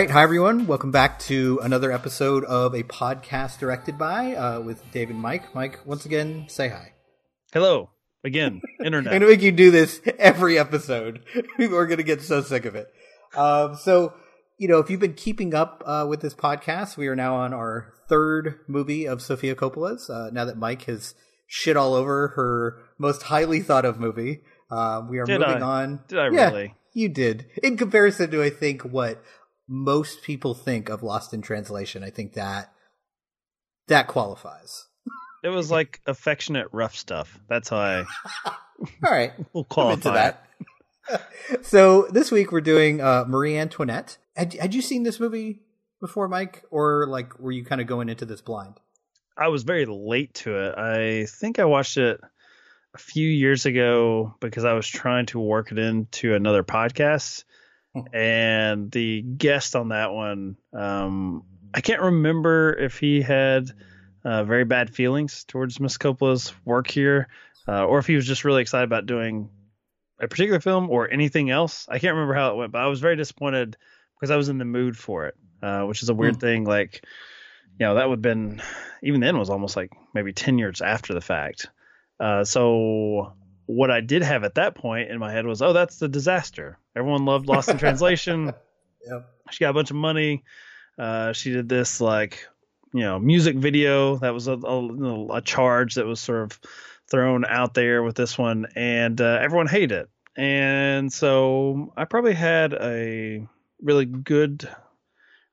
right, 0.00 0.10
hi 0.10 0.22
everyone. 0.22 0.66
Welcome 0.66 0.92
back 0.92 1.18
to 1.18 1.60
another 1.62 1.92
episode 1.92 2.42
of 2.44 2.72
a 2.72 2.82
podcast 2.84 3.58
directed 3.58 3.98
by 3.98 4.34
uh, 4.34 4.58
with 4.58 4.82
Dave 4.92 5.10
and 5.10 5.18
Mike. 5.20 5.54
Mike, 5.54 5.78
once 5.84 6.06
again, 6.06 6.46
say 6.48 6.70
hi. 6.70 6.94
Hello 7.52 7.90
again, 8.24 8.62
internet. 8.82 9.12
I'm 9.12 9.20
gonna 9.20 9.30
make 9.30 9.42
you 9.42 9.52
do 9.52 9.70
this 9.70 10.00
every 10.18 10.58
episode. 10.58 11.22
People 11.58 11.76
are 11.76 11.86
gonna 11.86 12.02
get 12.02 12.22
so 12.22 12.40
sick 12.40 12.64
of 12.64 12.76
it. 12.76 12.86
Um, 13.36 13.76
so, 13.76 14.14
you 14.56 14.68
know, 14.68 14.78
if 14.78 14.88
you've 14.88 15.00
been 15.00 15.12
keeping 15.12 15.52
up 15.52 15.82
uh, 15.84 16.06
with 16.08 16.22
this 16.22 16.32
podcast, 16.34 16.96
we 16.96 17.06
are 17.06 17.16
now 17.16 17.34
on 17.34 17.52
our 17.52 17.92
third 18.08 18.60
movie 18.66 19.04
of 19.04 19.20
Sofia 19.20 19.54
Coppola's. 19.54 20.08
Uh, 20.08 20.30
now 20.32 20.46
that 20.46 20.56
Mike 20.56 20.84
has 20.84 21.14
shit 21.46 21.76
all 21.76 21.92
over 21.92 22.28
her 22.28 22.78
most 22.96 23.24
highly 23.24 23.60
thought 23.60 23.84
of 23.84 24.00
movie, 24.00 24.40
uh, 24.70 25.02
we 25.06 25.18
are 25.18 25.26
Did 25.26 25.40
moving 25.40 25.62
I? 25.62 25.82
on. 25.82 26.00
Did 26.08 26.18
I 26.18 26.30
Yeah, 26.30 26.48
really? 26.48 26.74
You 26.92 27.08
did. 27.08 27.46
In 27.62 27.76
comparison 27.76 28.30
to, 28.30 28.42
I 28.42 28.50
think, 28.50 28.82
what 28.82 29.22
most 29.72 30.22
people 30.22 30.52
think 30.52 30.88
of 30.88 31.04
Lost 31.04 31.32
in 31.32 31.42
Translation, 31.42 32.02
I 32.02 32.10
think 32.10 32.34
that 32.34 32.72
that 33.86 34.08
qualifies. 34.08 34.86
It 35.42 35.48
was 35.48 35.70
like 35.70 36.02
affectionate 36.04 36.68
rough 36.70 36.94
stuff. 36.94 37.40
That's 37.48 37.70
how 37.70 37.78
I 37.78 38.04
All 38.44 39.10
right. 39.10 39.32
we'll 39.54 39.64
qualify 39.64 39.94
into 39.94 40.10
that. 40.10 41.62
so 41.62 42.08
this 42.10 42.30
week 42.30 42.52
we're 42.52 42.60
doing 42.60 43.00
uh, 43.00 43.24
Marie 43.26 43.56
Antoinette. 43.56 44.18
Had, 44.36 44.52
had 44.52 44.74
you 44.74 44.82
seen 44.82 45.02
this 45.02 45.18
movie 45.18 45.60
before, 45.98 46.28
Mike, 46.28 46.64
or 46.70 47.06
like 47.06 47.38
were 47.38 47.52
you 47.52 47.64
kind 47.64 47.80
of 47.80 47.86
going 47.86 48.10
into 48.10 48.26
this 48.26 48.42
blind? 48.42 48.74
I 49.34 49.48
was 49.48 49.62
very 49.62 49.86
late 49.86 50.34
to 50.34 50.58
it. 50.58 50.76
I 50.76 51.24
think 51.24 51.58
I 51.58 51.64
watched 51.64 51.96
it 51.96 52.20
a 52.94 52.98
few 52.98 53.26
years 53.26 53.64
ago 53.64 54.34
because 54.40 54.66
I 54.66 54.74
was 54.74 54.86
trying 54.86 55.24
to 55.26 55.40
work 55.40 55.72
it 55.72 55.78
into 55.78 56.34
another 56.34 56.64
podcast. 56.64 57.44
And 58.12 58.90
the 58.90 59.20
guest 59.22 59.74
on 59.74 59.88
that 59.88 60.12
one, 60.12 60.56
um, 60.72 61.42
I 61.74 61.80
can't 61.80 62.02
remember 62.02 62.72
if 62.72 62.98
he 62.98 63.20
had 63.20 63.70
uh, 64.24 64.44
very 64.44 64.64
bad 64.64 64.94
feelings 64.94 65.44
towards 65.44 65.80
Miss 65.80 65.98
Coppola's 65.98 66.52
work 66.64 66.88
here, 66.88 67.28
uh, 67.66 67.84
or 67.84 67.98
if 67.98 68.06
he 68.06 68.14
was 68.14 68.26
just 68.26 68.44
really 68.44 68.62
excited 68.62 68.84
about 68.84 69.06
doing 69.06 69.50
a 70.20 70.28
particular 70.28 70.60
film 70.60 70.90
or 70.90 71.10
anything 71.10 71.50
else. 71.50 71.86
I 71.88 71.98
can't 71.98 72.14
remember 72.14 72.34
how 72.34 72.52
it 72.52 72.56
went, 72.56 72.72
but 72.72 72.82
I 72.82 72.86
was 72.86 73.00
very 73.00 73.16
disappointed 73.16 73.76
because 74.14 74.30
I 74.30 74.36
was 74.36 74.48
in 74.48 74.58
the 74.58 74.64
mood 74.64 74.96
for 74.96 75.26
it, 75.26 75.34
uh, 75.62 75.82
which 75.84 76.02
is 76.02 76.10
a 76.10 76.14
weird 76.14 76.38
thing. 76.40 76.64
Like, 76.64 77.02
you 77.78 77.86
know, 77.86 77.94
that 77.94 78.08
would 78.08 78.18
have 78.18 78.22
been 78.22 78.62
even 79.02 79.20
then 79.20 79.38
was 79.38 79.50
almost 79.50 79.76
like 79.76 79.92
maybe 80.14 80.32
10 80.32 80.58
years 80.58 80.82
after 80.82 81.14
the 81.14 81.20
fact. 81.20 81.68
Uh, 82.18 82.44
so 82.44 83.32
what 83.70 83.90
I 83.90 84.00
did 84.00 84.22
have 84.22 84.42
at 84.42 84.56
that 84.56 84.74
point 84.74 85.10
in 85.10 85.18
my 85.18 85.30
head 85.30 85.46
was, 85.46 85.62
oh, 85.62 85.72
that's 85.72 85.98
the 85.98 86.08
disaster. 86.08 86.78
Everyone 86.96 87.24
loved 87.24 87.46
Lost 87.46 87.68
in 87.68 87.78
Translation. 87.78 88.46
Yep. 89.08 89.28
She 89.50 89.64
got 89.64 89.70
a 89.70 89.74
bunch 89.74 89.90
of 89.90 89.96
money. 89.96 90.42
Uh, 90.98 91.32
she 91.32 91.52
did 91.52 91.68
this 91.68 92.00
like, 92.00 92.46
you 92.92 93.00
know, 93.00 93.20
music 93.20 93.56
video 93.56 94.16
that 94.16 94.34
was 94.34 94.48
a, 94.48 94.54
a, 94.54 95.36
a 95.36 95.40
charge 95.40 95.94
that 95.94 96.06
was 96.06 96.18
sort 96.20 96.42
of 96.42 96.60
thrown 97.08 97.44
out 97.44 97.74
there 97.74 98.02
with 98.02 98.16
this 98.16 98.36
one, 98.36 98.66
and 98.74 99.20
uh, 99.20 99.38
everyone 99.40 99.68
hated 99.68 99.92
it. 99.92 100.10
And 100.36 101.12
so 101.12 101.92
I 101.96 102.04
probably 102.06 102.34
had 102.34 102.72
a 102.74 103.46
really 103.80 104.04
good 104.04 104.68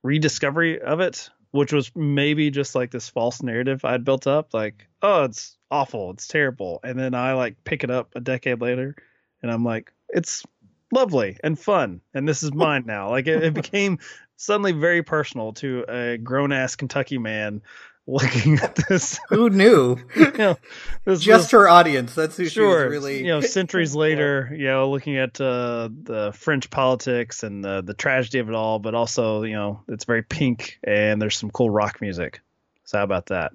rediscovery 0.02 0.82
of 0.82 1.02
it, 1.02 1.30
which 1.52 1.74
was 1.74 1.92
maybe 1.96 2.50
just 2.50 2.76
like 2.76 2.92
this 2.92 3.10
false 3.10 3.42
narrative 3.42 3.86
I'd 3.86 4.04
built 4.04 4.28
up, 4.28 4.54
like, 4.54 4.88
oh, 5.02 5.24
it's 5.24 5.58
awful, 5.72 6.12
it's 6.12 6.28
terrible, 6.28 6.80
and 6.84 7.00
then 7.00 7.14
I 7.14 7.34
like 7.34 7.64
pick 7.64 7.84
it 7.84 7.92
up 7.92 8.12
a 8.16 8.20
decade 8.20 8.62
later, 8.62 8.96
and 9.42 9.52
I'm 9.52 9.64
like, 9.64 9.92
it's 10.10 10.46
lovely 10.92 11.38
and 11.44 11.60
fun, 11.60 12.02
and 12.14 12.28
this 12.28 12.44
is 12.44 12.54
mine 12.54 12.84
now. 12.86 13.10
Like 13.10 13.28
it, 13.28 13.44
it 13.44 13.54
became 13.54 14.00
suddenly 14.38 14.72
very 14.72 15.04
personal 15.04 15.54
to 15.54 15.86
a 15.90 16.18
grown 16.18 16.52
ass 16.52 16.76
Kentucky 16.76 17.18
man 17.18 17.62
looking 18.08 18.60
at 18.60 18.76
this. 18.88 19.20
Who 19.30 19.50
knew? 19.50 19.98
You 20.16 20.32
know, 20.32 20.58
this, 21.06 21.22
Just 21.22 21.52
her 21.52 21.68
audience. 21.68 22.14
That's 22.14 22.38
who 22.38 22.46
sure, 22.46 22.80
she 22.80 22.86
was 22.86 22.92
really. 22.92 23.20
you 23.20 23.28
know, 23.28 23.42
centuries 23.42 23.96
later, 24.06 24.52
you 24.52 24.66
know, 24.66 24.90
looking 24.90 25.18
at 25.18 25.40
uh, 25.42 25.90
the 26.04 26.32
French 26.36 26.70
politics 26.70 27.44
and 27.44 27.64
the 27.64 27.82
the 27.82 27.94
tragedy 27.94 28.40
of 28.40 28.50
it 28.50 28.56
all, 28.56 28.80
but 28.80 28.94
also, 28.94 29.44
you 29.44 29.54
know, 29.54 29.82
it's 29.88 30.06
very 30.06 30.22
pink 30.22 30.80
and 30.84 31.22
there's 31.22 31.38
some 31.38 31.50
cool 31.50 31.70
rock 31.70 32.02
music. 32.02 32.42
So 32.86 33.00
how 33.00 33.04
about 33.04 33.28
that? 33.28 33.52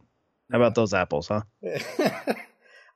How 0.51 0.59
about 0.59 0.75
those 0.75 0.93
apples, 0.93 1.29
huh? 1.29 1.43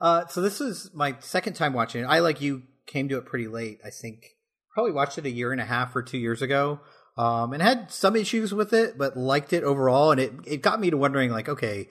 uh, 0.00 0.26
so 0.26 0.42
this 0.42 0.60
was 0.60 0.90
my 0.92 1.16
second 1.20 1.54
time 1.54 1.72
watching 1.72 2.02
it. 2.02 2.06
I 2.06 2.18
like 2.18 2.40
you 2.40 2.64
came 2.86 3.08
to 3.08 3.18
it 3.18 3.26
pretty 3.26 3.48
late. 3.48 3.80
I 3.84 3.90
think 3.90 4.36
probably 4.72 4.92
watched 4.92 5.18
it 5.18 5.26
a 5.26 5.30
year 5.30 5.52
and 5.52 5.60
a 5.60 5.64
half 5.64 5.94
or 5.94 6.02
two 6.02 6.18
years 6.18 6.42
ago, 6.42 6.80
um, 7.16 7.52
and 7.52 7.62
had 7.62 7.90
some 7.90 8.16
issues 8.16 8.52
with 8.52 8.72
it, 8.72 8.98
but 8.98 9.16
liked 9.16 9.52
it 9.52 9.64
overall. 9.64 10.10
And 10.10 10.20
it 10.20 10.32
it 10.46 10.62
got 10.62 10.80
me 10.80 10.90
to 10.90 10.96
wondering, 10.96 11.30
like, 11.30 11.48
okay, 11.48 11.88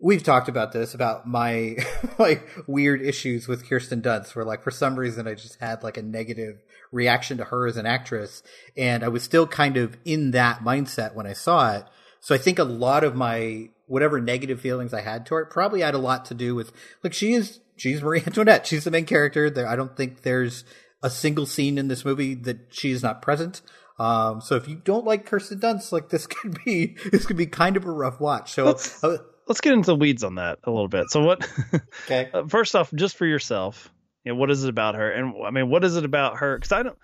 we've 0.00 0.22
talked 0.22 0.48
about 0.48 0.72
this 0.72 0.94
about 0.94 1.26
my 1.26 1.76
like 2.18 2.48
weird 2.66 3.00
issues 3.02 3.48
with 3.48 3.68
Kirsten 3.68 4.02
Dunst, 4.02 4.34
where 4.34 4.44
like 4.44 4.62
for 4.62 4.70
some 4.70 4.96
reason 4.96 5.26
I 5.26 5.34
just 5.34 5.60
had 5.60 5.82
like 5.82 5.96
a 5.96 6.02
negative 6.02 6.62
reaction 6.92 7.38
to 7.38 7.44
her 7.44 7.66
as 7.66 7.76
an 7.76 7.86
actress, 7.86 8.42
and 8.76 9.04
I 9.04 9.08
was 9.08 9.22
still 9.22 9.46
kind 9.46 9.76
of 9.76 9.96
in 10.04 10.32
that 10.32 10.60
mindset 10.60 11.14
when 11.14 11.26
I 11.26 11.32
saw 11.32 11.76
it. 11.76 11.84
So 12.20 12.34
I 12.34 12.38
think 12.38 12.58
a 12.58 12.64
lot 12.64 13.04
of 13.04 13.14
my 13.14 13.70
whatever 13.86 14.20
negative 14.20 14.60
feelings 14.60 14.92
I 14.92 15.02
had 15.02 15.24
toward 15.24 15.46
it 15.46 15.52
probably 15.52 15.80
had 15.80 15.94
a 15.94 15.98
lot 15.98 16.24
to 16.26 16.34
do 16.34 16.56
with 16.56 16.72
like 17.04 17.12
she 17.12 17.34
is 17.34 17.60
she's 17.76 18.02
Marie 18.02 18.22
Antoinette. 18.26 18.66
She's 18.66 18.84
the 18.84 18.90
main 18.90 19.06
character. 19.06 19.48
There 19.48 19.68
I 19.68 19.76
don't 19.76 19.96
think 19.96 20.22
there's 20.22 20.64
a 21.02 21.10
single 21.10 21.46
scene 21.46 21.78
in 21.78 21.88
this 21.88 22.04
movie 22.04 22.34
that 22.34 22.74
she 22.74 22.90
is 22.90 23.02
not 23.02 23.22
present. 23.22 23.62
Um, 23.98 24.40
so 24.40 24.56
if 24.56 24.68
you 24.68 24.76
don't 24.76 25.04
like 25.06 25.24
Kirsten 25.26 25.58
Dunst, 25.58 25.90
like 25.92 26.08
this 26.10 26.26
could 26.28 26.58
be 26.64 26.96
this 27.10 27.26
could 27.26 27.36
be 27.36 27.46
kind 27.46 27.76
of 27.76 27.84
a 27.84 27.90
rough 27.90 28.20
watch. 28.20 28.52
So 28.52 28.64
Let's- 28.64 29.02
uh, 29.02 29.18
Let's 29.48 29.60
get 29.60 29.74
into 29.74 29.86
the 29.86 29.94
weeds 29.96 30.24
on 30.24 30.34
that 30.34 30.58
a 30.64 30.70
little 30.72 30.88
bit. 30.88 31.08
So 31.08 31.22
what? 31.22 31.48
okay, 32.06 32.28
Uh, 32.34 32.46
first 32.48 32.74
off, 32.74 32.92
just 32.92 33.16
for 33.16 33.26
yourself, 33.26 33.88
you 34.24 34.32
know, 34.32 34.36
what 34.36 34.50
is 34.50 34.64
it 34.64 34.68
about 34.70 34.96
her? 34.96 35.08
And 35.12 35.34
I 35.46 35.52
mean, 35.52 35.70
what 35.70 35.84
is 35.84 35.96
it 35.96 36.04
about 36.04 36.38
her? 36.38 36.58
Because 36.58 36.72
I 36.72 36.82
don't, 36.82 36.98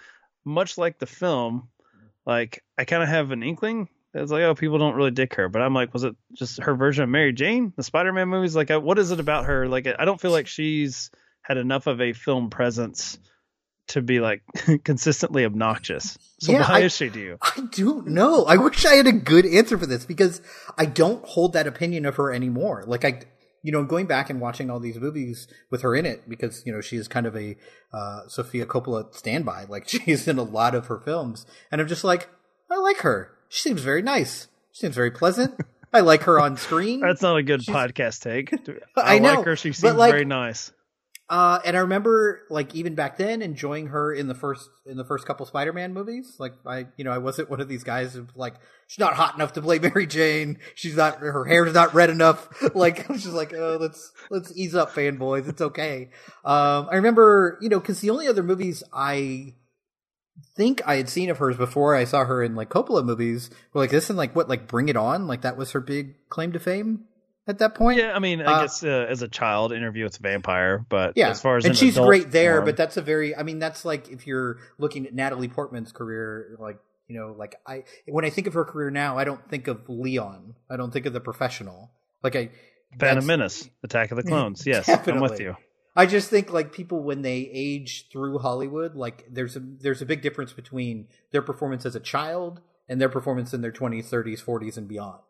much 0.45 0.77
like 0.77 0.99
the 0.99 1.07
film, 1.07 1.69
like 2.27 2.65
I 2.77 2.85
kind 2.85 3.01
of 3.01 3.09
have 3.09 3.31
an 3.31 3.45
inkling. 3.45 3.89
It's 4.13 4.33
like, 4.33 4.43
oh, 4.43 4.57
people 4.57 4.79
don't 4.79 4.97
really 4.97 5.13
dick 5.13 5.35
her, 5.37 5.49
but 5.49 5.63
I'm 5.63 5.73
like, 5.73 5.93
was 5.95 6.03
it 6.03 6.17
just 6.35 6.61
her 6.63 6.75
version 6.75 7.05
of 7.05 7.11
Mary 7.11 7.33
Jane, 7.33 7.73
the 7.77 7.83
Spider-Man 7.85 8.29
movies? 8.29 8.57
Like, 8.57 8.73
uh, 8.73 8.81
what 8.81 8.99
is 8.99 9.13
it 9.13 9.21
about 9.21 9.45
her? 9.47 9.69
Like, 9.69 9.87
I 9.97 10.05
don't 10.05 10.21
feel 10.21 10.33
like 10.33 10.49
she's 10.49 11.11
had 11.43 11.57
enough 11.59 11.87
of 11.87 12.01
a 12.01 12.13
film 12.13 12.51
presence 12.51 13.19
to 13.93 14.03
be 14.03 14.21
like 14.21 14.43
consistently 14.85 15.45
obnoxious. 15.45 16.19
So 16.41 16.53
Yeah, 16.53 16.69
why 16.69 16.79
I- 16.79 16.81
is 16.81 16.97
she 16.97 17.09
to 17.11 17.19
you? 17.19 17.39
I 17.41 17.69
don't 17.73 18.09
know. 18.09 18.45
I 18.45 18.57
wish 18.57 18.85
I 18.85 18.95
had 18.95 19.07
a 19.07 19.13
good 19.13 19.47
answer 19.47 19.79
for 19.79 19.87
this 19.87 20.05
because 20.05 20.41
I 20.77 20.87
don't 20.87 21.25
hold 21.25 21.53
that 21.55 21.67
opinion 21.67 22.05
of 22.07 22.17
her 22.17 22.33
anymore. 22.33 22.85
Like 22.87 23.05
I, 23.05 23.21
you 23.63 23.71
know, 23.73 23.85
going 23.85 24.07
back 24.07 24.29
and 24.29 24.41
watching 24.41 24.71
all 24.71 24.81
these 24.81 24.99
movies 24.99 25.47
with 25.71 25.83
her 25.83 25.95
in 25.95 26.05
it 26.05 26.29
because 26.29 26.63
you 26.67 26.73
know 26.73 26.81
she 26.81 26.97
is 26.97 27.07
kind 27.09 27.27
of 27.27 27.37
a 27.37 27.57
uh, 27.93 28.27
Sofia 28.29 28.67
Coppola 28.67 29.15
standby. 29.15 29.67
Like 29.69 29.89
she's 29.89 30.27
in 30.27 30.39
a 30.39 30.43
lot 30.43 30.75
of 30.75 30.87
her 30.87 30.99
films, 30.99 31.47
and 31.71 31.81
I'm 31.81 31.89
just 31.89 32.03
like, 32.05 32.29
I 32.71 32.77
like 32.79 32.99
her. 32.99 33.33
She 33.49 33.61
seems 33.61 33.83
very 33.83 34.03
nice. 34.03 34.49
She 34.73 34.81
seems 34.81 34.95
very 34.97 35.11
pleasant. 35.11 35.55
I 35.93 36.01
like 36.01 36.23
her 36.23 36.41
on 36.41 36.57
screen. 36.57 37.01
That's 37.01 37.21
not 37.21 37.37
a 37.37 37.43
good 37.43 37.61
podcast 37.61 38.23
take. 38.23 38.51
I 38.97 39.17
I, 39.17 39.19
know, 39.19 39.35
like 39.35 39.45
her. 39.45 39.57
She 39.57 39.73
seems 39.75 39.95
like, 39.95 40.11
very 40.13 40.25
nice. 40.25 40.73
Uh, 41.29 41.61
and 41.65 41.77
I 41.77 41.81
remember, 41.81 42.43
like, 42.51 42.75
even 42.75 42.95
back 42.95 43.17
then, 43.17 43.41
enjoying 43.41 43.87
her 43.87 44.13
in 44.13 44.29
the 44.29 44.35
first 44.35 44.69
in 44.85 44.97
the 44.97 45.05
first 45.05 45.27
couple 45.27 45.47
Spider-Man 45.47 45.95
movies. 45.95 46.37
Like, 46.39 46.53
I, 46.67 46.87
you 46.97 47.05
know, 47.05 47.13
I 47.13 47.19
wasn't 47.19 47.49
one 47.49 47.61
of 47.61 47.69
these 47.69 47.85
guys 47.85 48.13
who 48.13 48.27
like 48.35 48.55
she's 48.87 48.99
not 48.99 49.15
hot 49.15 49.35
enough 49.35 49.55
to 49.55 49.63
play 49.63 49.79
Mary 49.81 50.07
Jane. 50.07 50.59
She's 50.75 50.97
not 50.97 51.19
her 51.21 51.45
hair's 51.45 51.75
not 51.75 51.95
red 51.95 52.11
enough. 52.11 52.49
Like, 52.75 53.09
I 53.09 53.13
was 53.13 53.23
just 53.23 53.35
like, 53.35 53.53
oh, 53.55 53.79
let's 53.81 54.13
let's 54.31 54.53
ease 54.57 54.75
up, 54.75 54.93
fanboys. 54.93 55.49
It's 55.49 55.61
okay. 55.61 56.11
Um, 56.45 56.89
I 56.91 56.97
remember, 56.97 57.59
you 57.61 57.69
know, 57.69 57.81
because 57.81 58.01
the 58.01 58.11
only 58.11 58.27
other 58.27 58.43
movies 58.43 58.83
I 58.93 59.55
think 60.57 60.81
I 60.87 60.97
had 60.97 61.09
seen 61.09 61.31
of 61.31 61.39
hers 61.39 61.57
before 61.57 61.95
I 61.95 62.05
saw 62.05 62.25
her 62.25 62.43
in 62.43 62.55
like 62.55 62.71
Coppola 62.71 63.05
movies 63.05 63.51
were 63.73 63.81
like 63.81 63.91
this 63.91 64.11
and 64.11 64.17
like 64.17 64.35
what 64.35 64.49
like 64.49 64.69
Bring 64.69 64.89
It 64.89 64.97
On. 64.97 65.27
Like 65.27 65.43
that 65.43 65.57
was 65.57 65.73
her 65.73 65.81
big 65.81 66.29
claim 66.29 66.53
to 66.53 66.61
fame. 66.61 67.05
At 67.47 67.59
that 67.59 67.75
point. 67.75 67.99
Yeah, 67.99 68.13
I 68.15 68.19
mean, 68.19 68.41
I 68.41 68.45
Uh, 68.53 68.61
guess 68.63 68.83
uh, 68.85 69.07
as 69.09 69.23
a 69.23 69.29
child, 69.29 69.73
Interview 69.73 70.05
with 70.05 70.19
a 70.19 70.23
Vampire, 70.23 70.85
but 70.89 71.15
Yeah, 71.17 71.31
as 71.31 71.41
far 71.41 71.57
as 71.57 71.65
and 71.65 71.73
an 71.73 71.77
she's 71.77 71.97
great 71.99 72.31
there, 72.31 72.57
form- 72.57 72.65
but 72.67 72.77
that's 72.77 72.97
a 72.97 73.03
very. 73.03 73.35
I 73.37 73.43
mean, 73.43 73.59
that's 73.59 73.85
like 73.85 74.11
if 74.11 74.27
you're 74.27 74.59
looking 74.79 75.07
at 75.07 75.15
Natalie 75.15 75.49
Portman's 75.49 75.93
career, 75.93 76.57
like 76.59 76.79
you 77.09 77.19
know, 77.19 77.35
like 77.37 77.57
I 77.67 77.85
when 78.07 78.25
I 78.25 78.31
think 78.31 78.47
of 78.47 78.55
her 78.55 78.65
career 78.65 78.91
now, 78.91 79.19
I 79.19 79.25
don't 79.25 79.47
think 79.49 79.67
of 79.69 79.89
Leon. 79.89 80.55
I 80.71 80.77
don't 80.77 80.93
think 80.93 81.07
of 81.07 81.13
the 81.13 81.21
professional. 81.21 81.91
Like 82.23 82.37
I, 82.37 82.51
Phantom 82.99 83.27
Menace, 83.27 83.69
Attack 83.83 84.13
of 84.13 84.17
the 84.17 84.23
Clones. 84.31 84.67
Yes, 84.67 84.89
I'm 84.89 85.21
with 85.21 85.41
you. 85.41 85.57
I 85.95 86.07
just 86.07 86.31
think 86.31 86.51
like 86.53 86.73
people 86.73 87.03
when 87.03 87.21
they 87.23 87.51
age 87.53 88.09
through 88.11 88.39
Hollywood, 88.39 88.95
like 88.95 89.27
there's 89.31 89.57
a 89.57 89.61
there's 89.61 90.01
a 90.01 90.07
big 90.07 90.23
difference 90.23 90.53
between 90.53 91.09
their 91.33 91.43
performance 91.43 91.85
as 91.85 91.95
a 91.95 92.01
child 92.01 92.61
and 92.89 92.99
their 93.01 93.09
performance 93.11 93.53
in 93.53 93.61
their 93.61 93.73
20s, 93.73 94.09
30s, 94.09 94.43
40s, 94.43 94.77
and 94.79 94.89
beyond. 94.89 95.21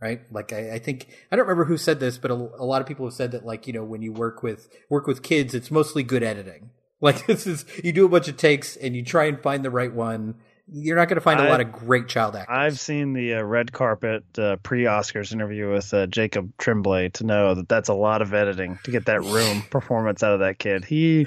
Right? 0.00 0.20
Like 0.30 0.52
I, 0.52 0.72
I 0.72 0.78
think 0.78 1.08
I 1.30 1.36
don't 1.36 1.46
remember 1.46 1.64
who 1.64 1.78
said 1.78 2.00
this, 2.00 2.18
but 2.18 2.30
a, 2.30 2.34
a 2.34 2.64
lot 2.64 2.82
of 2.82 2.86
people 2.86 3.06
have 3.06 3.14
said 3.14 3.32
that 3.32 3.46
like 3.46 3.66
you 3.66 3.72
know 3.72 3.84
when 3.84 4.02
you 4.02 4.12
work 4.12 4.42
with 4.42 4.68
work 4.90 5.06
with 5.06 5.22
kids, 5.22 5.54
it's 5.54 5.70
mostly 5.70 6.02
good 6.02 6.22
editing. 6.22 6.70
Like 7.00 7.26
this 7.26 7.46
is 7.46 7.66
you 7.82 7.92
do 7.92 8.06
a 8.06 8.08
bunch 8.08 8.28
of 8.28 8.38
takes 8.38 8.76
and 8.76 8.96
you 8.96 9.04
try 9.04 9.26
and 9.26 9.38
find 9.42 9.62
the 9.62 9.70
right 9.70 9.92
one. 9.92 10.36
You're 10.72 10.96
not 10.96 11.08
going 11.08 11.16
to 11.16 11.20
find 11.20 11.38
a 11.38 11.50
lot 11.50 11.60
of 11.60 11.70
great 11.70 12.08
child 12.08 12.34
actors. 12.34 12.56
I've 12.56 12.80
seen 12.80 13.12
the 13.12 13.34
uh, 13.34 13.42
red 13.42 13.72
carpet 13.72 14.24
uh, 14.38 14.56
pre-Oscars 14.62 15.30
interview 15.30 15.70
with 15.70 15.92
uh, 15.92 16.06
Jacob 16.06 16.56
Tremblay 16.56 17.10
to 17.10 17.24
know 17.24 17.56
that 17.56 17.68
that's 17.68 17.90
a 17.90 17.94
lot 17.94 18.22
of 18.22 18.32
editing 18.32 18.78
to 18.84 18.90
get 18.90 19.04
that 19.06 19.20
room 19.22 19.62
performance 19.70 20.22
out 20.22 20.32
of 20.32 20.40
that 20.40 20.58
kid. 20.58 20.86
He 20.86 21.26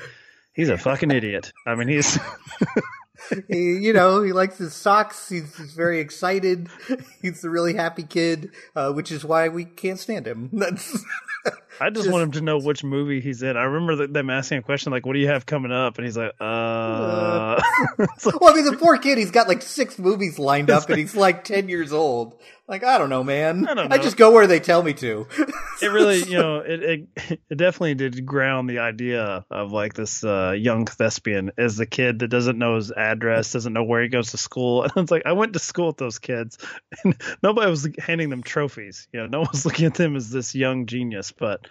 he's 0.54 0.70
a 0.70 0.78
fucking 0.80 1.12
idiot. 1.12 1.54
I 1.68 1.76
mean, 1.76 1.90
he's 1.90 2.18
He- 3.48 3.78
you 3.78 3.94
know, 3.94 4.22
he 4.22 4.34
likes 4.34 4.58
his 4.58 4.74
socks. 4.74 5.30
He's, 5.30 5.56
he's 5.58 5.74
very 5.74 6.00
excited. 6.00 6.70
He's 7.22 7.44
a 7.44 7.50
really 7.50 7.74
happy 7.74 8.04
kid, 8.04 8.52
uh, 8.76 8.92
which 8.94 9.12
is 9.12 9.26
why 9.26 9.50
we 9.50 9.66
can't 9.66 10.00
stand 10.00 10.28
him. 10.28 10.50
That's 10.54 11.04
I 11.80 11.90
just, 11.90 12.06
Just- 12.06 12.12
want 12.12 12.24
him 12.24 12.32
to 12.32 12.42
know 12.42 12.58
which 12.60 12.84
movie 12.84 13.22
he's 13.22 13.44
in. 13.44 13.56
I 13.58 13.64
remember 13.64 14.08
them 14.08 14.30
asking 14.30 14.60
a 14.60 14.62
question 14.64 14.92
like, 14.92 15.06
"What 15.06 15.14
do 15.14 15.20
you 15.20 15.28
have 15.28 15.46
coming 15.46 15.72
up?" 15.72 15.98
And 15.98 16.06
he's 16.06 16.18
like, 16.18 16.34
"Uh." 16.40 17.62
Like, 18.26 18.42
well, 18.42 18.52
I 18.52 18.56
mean, 18.56 18.66
the 18.66 18.78
poor 18.78 18.98
kid. 18.98 19.18
He's 19.18 19.32
got 19.32 19.48
like 19.48 19.62
six 19.62 19.98
movies 19.98 20.38
lined 20.40 20.70
up, 20.70 20.90
and 20.90 20.98
he's 21.00 21.16
like 21.16 21.44
ten 21.44 21.70
years 21.70 21.94
old. 21.94 22.36
Like, 22.68 22.84
I 22.84 22.98
don't 22.98 23.10
know, 23.10 23.24
man. 23.24 23.66
I 23.68 23.74
don't 23.74 23.94
I 23.94 23.98
just 23.98 24.18
go 24.18 24.32
where 24.32 24.46
they 24.46 24.60
tell 24.60 24.84
me 24.84 24.94
to. 24.96 25.26
it 25.82 25.88
really, 25.88 26.18
you 26.24 26.38
know, 26.38 26.60
it, 26.60 26.84
it 26.84 27.40
it 27.50 27.56
definitely 27.56 27.96
did 27.96 28.26
ground 28.26 28.70
the 28.70 28.80
idea 28.80 29.46
of 29.50 29.72
like 29.72 29.94
this 29.94 30.24
uh, 30.24 30.52
young 30.58 30.86
thespian 30.86 31.52
as 31.58 31.78
the 31.78 31.86
kid 31.86 32.20
that 32.20 32.28
doesn't 32.28 32.58
know 32.58 32.76
his 32.76 32.92
address, 32.92 33.54
doesn't 33.54 33.74
know 33.74 33.84
where 33.84 34.02
he 34.02 34.10
goes 34.10 34.32
to 34.32 34.38
school, 34.38 34.84
and 34.84 34.92
it's 34.98 35.12
like 35.12 35.24
I 35.26 35.34
went 35.34 35.54
to 35.54 35.60
school 35.60 35.88
with 35.88 35.98
those 35.98 36.20
kids, 36.20 36.58
and 37.04 37.16
nobody 37.42 37.70
was 37.70 37.88
handing 38.00 38.30
them 38.30 38.44
trophies. 38.44 39.08
You 39.14 39.22
know, 39.22 39.28
no 39.28 39.40
one 39.42 39.50
was 39.52 39.66
looking 39.66 39.86
at 39.86 39.96
them 39.96 40.16
as 40.16 40.30
this 40.30 40.54
young 40.56 40.86
genius, 40.88 41.32
but. 41.32 41.67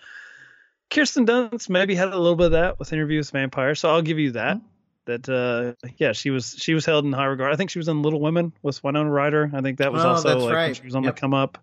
Kirsten 0.91 1.27
Dunst 1.27 1.69
maybe 1.69 1.95
had 1.95 2.09
a 2.09 2.19
little 2.19 2.37
bit 2.37 2.47
of 2.47 2.53
that 2.53 2.79
with 2.79 2.93
Interview 2.93 3.19
with 3.19 3.31
Vampire, 3.31 3.75
so 3.75 3.91
I'll 3.91 4.03
give 4.03 4.19
you 4.19 4.33
that. 4.33 4.61
That 5.07 5.29
uh, 5.29 5.87
yeah, 5.99 6.13
she 6.13 6.31
was 6.31 6.55
she 6.59 6.75
was 6.75 6.85
held 6.85 7.05
in 7.05 7.13
high 7.13 7.27
regard. 7.27 7.53
I 7.53 7.57
think 7.57 7.71
she 7.71 7.79
was 7.79 7.89
in 7.89 8.03
Little 8.03 8.21
Women 8.21 8.53
with 8.63 8.83
Winona 8.83 9.11
Ryder. 9.11 9.51
I 9.53 9.61
think 9.61 9.79
that 9.79 9.93
was 9.93 10.05
Oh, 10.05 10.09
also 10.11 10.29
like 10.37 10.45
when 10.45 10.55
right. 10.55 10.77
she 10.77 10.83
was 10.83 10.95
on 10.97 11.05
Yep. 11.05 11.15
the 11.15 11.21
come 11.21 11.35
up. 11.35 11.59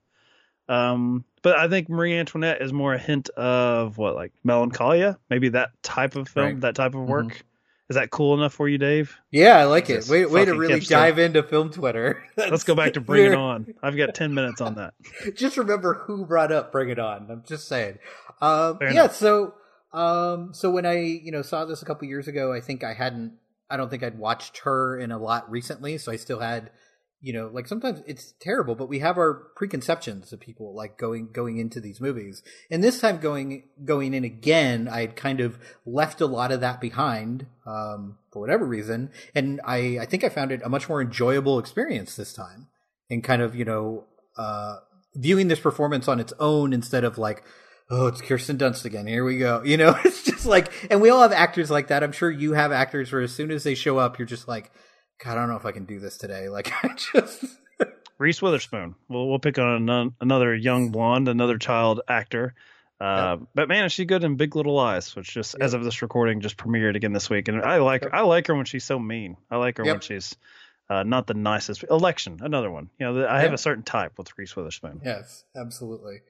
Um, 0.70 1.26
but 1.42 1.58
I 1.58 1.68
think 1.68 1.90
Marie 1.90 2.18
Antoinette 2.18 2.62
is 2.62 2.72
more 2.72 2.94
a 2.94 2.98
hint 2.98 3.28
of 3.32 3.98
what 3.98 4.16
like 4.16 4.32
melancholia, 4.46 5.18
maybe 5.30 5.50
that 5.50 5.72
type 5.84 6.16
of 6.16 6.30
film, 6.30 6.46
Right. 6.46 6.52
Mm-hmm. 6.54 6.60
that 6.62 6.76
type 6.76 6.96
of 6.96 7.02
work. 7.02 7.44
Is 7.90 7.96
that 7.96 8.12
cool 8.12 8.34
enough 8.34 8.54
for 8.54 8.70
you, 8.70 8.78
Dave? 8.78 9.18
yeah, 9.30 9.58
I 9.58 9.66
like 9.66 9.90
it. 9.90 10.08
Way, 10.08 10.26
way 10.26 10.46
to 10.46 10.56
really 10.56 10.80
hipster. 10.80 10.90
dive 10.90 11.20
into 11.20 11.44
film 11.44 11.70
Twitter. 11.70 12.24
Let's 12.38 12.64
go 12.64 12.76
back 12.76 12.94
to 12.94 13.02
Bring 13.02 13.32
It 13.32 13.36
On. 13.36 13.68
I've 13.84 13.98
got 13.98 14.16
ten 14.16 14.34
minutes 14.34 14.62
on 14.62 14.76
that. 14.76 14.94
just 15.36 15.58
remember 15.58 15.96
who 16.06 16.26
brought 16.26 16.52
up 16.52 16.72
Bring 16.72 16.90
It 16.90 17.00
On. 17.00 17.30
I'm 17.30 17.44
just 17.46 17.68
saying. 17.68 18.00
Um, 18.42 18.78
yeah, 18.82 18.92
enough. 18.92 19.16
so 19.16 19.54
um, 19.92 20.54
so 20.54 20.72
when 20.72 20.86
I 20.86 20.98
you 20.98 21.32
know 21.32 21.42
saw 21.42 21.66
this 21.66 21.82
a 21.82 21.86
couple 21.86 22.08
years 22.08 22.28
ago, 22.28 22.54
I 22.54 22.62
think 22.62 22.84
I 22.84 22.94
hadn't. 22.94 23.34
I 23.70 23.78
don't 23.78 23.90
think 23.90 24.04
I'd 24.04 24.18
watched 24.18 24.60
her 24.60 24.98
in 24.98 25.12
a 25.12 25.18
lot 25.18 25.50
recently, 25.52 25.98
so 25.98 26.12
I 26.12 26.16
still 26.16 26.40
had. 26.40 26.72
You 27.24 27.32
know, 27.32 27.50
like 27.54 27.70
sometimes 27.70 28.02
it's 28.06 28.34
terrible, 28.42 28.76
but 28.76 28.90
we 28.90 29.00
have 29.00 29.18
our 29.18 29.34
preconceptions 29.56 30.34
of 30.34 30.42
people 30.42 30.76
like 30.76 30.98
going 30.98 31.30
going 31.32 31.58
into 31.58 31.80
these 31.80 32.02
movies. 32.02 32.44
And 32.70 32.84
this 32.84 33.00
time 33.00 33.20
going 33.20 33.64
going 33.86 34.14
in 34.14 34.26
again, 34.26 34.90
I 34.90 35.00
had 35.00 35.16
kind 35.16 35.40
of 35.40 35.58
left 35.86 36.20
a 36.20 36.26
lot 36.26 36.52
of 36.52 36.60
that 36.60 36.82
behind 36.82 37.46
um, 37.66 38.18
for 38.30 38.42
whatever 38.42 38.66
reason, 38.66 39.10
and 39.34 39.62
I 39.64 40.00
I 40.02 40.06
think 40.06 40.26
I 40.26 40.30
found 40.30 40.52
it 40.52 40.62
a 40.66 40.70
much 40.70 40.90
more 40.90 41.02
enjoyable 41.02 41.60
experience 41.60 42.18
this 42.18 42.34
time, 42.34 42.68
and 43.10 43.24
kind 43.24 43.42
of 43.42 43.56
you 43.56 43.64
know 43.64 44.04
uh, 44.38 44.80
viewing 45.16 45.48
this 45.48 45.62
performance 45.62 46.10
on 46.10 46.20
its 46.20 46.34
own 46.40 46.74
instead 46.74 47.06
of 47.06 47.18
like, 47.18 47.44
oh, 47.90 48.08
it's 48.08 48.22
Kirsten 48.22 48.58
Dunst 48.58 48.86
again. 48.86 49.08
Here 49.08 49.24
we 49.24 49.38
go. 49.38 49.62
You 49.66 49.78
know, 49.78 49.98
it's 50.04 50.24
just 50.24 50.46
like, 50.46 50.72
and 50.92 51.02
we 51.02 51.10
all 51.10 51.22
have 51.22 51.32
actors 51.32 51.72
like 51.72 51.88
that. 51.88 52.04
I'm 52.04 52.12
sure 52.12 52.30
you 52.30 52.54
have 52.54 52.72
actors 52.72 53.12
where 53.12 53.22
as 53.22 53.34
soon 53.34 53.52
as 53.52 53.64
they 53.64 53.76
show 53.76 53.98
up, 53.98 54.20
you're 54.20 54.26
just 54.26 54.48
like, 54.48 54.72
God, 55.24 55.32
I 55.32 55.36
don't 55.36 55.50
know 55.50 55.56
if 55.56 55.66
I 55.66 55.72
can 55.72 55.86
do 55.86 56.00
this 56.00 56.18
today. 56.18 56.50
Like, 56.50 56.72
I 56.84 56.90
just, 56.96 57.46
Reese 58.18 58.42
Witherspoon. 58.42 58.96
We'll 59.10 59.28
we'll 59.30 59.40
pick 59.40 59.58
on 59.58 59.90
an, 59.90 60.16
another 60.22 60.56
young 60.56 60.90
blonde, 60.92 61.28
another 61.28 61.58
child 61.58 62.02
actor. 62.08 62.54
Uh, 63.02 63.38
But 63.56 63.68
man, 63.68 63.86
is 63.86 63.92
she 63.92 64.06
good 64.06 64.24
in 64.24 64.36
Big 64.36 64.56
Little 64.56 64.76
Lies, 64.76 65.16
which 65.16 65.34
just 65.34 65.56
as 65.60 65.74
of 65.74 65.84
this 65.84 66.02
recording 66.02 66.40
just 66.42 66.58
premiered 66.58 66.96
again 66.96 67.12
this 67.14 67.30
week, 67.30 67.48
and 67.48 67.62
I 67.64 67.78
like 67.78 68.06
I 68.14 68.22
like 68.22 68.48
her 68.48 68.56
when 68.56 68.66
she's 68.66 68.84
so 68.86 69.00
mean. 69.00 69.38
I 69.52 69.58
like 69.58 69.78
her 69.78 69.84
when 69.84 70.00
she's 70.00 70.36
uh, 70.90 71.04
not 71.04 71.28
the 71.28 71.34
nicest. 71.34 71.84
Election, 71.90 72.40
another 72.42 72.70
one. 72.72 72.90
You 73.00 73.12
know, 73.12 73.28
I 73.28 73.40
have 73.42 73.52
Yeah. 73.52 73.56
a 73.56 73.58
certain 73.58 73.84
type 73.84 74.18
with 74.18 74.38
Reese 74.38 74.56
Witherspoon. 74.56 75.02
yes, 75.04 75.44
absolutely. 75.56 76.22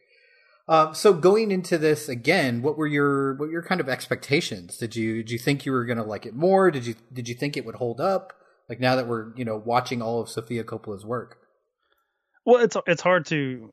Um, 0.67 0.95
so 0.95 1.11
going 1.13 1.51
into 1.51 1.77
this 1.77 2.07
again, 2.07 2.61
what 2.61 2.77
were 2.77 2.87
your 2.87 3.33
what 3.33 3.47
were 3.47 3.51
your 3.51 3.63
kind 3.63 3.81
of 3.81 3.89
expectations? 3.89 4.77
Did 4.77 4.95
you 4.95 5.17
did 5.17 5.31
you 5.31 5.37
think 5.39 5.65
you 5.65 5.73
were 5.73 5.83
going 5.85 5.97
to 5.97 6.03
like 6.03 6.25
it 6.25 6.33
more? 6.33 6.71
Did 6.71 6.85
you 6.85 6.95
did 7.11 7.27
you 7.27 7.35
think 7.35 7.57
it 7.57 7.65
would 7.65 7.75
hold 7.75 7.99
up? 7.99 8.31
Like 8.73 8.79
now 8.79 8.95
that 8.95 9.07
we're 9.07 9.35
you 9.35 9.45
know 9.45 9.61
watching 9.63 10.01
all 10.01 10.19
of 10.19 10.29
Sofia 10.29 10.63
Coppola's 10.63 11.05
work. 11.05 11.37
Well, 12.43 12.63
it's 12.63 12.75
it's 12.87 13.03
hard 13.03 13.27
to, 13.27 13.71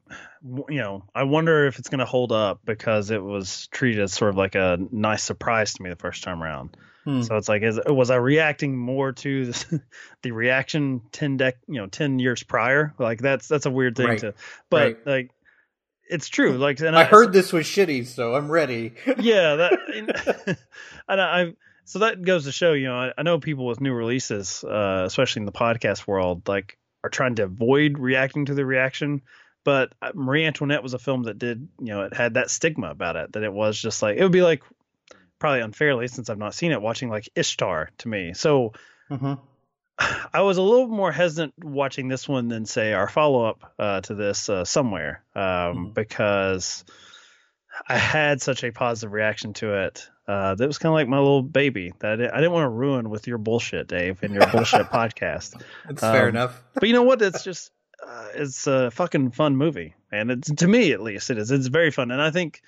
you 0.68 0.78
know, 0.78 1.04
I 1.14 1.22
wonder 1.22 1.66
if 1.66 1.78
it's 1.78 1.88
going 1.88 2.00
to 2.00 2.04
hold 2.04 2.32
up 2.32 2.60
because 2.66 3.10
it 3.10 3.22
was 3.22 3.66
treated 3.68 4.02
as 4.02 4.12
sort 4.12 4.28
of 4.28 4.36
like 4.36 4.56
a 4.56 4.76
nice 4.92 5.22
surprise 5.22 5.72
to 5.72 5.82
me 5.82 5.88
the 5.88 5.96
first 5.96 6.22
time 6.22 6.42
around. 6.42 6.76
Hmm. 7.04 7.22
So 7.22 7.36
it's 7.38 7.48
like, 7.48 7.62
is 7.62 7.80
was 7.86 8.10
I 8.10 8.16
reacting 8.16 8.76
more 8.76 9.12
to 9.12 9.46
this, 9.46 9.64
the 10.22 10.32
reaction 10.32 11.00
ten 11.12 11.38
dec, 11.38 11.54
you 11.66 11.80
know, 11.80 11.86
ten 11.86 12.18
years 12.18 12.42
prior? 12.42 12.92
Like 12.98 13.20
that's 13.20 13.48
that's 13.48 13.64
a 13.64 13.70
weird 13.70 13.96
thing 13.96 14.06
Right. 14.06 14.18
to, 14.18 14.34
but 14.68 14.82
Right. 14.82 15.06
like, 15.06 15.30
it's 16.10 16.28
true. 16.28 16.58
Like, 16.58 16.78
and 16.80 16.94
I 16.94 17.04
heard 17.04 17.32
this 17.32 17.54
was 17.54 17.64
shitty, 17.64 18.06
so 18.06 18.34
I'm 18.34 18.50
ready. 18.50 18.92
yeah, 19.18 19.56
that, 19.56 20.58
and 21.08 21.20
I, 21.20 21.40
I 21.42 21.52
so 21.90 21.98
that 22.00 22.22
goes 22.22 22.44
to 22.44 22.52
show, 22.52 22.72
you 22.72 22.86
know, 22.86 22.94
I, 22.96 23.12
I 23.18 23.22
know 23.22 23.40
people 23.40 23.66
with 23.66 23.80
new 23.80 23.92
releases, 23.92 24.62
uh, 24.62 25.02
especially 25.06 25.40
in 25.40 25.46
the 25.46 25.52
podcast 25.52 26.06
world, 26.06 26.46
like 26.46 26.78
are 27.02 27.10
trying 27.10 27.34
to 27.36 27.44
avoid 27.44 27.98
reacting 27.98 28.44
to 28.46 28.54
the 28.54 28.64
reaction. 28.64 29.22
But 29.64 29.92
uh, 30.00 30.12
Marie 30.14 30.44
Antoinette 30.46 30.82
was 30.84 30.94
a 30.94 30.98
film 31.00 31.24
that 31.24 31.38
did, 31.38 31.68
you 31.80 31.86
know, 31.86 32.02
it 32.02 32.14
had 32.14 32.34
that 32.34 32.48
stigma 32.50 32.90
about 32.90 33.16
it 33.16 33.32
that 33.32 33.42
it 33.42 33.52
was 33.52 33.76
just 33.76 34.02
like 34.02 34.16
it 34.16 34.22
would 34.22 34.30
be 34.30 34.42
like 34.42 34.62
probably 35.40 35.60
unfairly 35.62 36.06
since 36.06 36.30
I've 36.30 36.38
not 36.38 36.54
seen 36.54 36.70
it 36.72 36.80
watching 36.80 37.08
like 37.10 37.28
Ishtar 37.34 37.90
to 37.98 38.08
me. 38.08 38.34
So 38.34 38.72
hmm 39.08 39.34
I 40.32 40.42
was 40.42 40.58
a 40.58 40.62
little 40.62 40.86
more 40.88 41.10
hesitant 41.12 41.54
watching 41.62 42.06
this 42.08 42.28
one 42.28 42.48
than 42.48 42.66
say 42.66 42.92
our 42.92 43.08
follow 43.08 43.44
up 43.44 43.72
uh, 43.78 44.00
to 44.02 44.14
this 44.14 44.48
uh, 44.48 44.64
somewhere 44.64 45.24
um, 45.34 45.42
Mhm. 45.42 45.94
because 45.94 46.84
I 47.88 47.96
had 47.96 48.40
such 48.42 48.64
a 48.64 48.70
positive 48.72 49.12
reaction 49.12 49.52
to 49.54 49.74
it. 49.86 50.08
Uh, 50.30 50.54
that 50.54 50.66
was 50.66 50.78
kind 50.78 50.90
of 50.90 50.94
like 50.94 51.08
my 51.08 51.18
little 51.18 51.42
baby 51.42 51.92
that 52.00 52.12
I 52.12 52.36
didn't, 52.40 52.52
want 52.52 52.64
to 52.64 52.68
ruin 52.68 53.10
with 53.10 53.26
your 53.26 53.38
bullshit, 53.38 53.88
Dave, 53.88 54.22
and 54.22 54.32
your 54.34 54.46
bullshit 54.52 54.86
podcast. 54.98 55.60
That's 55.86 56.00
fair 56.02 56.24
Um, 56.24 56.28
enough. 56.28 56.62
But 56.74 56.84
you 56.88 56.94
know 56.94 57.02
what? 57.02 57.20
It's 57.22 57.42
just 57.42 57.72
uh, 58.06 58.28
it's 58.34 58.66
a 58.66 58.90
fucking 58.92 59.32
fun 59.32 59.56
movie, 59.56 59.94
and 60.12 60.30
it's 60.30 60.48
to 60.54 60.68
me 60.68 60.92
at 60.92 61.00
least 61.02 61.30
it 61.30 61.38
is. 61.38 61.50
It's 61.50 61.66
very 61.66 61.90
fun, 61.90 62.10
and 62.12 62.22
I 62.22 62.30
think 62.30 62.62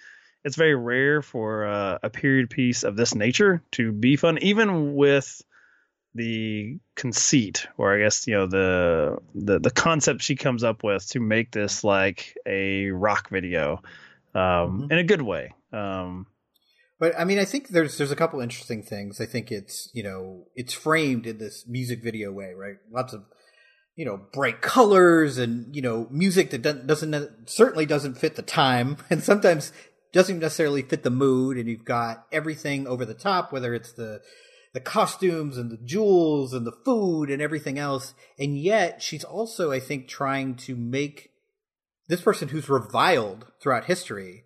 it's 0.45 0.57
very 0.57 0.75
rare 0.75 1.23
for 1.23 1.64
uh, 1.66 1.99
a 2.02 2.11
period 2.11 2.50
piece 2.50 2.83
of 2.83 2.97
this 2.97 3.14
nature 3.14 3.62
to 3.73 3.92
be 3.92 4.16
fun, 4.16 4.38
even 4.42 4.95
with 4.97 5.40
the 6.14 6.78
conceit, 6.97 7.66
or 7.78 7.95
I 7.95 8.00
guess 8.00 8.26
you 8.26 8.35
know 8.35 8.47
the 8.47 9.19
the 9.35 9.59
the 9.61 9.71
concept 9.71 10.23
she 10.23 10.37
comes 10.37 10.64
up 10.64 10.83
with 10.85 11.07
to 11.11 11.21
make 11.21 11.50
this 11.52 11.85
like 11.85 12.37
a 12.45 12.90
rock 12.90 13.31
video, 13.31 13.83
um, 14.35 14.40
Mhm. 14.88 14.92
in 14.92 14.99
a 14.99 15.04
good 15.04 15.23
way. 15.23 15.54
Um, 15.73 16.26
But 17.02 17.18
I 17.18 17.25
mean, 17.25 17.40
I 17.40 17.44
think 17.44 17.71
there's 17.71 17.99
there's 17.99 18.12
a 18.12 18.16
couple 18.16 18.40
interesting 18.40 18.80
things. 18.80 19.21
I 19.21 19.26
think 19.26 19.50
it's 19.50 19.90
you 19.92 20.04
know 20.04 20.44
it's 20.54 20.73
framed 20.73 21.26
in 21.26 21.38
this 21.38 21.64
music 21.66 22.00
video 22.00 22.30
way, 22.30 22.52
right? 22.56 22.76
Lots 22.92 23.12
of 23.12 23.25
you 23.97 24.04
know 24.04 24.21
bright 24.32 24.61
colors 24.61 25.37
and 25.37 25.75
you 25.75 25.82
know 25.82 26.06
music 26.12 26.50
that 26.50 26.62
doesn't, 26.62 27.50
certainly 27.50 27.87
doesn't 27.87 28.18
fit 28.18 28.37
the 28.37 28.42
time, 28.42 28.99
and 29.11 29.21
sometimes 29.21 29.73
doesn't 30.12 30.38
necessarily 30.38 30.82
fit 30.82 31.02
the 31.02 31.11
mood. 31.11 31.56
And 31.59 31.68
you've 31.68 31.85
got 31.85 32.25
everything 32.30 32.87
over 32.87 33.04
the 33.04 33.14
top, 33.14 33.52
whether 33.52 33.75
it's 33.75 33.90
the 33.90 34.21
the 34.73 34.78
costumes 34.78 35.59
and 35.59 35.73
the 35.73 35.85
jewels 35.85 36.54
and 36.54 36.64
the 36.64 36.78
food 36.85 37.30
and 37.30 37.42
everything 37.42 37.80
else. 37.80 38.14
And 38.38 38.56
yet 38.56 39.02
she's 39.02 39.25
also, 39.25 39.73
I 39.73 39.80
think, 39.80 40.06
trying 40.06 40.54
to 40.54 40.76
make 40.76 41.32
this 42.06 42.21
person 42.21 42.50
who's 42.50 42.68
reviled 42.68 43.47
throughout 43.61 43.87
history 43.87 44.44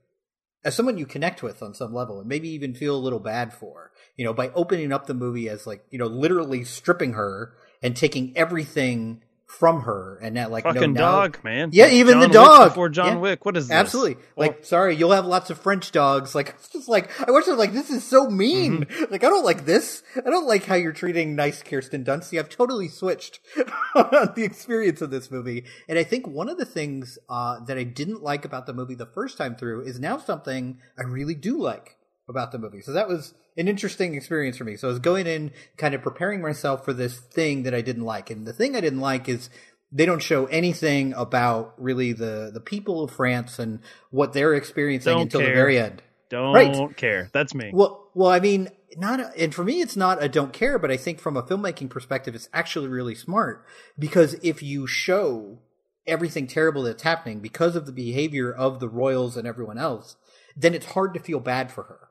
as 0.66 0.74
someone 0.74 0.98
you 0.98 1.06
connect 1.06 1.44
with 1.44 1.62
on 1.62 1.72
some 1.74 1.94
level 1.94 2.18
and 2.18 2.28
maybe 2.28 2.48
even 2.48 2.74
feel 2.74 2.96
a 2.96 2.98
little 2.98 3.20
bad 3.20 3.54
for, 3.54 3.92
you 4.16 4.24
know, 4.24 4.34
by 4.34 4.48
opening 4.48 4.92
up 4.92 5.06
the 5.06 5.14
movie 5.14 5.48
as 5.48 5.64
like, 5.64 5.84
you 5.92 5.98
know, 5.98 6.06
literally 6.08 6.64
stripping 6.64 7.12
her 7.12 7.54
and 7.84 7.94
taking 7.94 8.36
everything 8.36 9.22
from 9.46 9.82
her 9.82 10.18
and 10.20 10.36
that 10.36 10.50
like 10.50 10.64
no, 10.64 10.72
Fucking 10.74 10.92
now- 10.94 11.00
dog, 11.00 11.38
man. 11.44 11.70
Yeah, 11.72 11.88
even 11.88 12.14
John 12.14 12.20
the 12.20 12.26
Wick 12.26 12.32
dog 12.32 12.68
before 12.70 12.88
John 12.88 13.06
Yeah. 13.06 13.18
Wick. 13.18 13.44
What 13.44 13.56
is 13.56 13.68
this? 13.68 13.74
Absolutely. 13.76 14.14
Well, 14.34 14.48
like, 14.48 14.64
sorry, 14.64 14.96
you'll 14.96 15.12
have 15.12 15.24
lots 15.24 15.50
of 15.50 15.58
French 15.60 15.92
dogs. 15.92 16.34
Like, 16.34 16.48
it's 16.58 16.68
just 16.68 16.88
like, 16.88 17.10
I 17.26 17.30
watched 17.30 17.46
it 17.48 17.54
like, 17.54 17.72
this 17.72 17.90
is 17.90 18.04
so 18.04 18.28
mean. 18.28 18.84
Mm-hmm. 18.84 19.04
Like, 19.12 19.22
I 19.22 19.28
don't 19.28 19.44
like 19.44 19.64
this. 19.64 20.02
I 20.16 20.28
don't 20.30 20.46
like 20.48 20.64
how 20.64 20.74
you're 20.74 20.92
treating 20.92 21.36
nice 21.36 21.62
Kirsten 21.62 22.04
Dunst. 22.04 22.36
I've 22.36 22.48
totally 22.48 22.88
switched 22.88 23.38
the 23.94 24.42
experience 24.44 25.00
of 25.00 25.10
this 25.10 25.30
movie. 25.30 25.64
And 25.88 25.96
I 25.98 26.02
think 26.02 26.26
one 26.26 26.48
of 26.48 26.58
the 26.58 26.64
things, 26.64 27.18
uh, 27.28 27.60
that 27.66 27.78
I 27.78 27.84
didn't 27.84 28.22
like 28.22 28.44
about 28.44 28.66
the 28.66 28.74
movie 28.74 28.94
the 28.96 29.06
first 29.06 29.38
time 29.38 29.54
through 29.54 29.82
is 29.82 30.00
now 30.00 30.18
something 30.18 30.78
I 30.98 31.02
really 31.04 31.34
do 31.34 31.58
like 31.62 31.96
about 32.28 32.50
the 32.52 32.58
movie. 32.58 32.80
So 32.80 32.92
that 32.92 33.08
was 33.08 33.32
an 33.56 33.68
interesting 33.68 34.14
experience 34.14 34.56
for 34.56 34.64
me. 34.64 34.76
So 34.76 34.88
I 34.88 34.90
was 34.90 34.98
going 35.00 35.26
in 35.26 35.52
kind 35.76 35.94
of 35.94 36.02
preparing 36.02 36.40
myself 36.42 36.84
for 36.84 36.92
this 36.92 37.18
thing 37.18 37.62
that 37.64 37.74
I 37.74 37.80
didn't 37.80 38.04
like. 38.04 38.30
And 38.30 38.46
the 38.46 38.52
thing 38.52 38.76
I 38.76 38.80
didn't 38.80 39.00
like 39.00 39.28
is 39.28 39.48
they 39.92 40.04
don't 40.06 40.22
show 40.22 40.46
anything 40.46 41.14
about 41.14 41.74
really 41.78 42.12
the 42.12 42.50
the 42.52 42.60
people 42.60 43.02
of 43.04 43.10
France 43.12 43.58
and 43.58 43.80
what 44.10 44.32
they're 44.32 44.54
experiencing 44.54 45.12
Don't 45.12 45.22
until 45.22 45.40
care. 45.40 45.48
the 45.50 45.54
very 45.54 45.78
end. 45.78 46.02
don't 46.28 46.52
Right. 46.54 46.96
care. 46.96 47.30
That's 47.32 47.54
me. 47.54 47.70
Well, 47.72 48.10
well, 48.14 48.30
I 48.30 48.40
mean, 48.40 48.68
not, 48.96 49.20
a, 49.20 49.32
and 49.38 49.54
for 49.54 49.62
me, 49.64 49.80
it's 49.80 49.96
not 49.96 50.22
a 50.22 50.28
don't 50.28 50.52
care, 50.52 50.78
but 50.78 50.90
I 50.90 50.96
think 50.96 51.20
from 51.20 51.36
a 51.36 51.42
filmmaking 51.42 51.90
perspective, 51.90 52.34
it's 52.34 52.48
actually 52.52 52.88
really 52.88 53.14
smart 53.14 53.64
because 53.98 54.34
if 54.42 54.62
you 54.62 54.86
show 54.86 55.58
everything 56.06 56.46
terrible 56.46 56.82
that's 56.82 57.02
happening 57.02 57.40
because 57.40 57.76
of 57.76 57.86
the 57.86 57.92
behavior 57.92 58.52
of 58.52 58.80
the 58.80 58.88
royals 58.88 59.36
and 59.36 59.46
everyone 59.46 59.78
else, 59.78 60.16
then 60.56 60.74
it's 60.74 60.86
hard 60.86 61.14
to 61.14 61.20
feel 61.20 61.40
bad 61.40 61.70
for 61.70 61.84
her. 61.84 62.08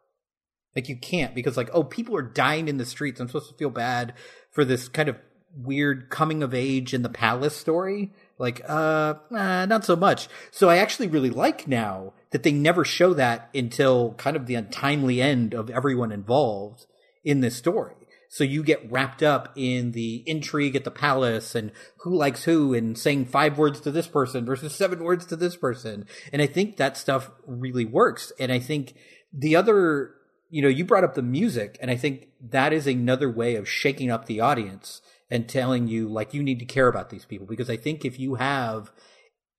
Like 0.75 0.89
you 0.89 0.97
can't 0.97 1.33
because 1.33 1.57
like, 1.57 1.69
oh, 1.73 1.83
people 1.83 2.15
are 2.15 2.21
dying 2.21 2.67
in 2.67 2.77
the 2.77 2.85
streets. 2.85 3.19
I'm 3.19 3.27
supposed 3.27 3.49
to 3.49 3.57
feel 3.57 3.69
bad 3.69 4.13
for 4.51 4.65
this 4.65 4.87
kind 4.87 5.09
of 5.09 5.17
weird 5.57 6.09
coming 6.09 6.43
of 6.43 6.53
age 6.53 6.93
in 6.93 7.01
the 7.01 7.09
palace 7.09 7.55
story. 7.55 8.11
Like, 8.37 8.61
uh, 8.67 9.15
not 9.31 9.85
so 9.85 9.95
much. 9.95 10.27
So 10.51 10.69
I 10.69 10.77
actually 10.77 11.07
really 11.07 11.29
like 11.29 11.67
now 11.67 12.13
that 12.31 12.43
they 12.43 12.51
never 12.51 12.83
show 12.83 13.13
that 13.13 13.49
until 13.55 14.13
kind 14.15 14.35
of 14.35 14.45
the 14.45 14.55
untimely 14.55 15.21
end 15.21 15.53
of 15.53 15.69
everyone 15.69 16.11
involved 16.11 16.85
in 17.23 17.39
this 17.39 17.55
story. 17.55 17.95
So 18.27 18.43
you 18.43 18.63
get 18.63 18.91
wrapped 18.91 19.23
up 19.23 19.53
in 19.55 19.93
the 19.93 20.21
intrigue 20.25 20.75
at 20.75 20.83
the 20.83 20.91
palace 20.91 21.55
and 21.55 21.71
who 21.99 22.13
likes 22.13 22.43
who 22.43 22.73
and 22.73 22.97
saying 22.97 23.27
five 23.27 23.57
words 23.57 23.79
to 23.81 23.91
this 23.91 24.07
person 24.07 24.45
versus 24.45 24.75
seven 24.75 25.01
words 25.01 25.25
to 25.27 25.37
this 25.37 25.55
person. 25.55 26.05
And 26.33 26.41
I 26.41 26.47
think 26.47 26.75
that 26.75 26.97
stuff 26.97 27.31
really 27.47 27.85
works. 27.85 28.33
And 28.37 28.51
I 28.51 28.59
think 28.59 28.95
the 29.31 29.55
other, 29.55 30.11
you 30.55 30.61
know, 30.61 30.69
you 30.69 30.85
brought 30.85 31.03
up 31.03 31.15
the 31.15 31.21
music 31.21 31.77
and 31.81 31.91
I 31.91 31.97
think 31.97 32.29
that 32.39 32.71
is 32.71 32.87
another 32.87 33.29
way 33.29 33.55
of 33.55 33.67
shaking 33.67 34.09
up 34.09 34.25
the 34.25 34.39
audience 34.39 35.01
and 35.29 35.49
telling 35.49 35.89
you 35.89 36.07
like 36.07 36.33
you 36.33 36.41
need 36.41 36.59
to 36.59 36.65
care 36.65 36.87
about 36.87 37.09
these 37.09 37.25
people 37.25 37.45
because 37.45 37.69
I 37.69 37.75
think 37.75 38.05
if 38.05 38.17
you 38.17 38.35
have 38.35 38.89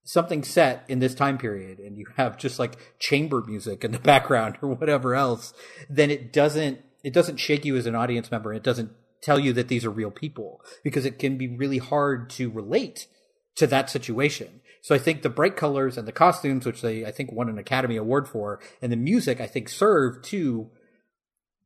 something 0.04 0.42
set 0.42 0.86
in 0.88 1.00
this 1.00 1.14
time 1.14 1.36
period 1.36 1.80
and 1.80 1.98
you 1.98 2.06
have 2.16 2.38
just 2.38 2.58
like 2.58 2.78
chamber 2.98 3.42
music 3.46 3.84
in 3.84 3.92
the 3.92 3.98
background 4.12 4.56
or 4.62 4.70
whatever 4.70 5.14
else, 5.14 5.52
then 5.90 6.10
it 6.10 6.32
doesn't 6.32 6.80
it 7.04 7.12
doesn't 7.12 7.36
shake 7.36 7.66
you 7.66 7.76
as 7.76 7.84
an 7.84 7.94
audience 7.94 8.30
member. 8.30 8.54
It 8.54 8.62
doesn't 8.62 8.90
tell 9.20 9.38
you 9.38 9.52
that 9.52 9.68
these 9.68 9.84
are 9.84 9.90
real 9.90 10.10
people 10.10 10.62
because 10.82 11.04
it 11.04 11.18
can 11.18 11.36
be 11.36 11.46
really 11.46 11.76
hard 11.76 12.30
to 12.30 12.48
relate 12.48 13.06
to 13.56 13.66
that 13.66 13.90
situation. 13.90 14.62
So 14.80 14.94
I 14.94 14.98
think 14.98 15.20
the 15.20 15.28
bright 15.28 15.56
colors 15.56 15.98
and 15.98 16.08
the 16.08 16.12
costumes, 16.12 16.64
which 16.64 16.80
they 16.80 17.04
I 17.04 17.10
think 17.10 17.32
won 17.32 17.50
an 17.50 17.58
Academy 17.58 17.96
Award 17.96 18.26
for, 18.26 18.60
and 18.80 18.90
the 18.90 18.96
music 18.96 19.42
I 19.42 19.46
think 19.46 19.68
serve 19.68 20.22
to 20.22 20.70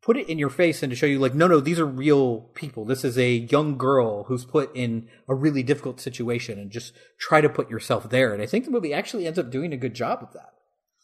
put 0.02 0.16
it 0.16 0.28
in 0.28 0.38
your 0.38 0.50
face 0.50 0.82
and 0.82 0.90
to 0.90 0.96
show 0.96 1.06
you 1.06 1.18
like 1.18 1.34
no 1.34 1.46
no 1.46 1.60
these 1.60 1.78
are 1.78 1.86
real 1.86 2.50
people. 2.54 2.84
This 2.84 3.04
is 3.04 3.18
a 3.18 3.30
young 3.30 3.76
girl 3.76 4.24
who's 4.24 4.44
put 4.44 4.74
in 4.74 5.08
a 5.28 5.34
really 5.34 5.62
difficult 5.62 6.00
situation 6.00 6.58
and 6.58 6.70
just 6.70 6.92
try 7.18 7.40
to 7.40 7.48
put 7.48 7.70
yourself 7.70 8.08
there. 8.10 8.32
And 8.32 8.42
i 8.42 8.46
think 8.46 8.64
the 8.64 8.70
movie 8.70 8.94
actually 8.94 9.26
ends 9.26 9.38
up 9.38 9.50
doing 9.50 9.72
a 9.72 9.76
good 9.76 9.94
job 9.94 10.22
of 10.22 10.32
that. 10.32 10.52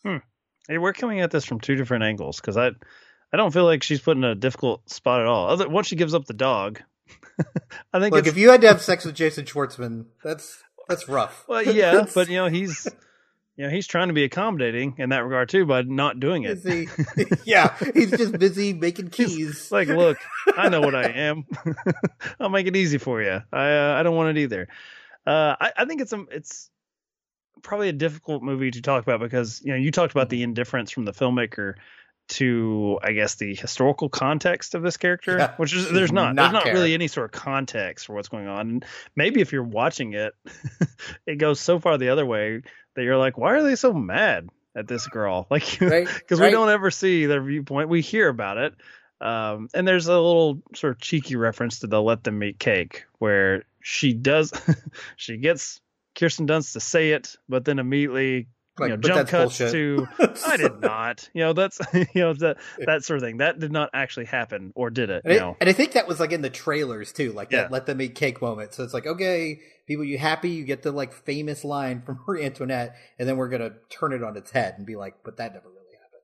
Hmm. 0.03 0.17
Hey, 0.69 0.79
we're 0.79 0.93
coming 0.93 1.21
at 1.21 1.31
this 1.31 1.45
from 1.45 1.61
two 1.61 1.77
different 1.77 2.05
angles 2.05 2.41
because 2.41 2.57
I, 2.57 2.69
I 3.33 3.37
don't 3.37 3.53
feel 3.53 3.65
like 3.65 3.83
she's 3.83 4.01
put 4.01 4.17
in 4.17 4.25
a 4.25 4.35
difficult 4.35 4.89
spot 4.91 5.21
at 5.21 5.27
all. 5.27 5.49
Other 5.49 5.69
once 5.69 5.87
she 5.87 5.97
gives 5.97 6.15
up 6.15 6.25
the 6.25 6.35
dog, 6.35 6.81
I 7.93 8.01
think 8.01 8.15
look 8.15 8.27
if 8.27 8.37
you 8.37 8.51
had 8.51 8.63
to 8.63 8.69
have 8.69 8.83
sex 8.83 9.05
with 9.05 9.15
jason 9.15 9.45
schwartzman 9.45 10.07
that's 10.25 10.63
that's 10.89 11.09
rough. 11.09 11.45
Well, 11.49 11.63
yeah, 11.63 12.07
but 12.15 12.29
you 12.29 12.37
know 12.37 12.47
he's, 12.47 12.89
you 13.57 13.65
know 13.65 13.71
he's 13.71 13.87
trying 13.87 14.09
to 14.09 14.15
be 14.15 14.25
accommodating 14.25 14.95
in 14.99 15.11
that 15.11 15.25
regard 15.25 15.49
too 15.49 15.65
by 15.67 15.83
not 15.83 16.21
doing 16.21 16.45
it. 16.45 16.59
yeah 17.45 17.75
he's 17.95 18.11
just 18.11 18.39
busy 18.39 18.73
making 18.73 19.09
keys 19.09 19.71
like, 19.73 19.89
look, 19.89 20.19
I 20.57 20.69
know 20.69 20.81
what 20.81 20.95
I 20.95 21.05
am. 21.05 21.47
I'll 22.41 22.49
make 22.49 22.67
it 22.67 22.77
easy 22.77 22.99
for 22.99 23.23
you. 23.23 23.43
I 23.53 23.73
uh, 23.73 23.97
I 23.99 24.03
don't 24.03 24.17
want 24.17 24.37
it 24.37 24.41
either. 24.43 24.69
Uh, 25.27 25.57
I, 25.61 25.73
I 25.79 25.85
think 25.87 26.01
it's 26.01 26.13
it's 26.31 26.71
probably 27.63 27.89
a 27.89 27.93
difficult 27.93 28.43
movie 28.43 28.71
to 28.71 28.83
talk 28.83 29.03
about 29.03 29.21
because 29.21 29.61
you 29.65 29.73
know 29.73 29.79
you 29.79 29.91
talked 29.91 30.13
about 30.13 30.29
the 30.29 30.43
indifference 30.43 30.91
from 30.91 31.05
the 31.05 31.13
filmmaker 31.13 31.75
to 32.29 32.99
I 33.03 33.13
guess 33.13 33.37
the 33.37 33.55
historical 33.55 34.09
context 34.09 34.75
of 34.75 34.83
this 34.83 34.97
character, 34.97 35.39
Yeah, 35.39 35.55
which 35.57 35.75
is 35.75 35.91
there's 35.91 36.13
not, 36.13 36.35
not 36.35 36.43
there's 36.43 36.53
not 36.53 36.65
care. 36.65 36.75
really 36.75 36.93
any 36.93 37.09
sort 37.09 37.27
of 37.27 37.41
context 37.41 38.07
for 38.07 38.15
what's 38.15 38.29
going 38.29 38.49
on. 38.49 38.69
And 38.69 38.85
maybe 39.15 39.41
if 39.41 39.53
you're 39.53 39.63
watching 39.63 40.13
it, 40.15 40.35
it 41.27 41.37
goes 41.37 41.61
so 41.61 41.79
far 41.79 41.99
the 41.99 42.09
other 42.09 42.27
way 42.27 42.63
that 42.97 43.05
you're 43.05 43.17
like, 43.17 43.39
why 43.39 43.53
are 43.53 43.63
they 43.63 43.77
so 43.77 43.93
mad 43.93 44.49
at 44.75 44.89
this 44.89 45.07
girl? 45.07 45.47
Like, 45.51 45.79
because 45.79 46.41
right. 46.41 46.49
we 46.49 46.51
don't 46.51 46.71
ever 46.71 46.91
see 46.91 47.27
their 47.27 47.43
viewpoint. 47.43 47.89
We 47.89 48.01
hear 48.01 48.29
about 48.29 48.59
it. 48.59 48.75
Um, 49.21 49.69
and 49.73 49.87
there's 49.89 50.09
a 50.09 50.13
little 50.13 50.63
sort 50.75 50.95
of 50.95 51.01
cheeky 51.01 51.37
reference 51.37 51.81
to 51.81 51.87
the 51.87 52.03
let 52.03 52.25
them 52.25 52.43
eat 52.43 52.59
cake 52.59 53.07
where 53.19 53.65
she 53.81 54.13
does, 54.13 54.53
she 55.17 55.37
gets 55.39 55.81
Kirsten 56.15 56.47
Dunst 56.47 56.73
to 56.73 56.81
say 56.81 57.11
it, 57.13 57.37
but 57.49 57.65
then 57.65 57.79
immediately, 57.79 58.49
Like, 58.79 58.91
you 58.91 58.97
know, 58.97 59.01
jump 59.03 59.29
cuts 59.29 59.59
bullshit. 59.59 59.73
to, 59.73 60.07
I 60.47 60.57
did 60.57 60.81
not, 60.81 61.29
you 61.33 61.43
know, 61.43 61.53
that's, 61.55 61.81
you 61.95 62.07
know, 62.21 62.35
that, 62.35 62.59
that 62.85 63.05
sort 63.05 63.17
of 63.19 63.23
thing. 63.23 63.39
That 63.39 63.59
did 63.59 63.73
not 63.73 63.91
actually 63.95 64.27
happen 64.27 64.73
or 64.75 64.91
did 64.91 65.09
it? 65.11 65.23
And, 65.25 65.35
You 65.35 65.41
I, 65.41 65.43
know, 65.43 65.57
and 65.61 65.69
I 65.71 65.73
think 65.73 65.93
that 65.93 66.07
was 66.07 66.21
like 66.21 66.33
in 66.33 66.43
the 66.43 66.51
trailers 66.51 67.13
too, 67.13 67.33
like 67.33 67.51
Yeah. 67.51 67.63
that 67.63 67.71
let 67.73 67.87
them 67.87 68.01
eat 68.03 68.15
cake 68.15 68.43
moment. 68.43 68.75
So 68.75 68.85
it's 68.85 68.93
like, 68.95 69.07
okay, 69.07 69.61
people, 69.87 70.05
you 70.05 70.19
happy? 70.19 70.51
You 70.51 70.65
get 70.65 70.83
the 70.83 70.93
like 70.93 71.13
famous 71.13 71.65
line 71.65 72.03
from 72.03 72.21
Marie 72.27 72.45
Antoinette, 72.45 72.97
and 73.19 73.29
then 73.29 73.37
we're 73.37 73.49
gonna 73.49 73.73
turn 73.89 74.13
it 74.13 74.23
on 74.23 74.37
its 74.37 74.51
head 74.51 74.75
and 74.77 74.87
be 74.87 74.97
like, 74.97 75.15
but 75.25 75.39
that 75.39 75.55
never 75.55 75.69
really 75.69 75.95
happened. 75.95 76.23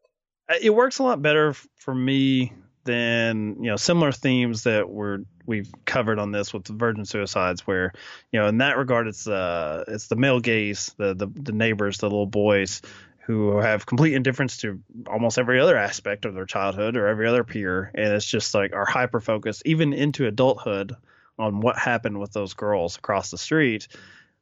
Uh, 0.51 0.55
it 0.61 0.71
works 0.75 0.99
a 0.99 1.03
lot 1.05 1.23
better 1.23 1.55
for 1.77 1.95
me 1.95 2.53
than 2.85 3.57
you 3.63 3.71
know 3.71 3.77
similar 3.77 4.11
themes 4.13 4.65
that 4.65 4.91
we're 4.91 5.19
we've 5.47 5.71
covered 5.85 6.19
on 6.19 6.33
this 6.33 6.53
with 6.53 6.65
the 6.65 6.73
virgin 6.73 7.05
suicides 7.05 7.67
where 7.67 7.93
you 8.31 8.41
know 8.41 8.47
in 8.47 8.59
that 8.59 8.77
regard 8.77 9.07
it's 9.07 9.27
uh 9.27 9.85
it's 9.89 10.09
the 10.09 10.17
male 10.17 10.41
gaze 10.41 10.95
the 10.99 11.15
the, 11.15 11.27
the 11.35 11.53
neighbors 11.53 11.99
the 11.99 12.07
little 12.07 12.27
boys 12.27 12.83
who 13.25 13.59
have 13.59 13.87
complete 13.87 14.15
indifference 14.15 14.59
to 14.59 14.81
almost 15.07 15.39
every 15.39 15.61
other 15.61 15.77
aspect 15.77 16.25
of 16.25 16.35
their 16.35 16.45
childhood 16.45 16.97
or 16.97 17.07
every 17.07 17.29
other 17.29 17.45
peer. 17.45 17.93
And 17.95 18.13
it's 18.13 18.27
just 18.27 18.53
like 18.53 18.75
our 18.75 18.85
hyper 18.85 19.21
focus 19.21 19.63
even 19.65 19.93
into 19.93 20.27
adulthood 20.27 20.97
on 21.39 21.61
what 21.61 21.79
happened 21.79 22.19
with 22.19 22.33
those 22.33 22.55
girls 22.55 22.97
across 22.97 23.31
the 23.31 23.39
street. 23.39 23.87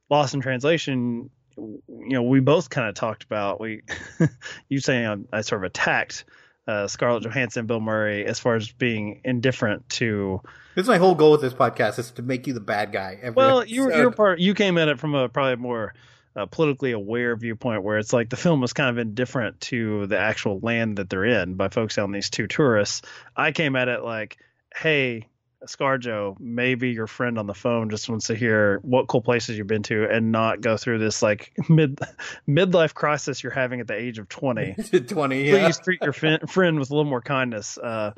Lost 0.08 0.32
in 0.32 0.40
translation 0.40 1.28
you 1.56 2.10
know 2.10 2.22
we 2.22 2.40
both 2.40 2.70
kind 2.70 2.88
of 2.88 2.94
talked 2.94 3.24
about 3.24 3.60
we 3.60 3.82
you 4.68 4.80
saying 4.80 5.26
I, 5.32 5.38
I 5.38 5.40
sort 5.42 5.62
of 5.62 5.66
attacked 5.66 6.24
uh, 6.66 6.86
Scarlett 6.86 7.24
Johansson, 7.24 7.66
Bill 7.66 7.80
Murray, 7.80 8.24
as 8.24 8.38
far 8.38 8.56
as 8.56 8.70
being 8.70 9.20
indifferent 9.24 9.88
to. 9.90 10.40
This 10.74 10.84
is 10.84 10.88
my 10.88 10.98
whole 10.98 11.14
goal 11.14 11.32
with 11.32 11.40
this 11.40 11.54
podcast 11.54 11.98
is 11.98 12.10
to 12.12 12.22
make 12.22 12.46
you 12.46 12.52
the 12.52 12.60
bad 12.60 12.92
guy. 12.92 13.32
Well, 13.34 13.64
you're, 13.64 13.92
you're 13.92 14.10
part. 14.10 14.38
You 14.38 14.54
came 14.54 14.78
at 14.78 14.88
it 14.88 14.98
from 14.98 15.14
a 15.14 15.28
probably 15.28 15.56
more 15.56 15.94
uh, 16.36 16.46
politically 16.46 16.92
aware 16.92 17.34
viewpoint, 17.36 17.82
where 17.82 17.98
it's 17.98 18.12
like 18.12 18.30
the 18.30 18.36
film 18.36 18.60
was 18.60 18.72
kind 18.72 18.90
of 18.90 18.98
indifferent 18.98 19.60
to 19.62 20.06
the 20.06 20.18
actual 20.18 20.60
land 20.60 20.98
that 20.98 21.10
they're 21.10 21.24
in 21.24 21.54
by 21.54 21.68
focusing 21.68 22.04
on 22.04 22.12
these 22.12 22.30
two 22.30 22.46
tourists. 22.46 23.02
I 23.36 23.52
came 23.52 23.76
at 23.76 23.88
it 23.88 24.02
like, 24.02 24.38
hey. 24.74 25.26
Scarjo, 25.66 26.36
maybe 26.40 26.90
your 26.90 27.06
friend 27.06 27.38
on 27.38 27.46
the 27.46 27.54
phone 27.54 27.90
just 27.90 28.08
wants 28.08 28.28
to 28.28 28.34
hear 28.34 28.78
what 28.82 29.08
cool 29.08 29.20
places 29.20 29.58
you've 29.58 29.66
been 29.66 29.82
to 29.84 30.08
and 30.10 30.32
not 30.32 30.60
go 30.60 30.76
through 30.76 30.98
this 30.98 31.22
like 31.22 31.52
mid 31.68 32.00
midlife 32.48 32.94
crisis 32.94 33.42
you're 33.42 33.52
having 33.52 33.80
at 33.80 33.86
the 33.86 33.94
age 33.94 34.18
of 34.18 34.28
20 34.28 34.74
twenty. 35.08 35.44
Yeah. 35.44 35.64
please 35.64 35.78
treat 35.78 36.00
your 36.02 36.12
fin- 36.12 36.46
friend 36.46 36.78
with 36.78 36.90
a 36.90 36.94
little 36.94 37.08
more 37.10 37.20
kindness. 37.20 37.78
Uh, 37.78 38.12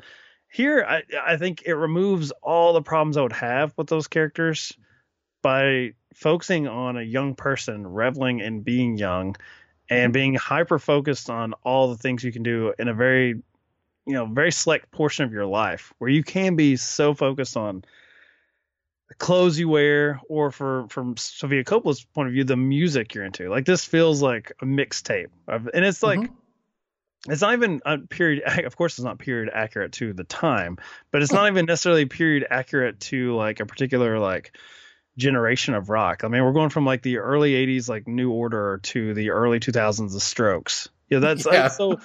here, 0.49 0.85
I, 0.87 1.01
I 1.25 1.37
think 1.37 1.63
it 1.65 1.73
removes 1.73 2.31
all 2.43 2.73
the 2.73 2.81
problems 2.81 3.17
I 3.17 3.23
would 3.23 3.33
have 3.33 3.73
with 3.75 3.87
those 3.87 4.07
characters 4.07 4.71
by 5.41 5.93
focusing 6.13 6.67
on 6.67 6.95
a 6.95 7.01
young 7.01 7.35
person 7.35 7.87
reveling 7.87 8.39
in 8.39 8.61
being 8.61 8.95
young 8.95 9.35
and 9.89 10.13
being 10.13 10.35
hyper 10.35 10.79
focused 10.79 11.29
on 11.29 11.53
all 11.63 11.89
the 11.89 11.97
things 11.97 12.23
you 12.23 12.31
can 12.31 12.43
do 12.43 12.73
in 12.79 12.87
a 12.87 12.93
very, 12.93 13.41
you 14.05 14.13
know, 14.13 14.25
very 14.25 14.51
select 14.51 14.91
portion 14.91 15.25
of 15.25 15.31
your 15.31 15.45
life 15.45 15.93
where 15.97 16.09
you 16.09 16.23
can 16.23 16.55
be 16.55 16.75
so 16.75 17.13
focused 17.13 17.57
on 17.57 17.83
the 19.09 19.15
clothes 19.15 19.59
you 19.59 19.69
wear, 19.69 20.19
or 20.29 20.51
for 20.51 20.87
from 20.89 21.17
Sofia 21.17 21.63
Coppola's 21.63 22.03
point 22.03 22.27
of 22.27 22.33
view, 22.33 22.43
the 22.43 22.57
music 22.57 23.13
you're 23.13 23.25
into. 23.25 23.49
Like 23.49 23.65
this 23.65 23.85
feels 23.85 24.21
like 24.21 24.51
a 24.61 24.65
mixtape, 24.65 25.27
and 25.47 25.85
it's 25.85 26.03
like. 26.03 26.19
Mhm. 26.19 26.29
It's 27.29 27.41
not 27.41 27.53
even 27.53 27.81
a 27.85 27.99
period. 27.99 28.43
Of 28.65 28.75
course, 28.75 28.97
it's 28.97 29.05
not 29.05 29.17
period 29.17 29.49
accurate 29.53 29.93
to 29.93 30.11
the 30.11 30.25
time, 30.25 30.77
but 31.09 31.21
it's 31.21 31.31
not 31.31 31.47
even 31.47 31.65
necessarily 31.65 32.05
period 32.05 32.45
accurate 32.49 32.99
to 32.99 33.33
like 33.37 33.61
a 33.61 33.65
particular 33.65 34.19
like 34.19 34.57
generation 35.17 35.73
of 35.73 35.89
rock. 35.89 36.25
I 36.25 36.27
mean, 36.27 36.43
we're 36.43 36.51
going 36.51 36.69
from 36.69 36.85
like 36.85 37.01
the 37.01 37.19
early 37.19 37.53
'80s, 37.53 37.87
like 37.87 38.09
New 38.09 38.31
Order, 38.31 38.81
to 38.83 39.13
the 39.13 39.29
early 39.29 39.61
2000s, 39.61 40.11
The 40.11 40.19
Strokes. 40.19 40.89
Yeah, 41.09 41.19
that's 41.19 41.45
Yeah. 41.45 41.67
so. 41.67 41.99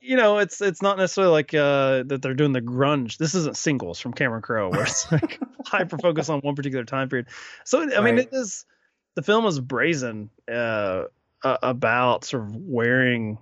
You 0.00 0.16
know, 0.16 0.38
it's 0.38 0.60
it's 0.60 0.80
not 0.80 0.96
necessarily 0.96 1.32
like 1.32 1.52
uh, 1.52 2.02
that 2.04 2.20
they're 2.22 2.34
doing 2.34 2.52
the 2.52 2.62
grunge. 2.62 3.18
This 3.18 3.34
isn't 3.34 3.56
singles 3.56 4.00
from 4.00 4.14
Cameron 4.14 4.42
Crowe, 4.42 4.70
where 4.70 4.84
it's 4.84 5.10
like 5.12 5.38
hyper 5.66 5.98
focus 5.98 6.28
on 6.28 6.40
one 6.40 6.54
particular 6.54 6.84
time 6.84 7.08
period. 7.08 7.26
So 7.64 7.82
I 7.82 8.00
mean, 8.00 8.16
Right. 8.16 8.18
it 8.20 8.28
is 8.32 8.64
the 9.16 9.22
film 9.22 9.44
is 9.46 9.60
brazen 9.60 10.30
uh, 10.50 11.04
uh, 11.44 11.56
about 11.62 12.24
sort 12.24 12.44
of 12.44 12.56
wearing 12.56 13.38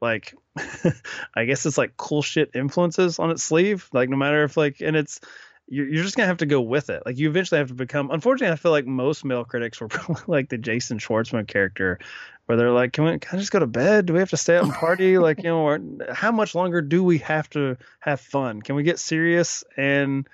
like 0.00 0.34
I 1.34 1.44
guess 1.44 1.64
it's 1.64 1.78
like 1.78 1.96
cool 1.96 2.22
shit 2.22 2.50
influences 2.54 3.18
on 3.18 3.30
its 3.30 3.42
sleeve. 3.42 3.88
Like 3.92 4.08
no 4.08 4.16
matter 4.16 4.42
if 4.44 4.56
like 4.56 4.80
and 4.80 4.96
it's 4.96 5.20
you're, 5.70 5.88
you're 5.88 6.04
just 6.04 6.16
gonna 6.16 6.26
have 6.26 6.38
to 6.38 6.46
go 6.46 6.60
with 6.60 6.90
it. 6.90 7.02
Like 7.04 7.18
you 7.18 7.28
eventually 7.28 7.58
have 7.58 7.68
to 7.68 7.74
become. 7.74 8.10
Unfortunately, 8.10 8.52
I 8.52 8.56
feel 8.56 8.72
like 8.72 8.86
most 8.86 9.24
male 9.24 9.44
critics 9.44 9.80
were 9.80 9.88
probably 9.88 10.22
like 10.26 10.48
the 10.48 10.58
Jason 10.58 10.98
Schwartzman 10.98 11.46
character, 11.46 11.98
where 12.46 12.56
they're 12.56 12.72
like, 12.72 12.92
"Can 12.92 13.04
we? 13.04 13.18
Can 13.18 13.36
I 13.36 13.40
just 13.40 13.52
go 13.52 13.58
to 13.58 13.66
bed? 13.66 14.06
Do 14.06 14.14
we 14.14 14.18
have 14.20 14.30
to 14.30 14.36
stay 14.36 14.56
up 14.56 14.64
and 14.64 14.72
party? 14.72 15.18
like 15.18 15.38
you 15.38 15.44
know, 15.44 15.60
or, 15.60 15.80
how 16.12 16.32
much 16.32 16.54
longer 16.54 16.80
do 16.80 17.04
we 17.04 17.18
have 17.18 17.48
to 17.50 17.76
have 18.00 18.20
fun? 18.20 18.62
Can 18.62 18.74
we 18.74 18.82
get 18.82 18.98
serious?" 18.98 19.64
And 19.76 20.26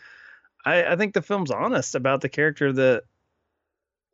I, 0.65 0.85
I 0.85 0.97
think 0.97 1.15
the 1.15 1.23
film's 1.23 1.51
honest 1.51 1.95
about 1.95 2.21
the 2.21 2.29
character 2.29 2.73
that 2.73 3.03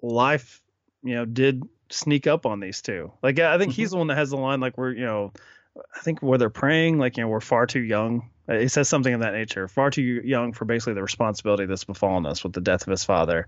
life, 0.02 0.62
you 1.02 1.14
know, 1.14 1.24
did 1.24 1.62
sneak 1.90 2.26
up 2.26 2.46
on 2.46 2.60
these 2.60 2.82
two. 2.82 3.12
Like 3.22 3.38
I 3.38 3.58
think 3.58 3.72
mm-hmm. 3.72 3.82
he's 3.82 3.90
the 3.90 3.98
one 3.98 4.08
that 4.08 4.16
has 4.16 4.30
the 4.30 4.36
line 4.36 4.60
like 4.60 4.78
we're 4.78 4.92
you 4.92 5.04
know, 5.04 5.32
I 5.94 6.00
think 6.00 6.20
where 6.22 6.38
they're 6.38 6.50
praying 6.50 6.98
like 6.98 7.16
you 7.16 7.22
know 7.22 7.28
we're 7.28 7.40
far 7.40 7.66
too 7.66 7.80
young. 7.80 8.30
Uh, 8.50 8.58
He 8.58 8.68
says 8.68 8.88
something 8.88 9.14
of 9.14 9.20
that 9.20 9.32
nature, 9.32 9.68
far 9.68 9.90
too 9.90 10.02
young 10.02 10.52
for 10.52 10.64
basically 10.64 10.94
the 10.94 11.02
responsibility 11.02 11.66
that's 11.66 11.84
befallen 11.84 12.26
us 12.26 12.42
with 12.42 12.52
the 12.52 12.60
death 12.60 12.82
of 12.86 12.90
his 12.90 13.04
father. 13.04 13.46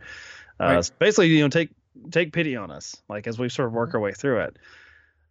Uh, 0.61 0.75
Right. 0.75 0.85
so 0.85 0.93
basically, 0.99 1.29
you 1.29 1.43
know, 1.43 1.49
take 1.49 1.71
take 2.11 2.33
pity 2.33 2.57
on 2.57 2.71
us, 2.71 2.97
like 3.09 3.27
as 3.27 3.39
we 3.39 3.49
sort 3.49 3.69
of 3.69 3.75
work 3.75 3.95
our 3.95 4.01
way 4.01 4.13
through 4.13 4.41
it. 4.43 4.57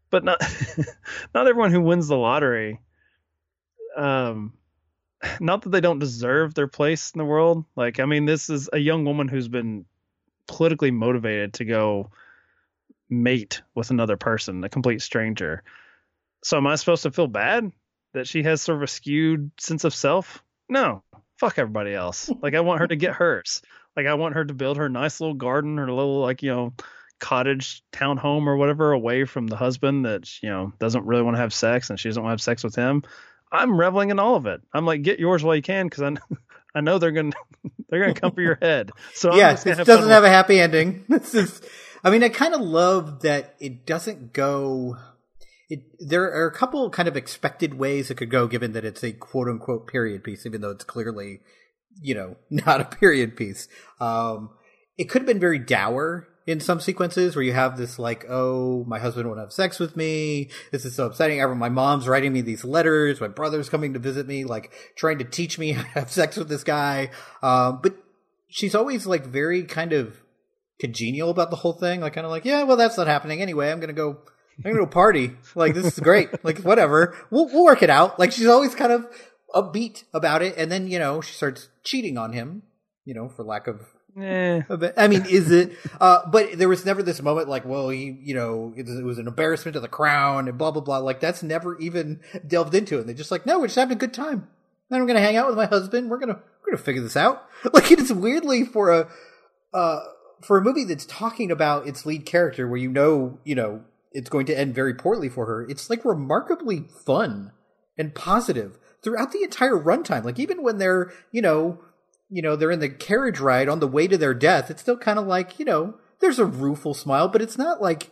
But 0.10 0.24
not 0.24 0.42
not 1.34 1.48
everyone 1.48 1.72
who 1.72 1.82
wins 1.82 2.08
the 2.08 2.18
lottery. 2.18 2.80
Um, 3.96 4.54
not 5.40 5.62
that 5.62 5.70
they 5.70 5.82
don't 5.82 6.00
deserve 6.00 6.54
their 6.54 6.68
place 6.68 7.12
in 7.12 7.20
the 7.20 7.26
world. 7.26 7.66
Like, 7.76 8.00
I 8.00 8.06
mean, 8.06 8.26
this 8.26 8.50
is 8.50 8.70
a 8.74 8.80
young 8.80 9.06
woman 9.06 9.28
who's 9.28 9.48
been 9.48 9.86
politically 10.48 10.92
motivated 10.92 11.54
to 11.54 11.66
go 11.66 12.10
mate 13.10 13.62
with 13.76 13.92
another 13.92 14.18
person, 14.18 14.64
a 14.64 14.70
complete 14.70 15.02
stranger. 15.02 15.64
So 16.44 16.58
am 16.58 16.68
I 16.68 16.76
supposed 16.76 17.04
to 17.04 17.12
feel 17.12 17.28
bad 17.28 17.72
that 18.14 18.28
she 18.28 18.44
has 18.44 18.62
sort 18.62 18.78
of 18.78 18.84
a 18.84 18.88
skewed 18.88 19.52
sense 19.60 19.84
of 19.84 19.94
self? 19.94 20.44
No. 20.70 21.04
Fuck 21.38 21.58
everybody 21.58 21.94
else. 21.94 22.30
Like 22.42 22.56
I 22.56 22.62
want 22.62 22.82
her 22.82 22.88
to 22.88 22.96
get 22.96 23.14
hers. 23.14 23.62
Like 23.96 24.08
I 24.08 24.14
want 24.14 24.36
her 24.36 24.46
to 24.46 24.54
build 24.54 24.78
her 24.78 24.90
nice 24.90 25.20
little 25.20 25.36
garden 25.36 25.80
or 25.80 25.92
little 25.92 26.22
like, 26.22 26.44
you 26.44 26.52
know, 26.52 26.74
cottage 27.20 27.84
town 27.92 28.18
home 28.18 28.48
or 28.50 28.58
whatever 28.58 28.92
away 28.92 29.26
from 29.26 29.48
the 29.48 29.56
husband 29.56 30.06
that, 30.06 30.42
you 30.42 30.50
know, 30.50 30.74
doesn't 30.80 31.06
really 31.06 31.22
want 31.22 31.36
to 31.36 31.42
have 31.42 31.54
sex 31.54 31.90
and 31.90 32.00
she 32.00 32.10
doesn't 32.10 32.22
want 32.24 32.32
to 32.32 32.34
have 32.34 32.42
sex 32.42 32.64
with 32.64 32.76
him. 32.76 33.04
I'm 33.52 33.78
reveling 33.80 34.12
in 34.12 34.20
all 34.20 34.36
of 34.36 34.46
it. 34.46 34.62
I'm 34.74 34.86
like, 34.86 35.02
get 35.02 35.20
yours 35.20 35.44
while 35.44 35.56
you 35.56 35.62
can 35.62 35.88
because 35.88 36.04
I, 36.04 36.16
I 36.76 36.82
know 36.82 37.00
they're 37.00 37.12
gonna 37.12 37.34
they're 37.90 38.00
gonna 38.00 38.14
come 38.14 38.32
for 38.32 38.42
your 38.42 38.58
head. 38.62 38.92
So 39.14 39.32
I'm 39.32 39.38
yeah, 39.38 39.52
it 39.52 39.78
have 39.78 39.86
doesn't 39.86 40.10
have 40.10 40.24
a 40.24 40.30
happy 40.30 40.60
ending. 40.60 41.06
This 41.10 41.36
is, 41.36 41.62
I 42.04 42.10
mean, 42.10 42.24
I 42.24 42.30
kind 42.30 42.54
of 42.54 42.62
love 42.62 43.22
that 43.22 43.56
it 43.60 43.86
doesn't 43.86 44.34
go. 44.34 44.98
It 45.72 45.84
there 46.00 46.24
are 46.24 46.46
a 46.46 46.54
couple 46.54 46.90
kind 46.90 47.08
of 47.08 47.16
expected 47.16 47.76
ways 47.76 48.12
it 48.12 48.18
could 48.18 48.30
go, 48.30 48.46
given 48.46 48.74
that 48.74 48.86
it's 48.86 49.04
a 49.04 49.14
quote 49.14 49.48
unquote 49.48 49.88
period 49.88 50.24
piece, 50.24 50.46
even 50.46 50.62
though 50.62 50.72
it's 50.72 50.84
clearly, 50.84 51.40
you 52.02 52.14
know, 52.14 52.36
not 52.50 52.82
a 52.82 52.86
period 52.86 53.36
piece. 53.36 53.68
Um, 54.00 54.52
it 54.98 55.06
could 55.06 55.22
have 55.22 55.28
been 55.28 55.40
very 55.40 55.60
dour 55.60 56.28
in 56.48 56.60
some 56.60 56.80
sequences 56.80 57.36
where 57.36 57.44
you 57.44 57.54
have 57.54 57.78
this 57.78 58.00
like, 58.00 58.26
oh, 58.30 58.84
my 58.86 59.00
husband 59.00 59.28
won't 59.28 59.40
have 59.40 59.54
sex 59.54 59.80
with 59.80 59.96
me. 59.96 60.50
This 60.72 60.86
is 60.86 60.96
so 60.96 61.06
upsetting. 61.06 61.40
Ever, 61.40 61.56
my 61.56 61.70
mom's 61.70 62.08
writing 62.08 62.34
me 62.34 62.42
these 62.42 62.66
letters. 62.66 63.22
My 63.22 63.28
brother's 63.28 63.70
coming 63.70 63.94
to 63.94 64.00
visit 64.00 64.28
me, 64.28 64.44
like 64.44 64.72
trying 64.96 65.20
to 65.20 65.24
teach 65.24 65.58
me 65.58 65.72
how 65.74 65.84
to 65.84 65.88
have 65.90 66.12
sex 66.12 66.38
with 66.38 66.50
this 66.50 66.64
guy. 66.64 67.12
Um, 67.42 67.80
but 67.82 67.96
she's 68.48 68.76
always 68.76 69.06
like 69.06 69.26
very 69.26 69.64
kind 69.64 69.94
of 69.94 70.22
congenial 70.80 71.30
about 71.30 71.52
the 71.52 71.58
whole 71.58 71.74
thing. 71.74 72.02
Like 72.02 72.14
kind 72.14 72.26
of 72.26 72.32
like, 72.32 72.46
yeah, 72.46 72.64
well, 72.64 72.78
that's 72.78 72.98
not 72.98 73.08
happening 73.08 73.42
anyway. 73.42 73.72
I'm 73.72 73.80
gonna 73.80 73.94
go. 73.94 74.18
I'm 74.64 74.72
gonna 74.72 74.86
go 74.86 74.88
party. 74.88 75.32
Like 75.56 75.74
this 75.74 75.86
is 75.86 76.00
great. 76.00 76.44
Like 76.44 76.60
whatever. 76.60 77.16
We'll 77.30 77.48
we'll 77.48 77.66
work 77.66 77.84
it 77.84 77.90
out. 77.90 78.20
Like 78.20 78.32
she's 78.32 78.48
always 78.48 78.76
kind 78.76 78.92
of 78.92 79.08
upbeat 79.54 80.04
about 80.14 80.42
it, 80.42 80.56
and 80.58 80.72
then 80.72 80.88
you 80.88 81.00
know 81.00 81.22
she 81.22 81.34
starts 81.34 81.70
cheating 81.84 82.18
on 82.18 82.34
him. 82.34 82.64
You 83.06 83.14
know, 83.14 83.30
for 83.30 83.44
lack 83.44 83.68
of 83.68 83.82
Eh. 84.20 84.62
I 84.98 85.08
mean, 85.08 85.26
is 85.30 85.52
it? 85.52 85.72
Uh, 86.00 86.20
but 86.30 86.58
there 86.58 86.68
was 86.68 86.86
never 86.86 87.02
this 87.02 87.22
moment 87.22 87.48
like, 87.48 87.66
well, 87.66 87.90
he, 87.90 88.18
you 88.22 88.34
know, 88.34 88.74
it, 88.76 88.88
it 88.88 89.04
was 89.06 89.18
an 89.18 89.28
embarrassment 89.28 89.74
to 89.76 89.80
the 89.80 89.88
crown 89.88 90.48
and 90.48 90.58
blah 90.58 90.72
blah 90.72 90.82
blah. 90.82 90.98
Like 90.98 91.20
that's 91.20 91.44
never 91.44 91.78
even 91.80 92.20
delved 92.46 92.76
into 92.76 93.00
it. 93.00 93.06
They're 93.06 93.16
just 93.16 93.32
like, 93.32 93.46
no, 93.46 93.60
we're 93.60 93.68
just 93.68 93.78
having 93.78 93.96
a 93.96 94.00
good 94.00 94.14
time. 94.14 94.48
Then 94.90 95.00
I'm 95.00 95.08
gonna 95.08 95.22
hang 95.22 95.38
out 95.38 95.48
with 95.48 95.56
my 95.56 95.66
husband. 95.66 96.10
We're 96.10 96.20
gonna 96.20 96.40
we're 96.62 96.74
gonna 96.74 96.84
figure 96.84 97.02
this 97.02 97.18
out. 97.18 97.48
Like 97.74 97.92
it's 97.92 98.12
weirdly 98.12 98.66
for 98.66 98.90
a 98.90 99.08
uh 99.74 100.00
for 100.42 100.58
a 100.58 100.62
movie 100.62 100.84
that's 100.84 101.06
talking 101.06 101.52
about 101.52 101.88
its 101.88 102.06
lead 102.06 102.26
character, 102.26 102.68
where 102.68 102.80
you 102.80 102.90
know, 102.90 103.40
you 103.44 103.54
know, 103.56 103.84
it's 104.12 104.30
going 104.30 104.46
to 104.48 104.58
end 104.58 104.76
very 104.76 104.94
poorly 104.94 105.30
for 105.30 105.46
her. 105.46 105.66
It's 105.70 105.90
like 105.90 106.06
remarkably 106.06 106.86
fun 107.06 107.52
and 107.98 108.14
positive 108.14 108.78
throughout 109.04 109.32
the 109.32 109.44
entire 109.44 109.78
runtime. 109.78 110.24
Like 110.24 110.40
even 110.40 110.64
when 110.64 110.78
they're, 110.78 111.12
you 111.32 111.42
know, 111.42 111.80
you 112.30 112.42
know, 112.42 112.56
they're 112.56 112.72
in 112.72 112.80
the 112.80 112.90
carriage 112.90 113.40
ride 113.40 113.68
on 113.68 113.80
the 113.80 113.88
way 113.88 114.08
to 114.08 114.18
their 114.18 114.34
death, 114.34 114.70
it's 114.70 114.82
still 114.82 114.98
kind 114.98 115.20
of 115.20 115.28
like, 115.28 115.60
you 115.60 115.66
know, 115.66 115.96
there's 116.20 116.40
a 116.40 116.46
rueful 116.46 116.94
smile, 116.94 117.28
but 117.28 117.42
it's 117.42 117.58
not 117.58 117.82
like 117.82 118.12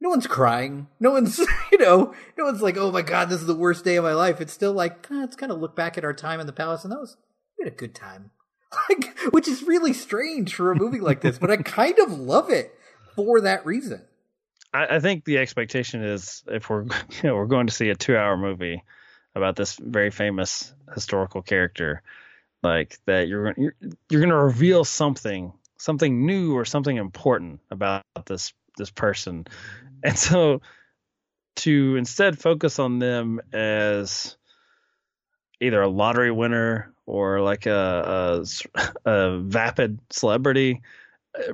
no 0.00 0.10
one's 0.10 0.26
crying. 0.26 0.88
No 1.00 1.12
one's, 1.12 1.38
you 1.72 1.78
know, 1.78 2.14
no 2.36 2.44
one's 2.44 2.62
like, 2.62 2.76
oh 2.76 2.90
my 2.90 3.02
God, 3.02 3.28
this 3.28 3.40
is 3.40 3.46
the 3.46 3.54
worst 3.54 3.84
day 3.84 3.96
of 3.96 4.04
my 4.04 4.12
life. 4.12 4.40
It's 4.40 4.52
still 4.52 4.72
like, 4.72 5.10
let's 5.10 5.36
kind 5.36 5.52
of 5.52 5.60
look 5.60 5.76
back 5.76 5.96
at 5.96 6.04
our 6.04 6.12
time 6.12 6.40
in 6.40 6.46
the 6.46 6.52
palace 6.52 6.84
and 6.84 6.92
that 6.92 7.00
was, 7.00 7.16
we 7.58 7.64
had 7.64 7.72
a 7.72 7.76
good 7.76 7.94
time. 7.94 8.30
Like, 8.88 9.16
which 9.30 9.46
is 9.46 9.62
really 9.62 9.92
strange 9.92 10.52
for 10.52 10.72
a 10.72 10.74
movie 10.74 10.98
like 10.98 11.20
this, 11.20 11.38
but 11.38 11.48
I 11.48 11.58
kind 11.58 11.96
of 12.00 12.18
love 12.18 12.50
it 12.50 12.74
for 13.14 13.40
that 13.40 13.64
reason. 13.64 14.02
I, 14.74 14.96
I 14.96 15.00
think 15.00 15.24
the 15.24 15.38
expectation 15.38 16.02
is 16.02 16.42
if 16.48 16.68
we're 16.68 16.82
you 16.82 16.90
know, 17.22 17.36
we're 17.36 17.46
going 17.46 17.68
to 17.68 17.72
see 17.72 17.88
a 17.88 17.94
two 17.94 18.16
hour 18.16 18.36
movie 18.36 18.82
about 19.34 19.56
this 19.56 19.76
very 19.76 20.10
famous 20.10 20.74
historical 20.92 21.40
character, 21.40 22.02
like 22.62 22.98
that 23.06 23.28
you're 23.28 23.54
you're 23.56 23.74
you're 24.10 24.20
going 24.20 24.28
to 24.30 24.36
reveal 24.36 24.84
something 24.84 25.52
something 25.78 26.26
new 26.26 26.56
or 26.56 26.64
something 26.64 26.96
important 26.96 27.60
about 27.70 28.02
this 28.26 28.52
this 28.76 28.90
person, 28.90 29.46
and 30.02 30.18
so 30.18 30.60
to 31.56 31.96
instead 31.96 32.38
focus 32.38 32.80
on 32.80 32.98
them 32.98 33.40
as 33.52 34.36
either 35.60 35.80
a 35.80 35.88
lottery 35.88 36.32
winner 36.32 36.92
or 37.06 37.40
like 37.40 37.66
a 37.66 38.42
a, 38.74 38.90
a 39.10 39.38
vapid 39.38 40.00
celebrity 40.10 40.82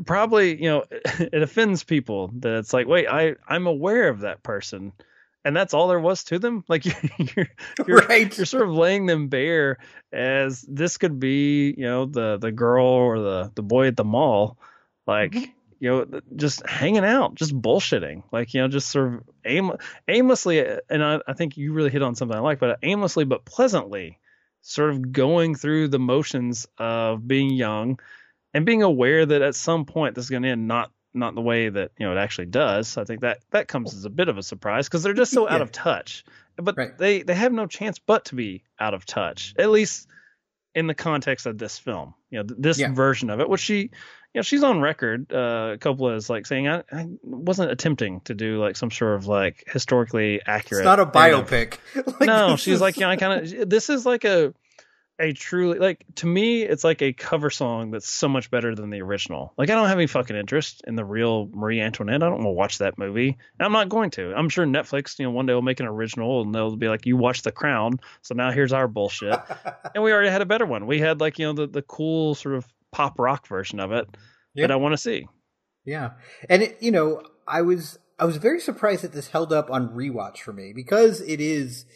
probably 0.05 0.61
you 0.62 0.69
know 0.69 0.85
it 0.93 1.43
offends 1.43 1.85
people 1.85 2.31
that 2.38 2.59
it's 2.59 2.73
like 2.73 2.87
wait 2.87 3.07
i 3.09 3.35
i'm 3.49 3.66
aware 3.66 4.09
of 4.09 4.21
that 4.21 4.43
person. 4.43 4.93
And 5.43 5.57
that's 5.57 5.73
all 5.73 5.88
there 5.88 5.99
was 5.99 6.25
to 6.25 6.38
them? 6.38 6.64
Like 6.69 6.85
you're 6.85 6.95
you're, 7.19 7.49
you're, 7.87 7.97
Right. 7.97 8.37
you're 8.37 8.45
sort 8.45 8.64
of 8.69 8.75
laying 8.75 9.07
them 9.07 9.29
bare 9.29 9.79
as 10.12 10.61
this 10.69 10.99
could 10.99 11.19
be 11.19 11.75
you 11.77 11.85
know 11.85 12.05
the 12.05 12.37
the 12.37 12.53
girl 12.53 12.87
or 12.87 13.19
the 13.19 13.53
the 13.55 13.62
boy 13.62 13.87
at 13.87 13.97
the 13.97 14.05
mall. 14.05 14.59
Like 15.07 15.33
mm-hmm. 15.33 15.51
you 15.79 15.90
know 15.90 16.21
just 16.37 16.66
hanging 16.66 17.07
out 17.07 17.37
just 17.37 17.59
bullshitting. 17.59 18.23
Like 18.31 18.53
you 18.53 18.61
know 18.61 18.69
just 18.69 18.90
sort 18.90 19.14
of 19.14 19.23
aim 19.47 19.73
aimlessly 20.07 20.59
and 20.90 21.03
I, 21.03 21.21
I 21.27 21.33
think 21.33 21.57
you 21.57 21.73
really 21.73 21.90
hit 21.90 22.03
on 22.03 22.14
something 22.14 22.37
i 22.37 22.40
like 22.40 22.61
but 22.61 22.79
aimlessly 22.83 23.25
but 23.25 23.47
pleasantly 23.47 24.19
sort 24.61 24.90
of 24.90 25.12
going 25.12 25.55
through 25.55 25.88
the 25.88 25.99
motions 25.99 26.69
of 26.77 27.27
being 27.27 27.51
young 27.51 27.99
and 28.54 28.66
being 28.66 28.82
aware 28.82 29.24
that 29.26 29.42
at 29.42 29.54
some 29.54 29.84
point 29.84 30.14
this 30.14 30.24
is 30.24 30.30
going 30.30 30.42
to 30.42 30.48
end 30.50 30.66
not 30.68 30.90
not 31.12 31.34
the 31.34 31.40
way 31.40 31.68
that 31.68 31.90
you 31.98 32.06
know 32.06 32.12
it 32.12 32.18
actually 32.18 32.46
does. 32.46 32.96
I 32.96 33.04
think 33.04 33.22
that 33.22 33.38
that 33.50 33.66
comes 33.68 33.94
as 33.94 34.04
a 34.04 34.10
bit 34.10 34.28
of 34.28 34.38
a 34.38 34.42
surprise 34.42 34.86
because 34.88 35.02
they're 35.02 35.12
just 35.14 35.32
so 35.32 35.48
out 35.48 35.60
of 35.62 35.72
touch. 35.72 36.24
But 36.56 36.76
Right. 36.76 36.96
they 36.98 37.22
they 37.22 37.34
have 37.34 37.52
no 37.52 37.66
chance 37.66 37.98
but 37.98 38.26
to 38.26 38.34
be 38.34 38.62
out 38.78 38.94
of 38.94 39.06
touch, 39.06 39.54
at 39.58 39.70
least 39.70 40.06
in 40.74 40.86
the 40.86 40.94
context 40.94 41.46
of 41.46 41.58
this 41.58 41.78
film. 41.78 42.14
You 42.30 42.38
know, 42.38 42.44
th- 42.44 42.60
this 42.60 42.78
Yeah. 42.78 42.92
version 42.94 43.28
of 43.30 43.40
it, 43.40 43.48
which 43.48 43.60
she, 43.60 43.78
you 43.80 43.88
know, 44.36 44.42
she's 44.42 44.62
on 44.62 44.80
record. 44.80 45.32
Uh, 45.32 45.76
Coppola 45.80 46.14
is 46.14 46.30
like 46.30 46.46
saying, 46.46 46.68
I, 46.68 46.84
I 46.92 47.08
wasn't 47.24 47.72
attempting 47.72 48.20
to 48.26 48.34
do 48.34 48.60
like 48.60 48.76
some 48.76 48.92
sort 48.92 49.16
of 49.16 49.26
like 49.26 49.64
historically 49.66 50.40
accurate. 50.46 50.82
It's 50.82 50.84
not 50.84 51.00
a 51.00 51.06
biopic. 51.06 51.78
Like, 52.20 52.20
no, 52.20 52.54
she's 52.54 52.74
is- 52.74 52.80
like, 52.80 52.96
you 52.98 53.00
know, 53.00 53.08
I 53.10 53.16
kind 53.16 53.52
of. 53.52 53.68
This 53.68 53.90
is 53.90 54.06
like 54.06 54.22
a 54.24 54.54
a 55.20 55.33
truly 55.33 55.78
like 55.78 56.04
to 56.16 56.26
me 56.26 56.62
it's 56.62 56.83
like 56.83 57.02
a 57.02 57.12
cover 57.12 57.50
song 57.50 57.90
that's 57.90 58.09
so 58.09 58.28
much 58.28 58.50
better 58.50 58.74
than 58.74 58.90
the 58.90 59.02
original. 59.02 59.52
Like 59.59 59.70
i 59.70 59.74
don't 59.74 59.88
have 59.88 59.98
any 59.98 60.06
fucking 60.06 60.35
interest 60.37 60.83
in 60.87 60.96
the 60.96 61.04
real 61.04 61.48
marie 61.52 61.80
antoinette. 61.80 62.22
I 62.22 62.26
don't 62.26 62.38
want 62.38 62.44
to 62.46 62.50
watch 62.50 62.78
that 62.78 62.98
movie. 62.98 63.28
And 63.28 63.66
i'm 63.66 63.72
not 63.72 63.88
going 63.88 64.11
to. 64.12 64.35
I'm 64.35 64.48
sure 64.48 64.66
netflix 64.66 65.18
you 65.18 65.24
know 65.26 65.30
one 65.30 65.46
day 65.46 65.54
will 65.54 65.62
make 65.62 65.80
an 65.80 65.87
original 65.87 66.42
and 66.42 66.54
they'll 66.54 66.74
be 66.76 66.88
like 66.88 67.06
you 67.06 67.16
watch 67.16 67.42
the 67.42 67.52
crown 67.52 68.00
so 68.22 68.35
now 68.35 68.50
here's 68.50 68.72
our 68.72 68.88
bullshit. 68.88 69.38
And 69.94 70.04
we 70.04 70.12
already 70.12 70.30
had 70.30 70.40
a 70.42 70.46
better 70.46 70.66
one. 70.66 70.87
We 70.87 71.00
had 71.00 71.20
like 71.20 71.38
you 71.38 71.46
know 71.46 71.52
the, 71.52 71.66
the 71.66 71.83
cool 71.83 72.35
sort 72.35 72.54
of 72.54 72.66
pop 72.92 73.18
rock 73.18 73.46
version 73.46 73.80
of 73.80 73.92
it 73.92 74.06
Yeah. 74.54 74.64
that 74.66 74.72
i 74.72 74.76
want 74.76 74.92
to 74.92 74.98
see. 74.98 75.26
Yeah, 75.85 76.11
and 76.48 76.62
it, 76.62 76.76
you 76.80 76.90
know, 76.90 77.22
I 77.48 77.62
was 77.62 77.98
I 78.18 78.24
was 78.26 78.37
very 78.37 78.61
surprised 78.61 79.02
that 79.02 79.12
this 79.12 79.28
held 79.28 79.52
up 79.52 79.70
on 79.70 79.88
rewatch 79.88 80.38
for 80.38 80.52
me 80.52 80.72
because 80.74 81.20
it 81.22 81.40
is 81.40 81.87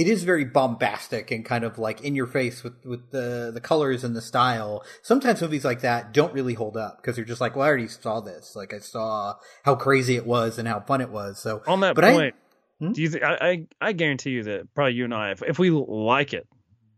it 0.00 0.06
is 0.06 0.22
very 0.24 0.44
bombastic 0.44 1.30
and 1.30 1.44
kind 1.44 1.64
of 1.64 1.78
like 1.78 2.00
in 2.02 2.14
your 2.14 2.26
face 2.26 2.62
with 2.62 2.74
with 2.84 3.10
the 3.10 3.50
the 3.52 3.60
colors 3.60 4.04
and 4.04 4.14
the 4.14 4.22
style. 4.22 4.84
Sometimes 5.02 5.42
movies 5.42 5.64
like 5.64 5.80
that 5.80 6.12
don't 6.12 6.32
really 6.32 6.54
hold 6.54 6.76
up 6.76 6.98
because 6.98 7.16
you're 7.16 7.26
just 7.26 7.40
like, 7.40 7.56
well, 7.56 7.64
I 7.64 7.68
already 7.68 7.88
saw 7.88 8.20
this. 8.20 8.54
Like 8.54 8.72
I 8.72 8.78
saw 8.78 9.34
how 9.64 9.74
crazy 9.74 10.16
it 10.16 10.26
was 10.26 10.58
and 10.58 10.68
how 10.68 10.80
fun 10.80 11.00
it 11.00 11.10
was. 11.10 11.38
So 11.38 11.62
on 11.66 11.80
that 11.80 11.94
But 11.94 12.04
I- 12.04 12.12
point 12.12 12.34
Hmm? 12.80 12.92
do 12.92 13.02
you 13.02 13.10
think 13.10 13.24
I, 13.24 13.34
I 13.50 13.66
i 13.88 13.92
guarantee 13.92 14.30
you 14.30 14.44
that 14.44 14.72
probably 14.72 14.92
you 14.94 15.02
and 15.02 15.12
i 15.12 15.32
if, 15.32 15.42
if 15.42 15.58
we 15.58 15.68
like 15.70 16.32
it 16.32 16.46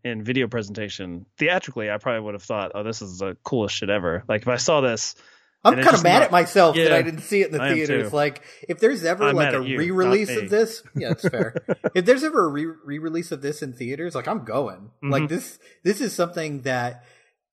in 0.03 0.23
video 0.23 0.47
presentation 0.47 1.25
theatrically 1.39 1.89
i 1.89 1.97
probably 1.97 2.21
would 2.21 2.35
have 2.35 2.43
thought 2.43 2.71
oh 2.75 2.83
this 2.83 3.01
is 3.01 3.17
the 3.17 3.35
coolest 3.43 3.73
shit 3.77 3.89
ever 3.89 4.23
like 4.29 4.43
if 4.43 4.47
i 4.47 4.57
saw 4.57 4.81
this 4.81 5.15
I'm 5.63 5.75
kind 5.75 5.95
of 5.95 6.03
mad 6.03 6.13
not- 6.19 6.21
at 6.23 6.31
myself 6.31 6.75
that 6.75 6.91
I 6.91 7.01
didn't 7.01 7.21
see 7.21 7.41
it 7.41 7.47
in 7.47 7.51
the 7.53 7.61
I 7.61 7.73
theaters. 7.73 8.11
Like, 8.11 8.41
if 8.67 8.79
there's 8.79 9.03
ever 9.03 9.25
I'm 9.25 9.35
like 9.35 9.53
a 9.53 9.63
you, 9.63 9.77
re-release 9.77 10.35
of 10.35 10.49
this, 10.49 10.81
yeah, 10.95 11.11
it's 11.11 11.27
fair. 11.27 11.55
if 11.95 12.05
there's 12.05 12.23
ever 12.23 12.45
a 12.45 12.49
re- 12.49 12.65
re-release 12.83 13.31
of 13.31 13.41
this 13.41 13.61
in 13.61 13.73
theaters, 13.73 14.15
like 14.15 14.27
I'm 14.27 14.43
going. 14.43 14.89
Like 15.03 15.23
Mhm. 15.23 15.29
this, 15.29 15.59
this 15.83 16.01
is 16.01 16.13
something 16.13 16.61
that 16.61 17.03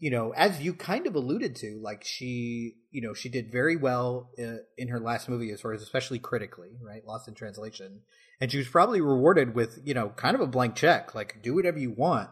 you 0.01 0.13
know, 0.13 0.31
as 0.37 0.63
you 0.63 0.75
kind 0.75 1.09
of 1.09 1.17
alluded 1.17 1.57
to, 1.57 1.81
like 1.83 2.05
she, 2.05 2.75
you 2.93 3.03
know, 3.03 3.15
she 3.15 3.29
did 3.29 3.51
very 3.51 3.75
well 3.77 4.31
uh, 4.39 4.59
in 4.77 4.87
her 4.89 5.01
last 5.01 5.29
movie 5.29 5.51
as 5.51 5.61
far 5.61 5.73
as 5.73 5.83
especially 5.83 6.21
critically, 6.21 6.69
right? 6.81 7.05
Lost 7.05 7.27
in 7.27 7.35
Translation, 7.35 8.03
and 8.41 8.51
she 8.53 8.59
was 8.59 8.69
probably 8.69 9.01
rewarded 9.01 9.57
with 9.57 9.81
you 9.85 9.95
know 9.95 10.11
kind 10.11 10.37
of 10.37 10.41
a 10.41 10.47
blank 10.47 10.77
check, 10.77 11.17
like 11.17 11.43
do 11.43 11.53
whatever 11.55 11.79
you 11.81 11.91
want, 11.91 12.31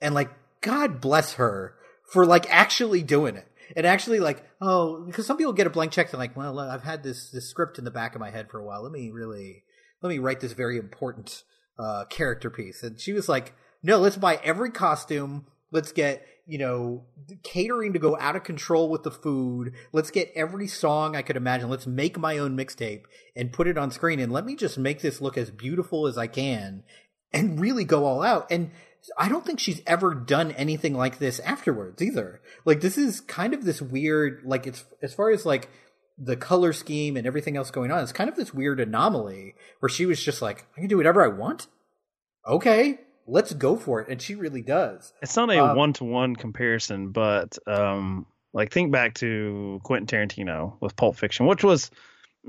and 0.00 0.14
like 0.14 0.30
God 0.60 1.00
bless 1.00 1.34
her 1.34 1.74
for 2.08 2.26
like 2.26 2.46
actually 2.50 3.02
doing 3.02 3.36
it. 3.36 3.46
And 3.76 3.86
actually 3.86 4.18
like 4.18 4.42
oh 4.62 5.04
because 5.04 5.26
some 5.26 5.36
people 5.36 5.52
get 5.52 5.66
a 5.66 5.70
blank 5.70 5.92
check 5.92 6.10
and 6.10 6.18
like 6.18 6.34
well 6.34 6.58
i've 6.58 6.84
had 6.84 7.02
this 7.02 7.30
this 7.30 7.50
script 7.50 7.78
in 7.78 7.84
the 7.84 7.90
back 7.90 8.14
of 8.14 8.20
my 8.20 8.30
head 8.30 8.50
for 8.50 8.58
a 8.58 8.64
while. 8.64 8.82
Let 8.82 8.92
me 8.92 9.10
really 9.10 9.64
let 10.02 10.08
me 10.08 10.18
write 10.18 10.40
this 10.40 10.54
very 10.54 10.78
important 10.78 11.42
uh 11.78 12.06
character 12.06 12.48
piece. 12.48 12.82
And 12.82 12.98
she 12.98 13.12
was 13.12 13.28
like 13.28 13.54
no 13.82 13.98
let's 13.98 14.16
buy 14.16 14.40
every 14.42 14.70
costume. 14.70 15.46
Let's 15.70 15.92
get 15.92 16.26
you 16.46 16.56
know 16.56 17.04
catering 17.42 17.92
to 17.92 17.98
go 17.98 18.18
out 18.18 18.36
of 18.36 18.42
control 18.42 18.88
with 18.88 19.02
the 19.02 19.10
food. 19.10 19.74
Let's 19.92 20.10
get 20.10 20.32
every 20.34 20.66
song 20.66 21.14
i 21.14 21.20
could 21.20 21.36
imagine. 21.36 21.68
Let's 21.68 21.86
make 21.86 22.18
my 22.18 22.38
own 22.38 22.56
mixtape 22.56 23.02
and 23.36 23.52
put 23.52 23.68
it 23.68 23.76
on 23.76 23.90
screen. 23.90 24.18
And 24.18 24.32
let 24.32 24.46
me 24.46 24.56
just 24.56 24.78
make 24.78 25.02
this 25.02 25.20
look 25.20 25.36
as 25.36 25.50
beautiful 25.50 26.06
as 26.06 26.16
i 26.16 26.26
can 26.26 26.84
and 27.32 27.60
really 27.60 27.84
go 27.84 28.04
all 28.04 28.22
out. 28.22 28.46
And 28.50 28.70
I 29.16 29.28
don't 29.28 29.44
think 29.44 29.60
she's 29.60 29.82
ever 29.86 30.14
done 30.14 30.52
anything 30.52 30.94
like 30.94 31.18
this 31.18 31.40
afterwards 31.40 32.02
either. 32.02 32.40
Like 32.64 32.80
this 32.80 32.98
is 32.98 33.20
kind 33.20 33.54
of 33.54 33.64
this 33.64 33.80
weird 33.80 34.42
like 34.44 34.66
it's 34.66 34.84
as 35.02 35.14
far 35.14 35.30
as 35.30 35.46
like 35.46 35.68
the 36.18 36.36
color 36.36 36.72
scheme 36.72 37.16
and 37.16 37.26
everything 37.26 37.56
else 37.56 37.70
going 37.70 37.90
on, 37.90 38.02
it's 38.02 38.12
kind 38.12 38.28
of 38.28 38.36
this 38.36 38.52
weird 38.52 38.80
anomaly 38.80 39.54
where 39.78 39.88
she 39.88 40.04
was 40.04 40.22
just 40.22 40.42
like, 40.42 40.66
I 40.76 40.80
can 40.80 40.88
do 40.88 40.96
whatever 40.96 41.22
I 41.22 41.28
want. 41.28 41.68
Okay, 42.46 42.98
let's 43.26 43.52
go 43.54 43.76
for 43.76 44.00
it. 44.00 44.08
And 44.08 44.20
she 44.20 44.34
really 44.34 44.62
does. 44.62 45.12
It's 45.22 45.36
not 45.36 45.50
a 45.50 45.74
one 45.74 45.92
to 45.94 46.04
one 46.04 46.34
comparison, 46.34 47.10
but 47.12 47.56
um, 47.66 48.26
like 48.52 48.72
think 48.72 48.90
back 48.90 49.14
to 49.14 49.80
Quentin 49.84 50.06
Tarantino 50.06 50.76
with 50.80 50.96
Pulp 50.96 51.16
Fiction, 51.16 51.46
which 51.46 51.62
was 51.62 51.90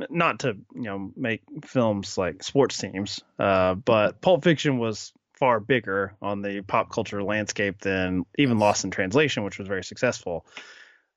not 0.10 0.40
to 0.40 0.58
you 0.74 0.84
know 0.84 1.12
make 1.16 1.42
films 1.64 2.18
like 2.18 2.42
sports 2.42 2.78
teams, 2.78 3.22
uh, 3.38 3.76
but 3.76 4.22
Pulp 4.22 4.44
Fiction 4.44 4.78
was 4.80 5.14
far 5.40 5.60
bigger 5.60 6.16
on 6.22 6.42
the 6.42 6.62
pop 6.62 6.92
culture 6.92 7.24
landscape 7.24 7.80
than 7.80 8.26
even 8.38 8.60
Lost 8.60 8.84
in 8.84 8.92
Translation, 8.92 9.44
which 9.44 9.58
was 9.58 9.68
very 9.68 9.84
successful. 9.84 10.46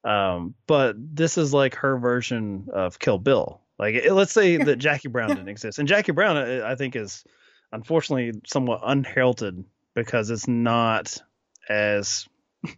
Um, 0.05 0.55
but 0.67 0.97
this 0.99 1.37
is 1.39 1.53
like 1.53 1.75
her 1.77 1.99
version 1.99 2.69
of 2.73 2.99
Kill 2.99 3.19
Bill. 3.19 3.61
Like, 3.79 4.05
let's 4.11 4.33
say 4.33 4.57
that 4.57 4.77
Jackie 4.79 5.09
Brown 5.09 5.29
didn't 5.29 5.49
exist, 5.49 5.79
and 5.79 5.89
Jackie 5.89 6.13
Brown, 6.13 6.37
I 6.37 6.75
think, 6.77 6.97
is 6.97 7.25
unfortunately 7.73 8.41
somewhat 8.47 8.81
unheralded 8.85 9.65
because 9.95 10.31
it's 10.31 10.47
not 10.47 11.19
as 11.69 12.29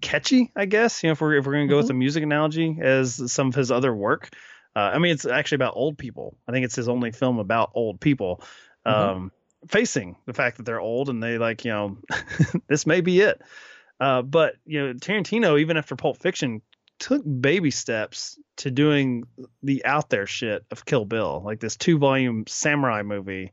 catchy, 0.00 0.52
I 0.56 0.66
guess. 0.66 1.02
You 1.02 1.08
know, 1.08 1.12
if 1.12 1.20
we're 1.20 1.36
if 1.36 1.46
we're 1.46 1.52
gonna 1.52 1.68
go 1.68 1.76
with 1.76 1.88
the 1.88 1.94
music 1.94 2.22
analogy 2.22 2.78
as 2.80 3.32
some 3.32 3.48
of 3.48 3.54
his 3.54 3.70
other 3.70 3.94
work. 3.94 4.30
Uh, 4.76 4.90
I 4.92 4.98
mean, 4.98 5.12
it's 5.12 5.24
actually 5.24 5.56
about 5.56 5.74
old 5.76 5.98
people. 5.98 6.36
I 6.48 6.52
think 6.52 6.64
it's 6.64 6.74
his 6.74 6.88
only 6.88 7.12
film 7.12 7.38
about 7.38 7.70
old 7.74 8.00
people, 8.00 8.42
um, 8.84 9.30
facing 9.68 10.16
the 10.26 10.32
fact 10.34 10.56
that 10.58 10.64
they're 10.66 10.80
old 10.80 11.08
and 11.08 11.22
they 11.22 11.38
like, 11.38 11.64
you 11.64 11.70
know, 11.72 11.98
this 12.68 12.86
may 12.86 13.00
be 13.00 13.20
it. 13.20 13.40
Uh, 14.00 14.22
but 14.22 14.54
you 14.66 14.80
know, 14.86 14.92
Tarantino, 14.94 15.60
even 15.60 15.76
after 15.76 15.96
Pulp 15.96 16.18
Fiction, 16.18 16.62
took 16.98 17.22
baby 17.40 17.70
steps 17.70 18.38
to 18.56 18.70
doing 18.70 19.24
the 19.62 19.84
out 19.84 20.10
there 20.10 20.26
shit 20.26 20.64
of 20.70 20.84
Kill 20.84 21.04
Bill, 21.04 21.42
like 21.44 21.60
this 21.60 21.76
two 21.76 21.98
volume 21.98 22.44
samurai 22.46 23.02
movie. 23.02 23.52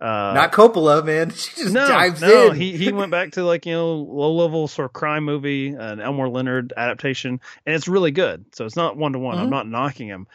Uh, 0.00 0.32
Not 0.34 0.52
Coppola, 0.52 1.04
man. 1.04 1.30
She 1.34 1.62
just 1.62 1.72
no, 1.74 1.86
dives 1.88 2.20
no, 2.20 2.50
in. 2.50 2.56
he 2.56 2.76
he 2.76 2.92
went 2.92 3.10
back 3.10 3.32
to 3.32 3.44
like 3.44 3.64
you 3.66 3.72
know 3.72 3.94
low 3.96 4.32
level 4.34 4.68
sort 4.68 4.86
of 4.86 4.92
crime 4.92 5.24
movie, 5.24 5.68
an 5.68 6.00
Elmore 6.00 6.28
Leonard 6.28 6.72
adaptation, 6.76 7.40
and 7.64 7.74
it's 7.74 7.88
really 7.88 8.10
good. 8.12 8.44
So 8.54 8.66
it's 8.66 8.76
not 8.76 8.96
one 8.96 9.12
to 9.14 9.18
one. 9.18 9.38
I'm 9.38 9.46
Mhm. 9.46 9.50
not 9.50 9.68
knocking 9.68 10.08
him, 10.08 10.26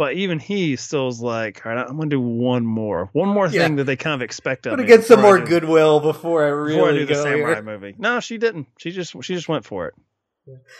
but 0.00 0.14
even 0.14 0.38
he 0.38 0.76
still 0.76 1.08
is 1.08 1.20
like, 1.20 1.64
all 1.64 1.72
right, 1.72 1.86
I'm 1.86 1.96
gonna 1.96 2.08
do 2.08 2.20
one 2.20 2.64
more, 2.66 3.10
one 3.12 3.28
more 3.28 3.48
thing 3.48 3.72
Yeah. 3.72 3.76
that 3.76 3.84
they 3.84 3.96
kind 3.96 4.14
of 4.14 4.22
expect 4.22 4.66
of 4.66 4.72
I'm 4.72 4.80
me 4.80 4.86
get 4.86 5.04
some 5.04 5.20
more 5.20 5.38
do- 5.38 5.44
goodwill 5.46 6.00
before 6.00 6.42
I 6.44 6.48
really 6.48 6.74
before 6.76 6.88
I 6.88 6.92
do 6.92 7.06
the 7.06 7.14
samurai 7.14 7.54
here. 7.54 7.62
movie. 7.62 7.94
No, 7.98 8.18
she 8.20 8.38
didn't. 8.38 8.66
She 8.78 8.90
just 8.92 9.14
she 9.22 9.34
just 9.34 9.48
went 9.48 9.64
for 9.66 9.86
it. 9.88 9.94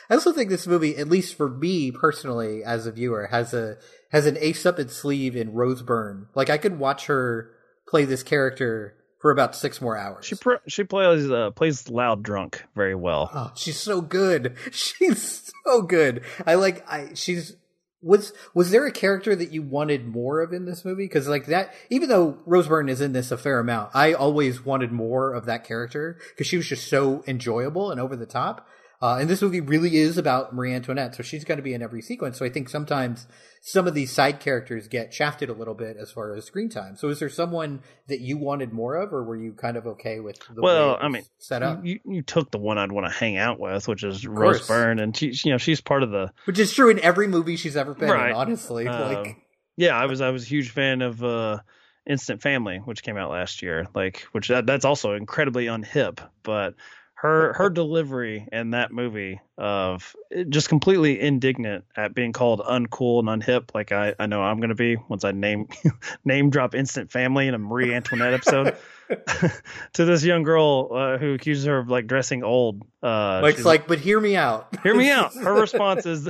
I 0.08 0.14
also 0.14 0.32
think 0.32 0.48
this 0.50 0.66
movie, 0.66 0.96
at 0.96 1.08
least 1.08 1.36
for 1.36 1.48
me 1.48 1.92
personally 1.92 2.64
as 2.64 2.86
a 2.86 2.92
viewer, 2.92 3.28
has 3.30 3.54
a 3.54 3.76
has 4.10 4.26
an 4.26 4.36
ace 4.40 4.64
up 4.66 4.78
its 4.78 4.96
sleeve 4.96 5.36
in 5.36 5.52
Rose 5.52 5.82
Byrne. 5.82 6.26
Like 6.34 6.50
I 6.50 6.58
could 6.58 6.78
watch 6.78 7.06
her 7.06 7.50
play 7.86 8.04
this 8.04 8.22
character 8.22 8.94
for 9.20 9.30
about 9.30 9.54
six 9.54 9.80
more 9.82 9.96
hours. 9.98 10.24
She 10.24 10.34
pr- 10.34 10.64
she 10.66 10.82
plays 10.82 11.30
uh, 11.30 11.50
plays 11.50 11.88
loud 11.90 12.22
drunk 12.22 12.64
very 12.74 12.94
well. 12.94 13.30
Oh, 13.34 13.52
she's 13.54 13.78
so 13.78 14.00
good. 14.00 14.56
She's 14.72 15.52
so 15.66 15.82
good. 15.82 16.22
I 16.46 16.54
like. 16.54 16.84
I 16.90 17.10
she's 17.14 17.54
was 18.02 18.32
was 18.54 18.70
there 18.70 18.86
a 18.86 18.92
character 18.92 19.36
that 19.36 19.52
you 19.52 19.62
wanted 19.62 20.06
more 20.06 20.40
of 20.40 20.52
in 20.52 20.64
this 20.64 20.84
movie? 20.84 21.04
Because 21.04 21.28
like 21.28 21.46
that, 21.46 21.74
even 21.90 22.08
though 22.08 22.38
Rose 22.46 22.68
Byrne 22.68 22.88
is 22.88 23.00
in 23.00 23.12
this 23.12 23.30
a 23.30 23.36
fair 23.36 23.58
amount, 23.58 23.90
I 23.94 24.12
always 24.12 24.64
wanted 24.64 24.92
more 24.92 25.32
of 25.34 25.46
that 25.46 25.64
character 25.64 26.18
because 26.30 26.46
she 26.46 26.56
was 26.56 26.66
just 26.66 26.88
so 26.88 27.22
enjoyable 27.26 27.90
and 27.90 28.00
over 28.00 28.16
the 28.16 28.26
top. 28.26 28.66
Uh, 29.02 29.16
and 29.16 29.30
this 29.30 29.40
movie 29.40 29.62
really 29.62 29.96
is 29.96 30.18
about 30.18 30.54
Marie 30.54 30.74
Antoinette, 30.74 31.14
so 31.14 31.22
she's 31.22 31.42
going 31.42 31.56
to 31.56 31.62
be 31.62 31.72
in 31.72 31.80
every 31.80 32.02
sequence. 32.02 32.38
So 32.38 32.44
I 32.44 32.50
think 32.50 32.68
sometimes 32.68 33.26
some 33.62 33.86
of 33.86 33.94
these 33.94 34.12
side 34.12 34.40
characters 34.40 34.88
get 34.88 35.14
shafted 35.14 35.48
a 35.48 35.54
little 35.54 35.72
bit 35.72 35.96
as 35.96 36.10
far 36.12 36.34
as 36.34 36.44
screen 36.44 36.68
time. 36.68 36.96
So 36.96 37.08
is 37.08 37.18
there 37.18 37.30
someone 37.30 37.80
that 38.08 38.20
you 38.20 38.36
wanted 38.36 38.74
more 38.74 38.96
of, 38.96 39.14
or 39.14 39.24
were 39.24 39.36
you 39.36 39.54
kind 39.54 39.78
of 39.78 39.86
okay 39.86 40.20
with 40.20 40.38
the 40.54 40.60
way 40.60 40.72
Well, 40.72 40.98
I 41.00 41.08
mean, 41.08 41.24
set 41.38 41.62
up? 41.62 41.80
You 41.82 41.98
you 42.04 42.20
took 42.20 42.50
the 42.50 42.58
one 42.58 42.76
I'd 42.76 42.92
want 42.92 43.06
to 43.06 43.12
hang 43.12 43.38
out 43.38 43.58
with, 43.58 43.88
which 43.88 44.04
is 44.04 44.26
Rose. 44.26 44.68
Byrne, 44.68 44.98
and 44.98 45.16
she 45.16 45.32
you 45.44 45.52
know 45.52 45.58
she's 45.58 45.80
part 45.80 46.02
of 46.02 46.10
the 46.10 46.30
Which 46.44 46.58
is 46.58 46.70
true 46.70 46.90
in 46.90 46.98
every 47.00 47.26
movie 47.26 47.56
she's 47.56 47.78
ever 47.78 47.94
been 47.94 48.10
Right. 48.10 48.30
in, 48.30 48.36
honestly. 48.36 48.86
Um, 48.86 49.14
like 49.14 49.36
yeah, 49.78 49.96
I 49.96 50.04
was 50.04 50.20
I 50.20 50.28
was 50.28 50.42
a 50.42 50.48
huge 50.48 50.68
fan 50.68 51.00
of 51.00 51.24
uh, 51.24 51.60
Instant 52.06 52.42
Family, 52.42 52.78
which 52.84 53.02
came 53.02 53.16
out 53.16 53.30
last 53.30 53.62
year. 53.62 53.86
Like, 53.94 54.26
which 54.32 54.48
that, 54.48 54.66
that's 54.66 54.84
also 54.84 55.14
incredibly 55.14 55.66
unhip, 55.66 56.18
but 56.42 56.74
her 57.20 57.52
her 57.52 57.68
delivery 57.68 58.48
in 58.50 58.70
that 58.70 58.92
movie 58.92 59.40
of 59.58 60.16
just 60.48 60.70
completely 60.70 61.20
indignant 61.20 61.84
at 61.94 62.14
being 62.14 62.32
called 62.32 62.60
uncool 62.60 63.18
and 63.20 63.42
unhip, 63.42 63.74
like 63.74 63.92
I, 63.92 64.14
I 64.18 64.24
know 64.24 64.42
I'm 64.42 64.58
gonna 64.58 64.74
be 64.74 64.96
once 65.08 65.22
I 65.22 65.32
name 65.32 65.68
name 66.24 66.48
drop 66.48 66.74
Instant 66.74 67.12
Family 67.12 67.46
in 67.46 67.52
a 67.52 67.58
Marie 67.58 67.92
Antoinette 67.92 68.32
episode. 68.34 68.76
to 69.92 70.04
this 70.04 70.24
young 70.24 70.44
girl 70.44 70.88
uh, 70.92 71.18
who 71.18 71.34
accuses 71.34 71.64
her 71.64 71.78
of 71.78 71.90
like 71.90 72.06
dressing 72.06 72.44
old. 72.44 72.82
Uh, 73.02 73.46
she's- 73.50 73.64
like, 73.64 73.86
but 73.86 73.98
hear 73.98 74.20
me 74.20 74.36
out. 74.36 74.68
Hear 74.82 74.94
me 74.94 75.10
out. 75.10 75.34
Her 75.34 75.52
response 75.52 76.06
is, 76.06 76.28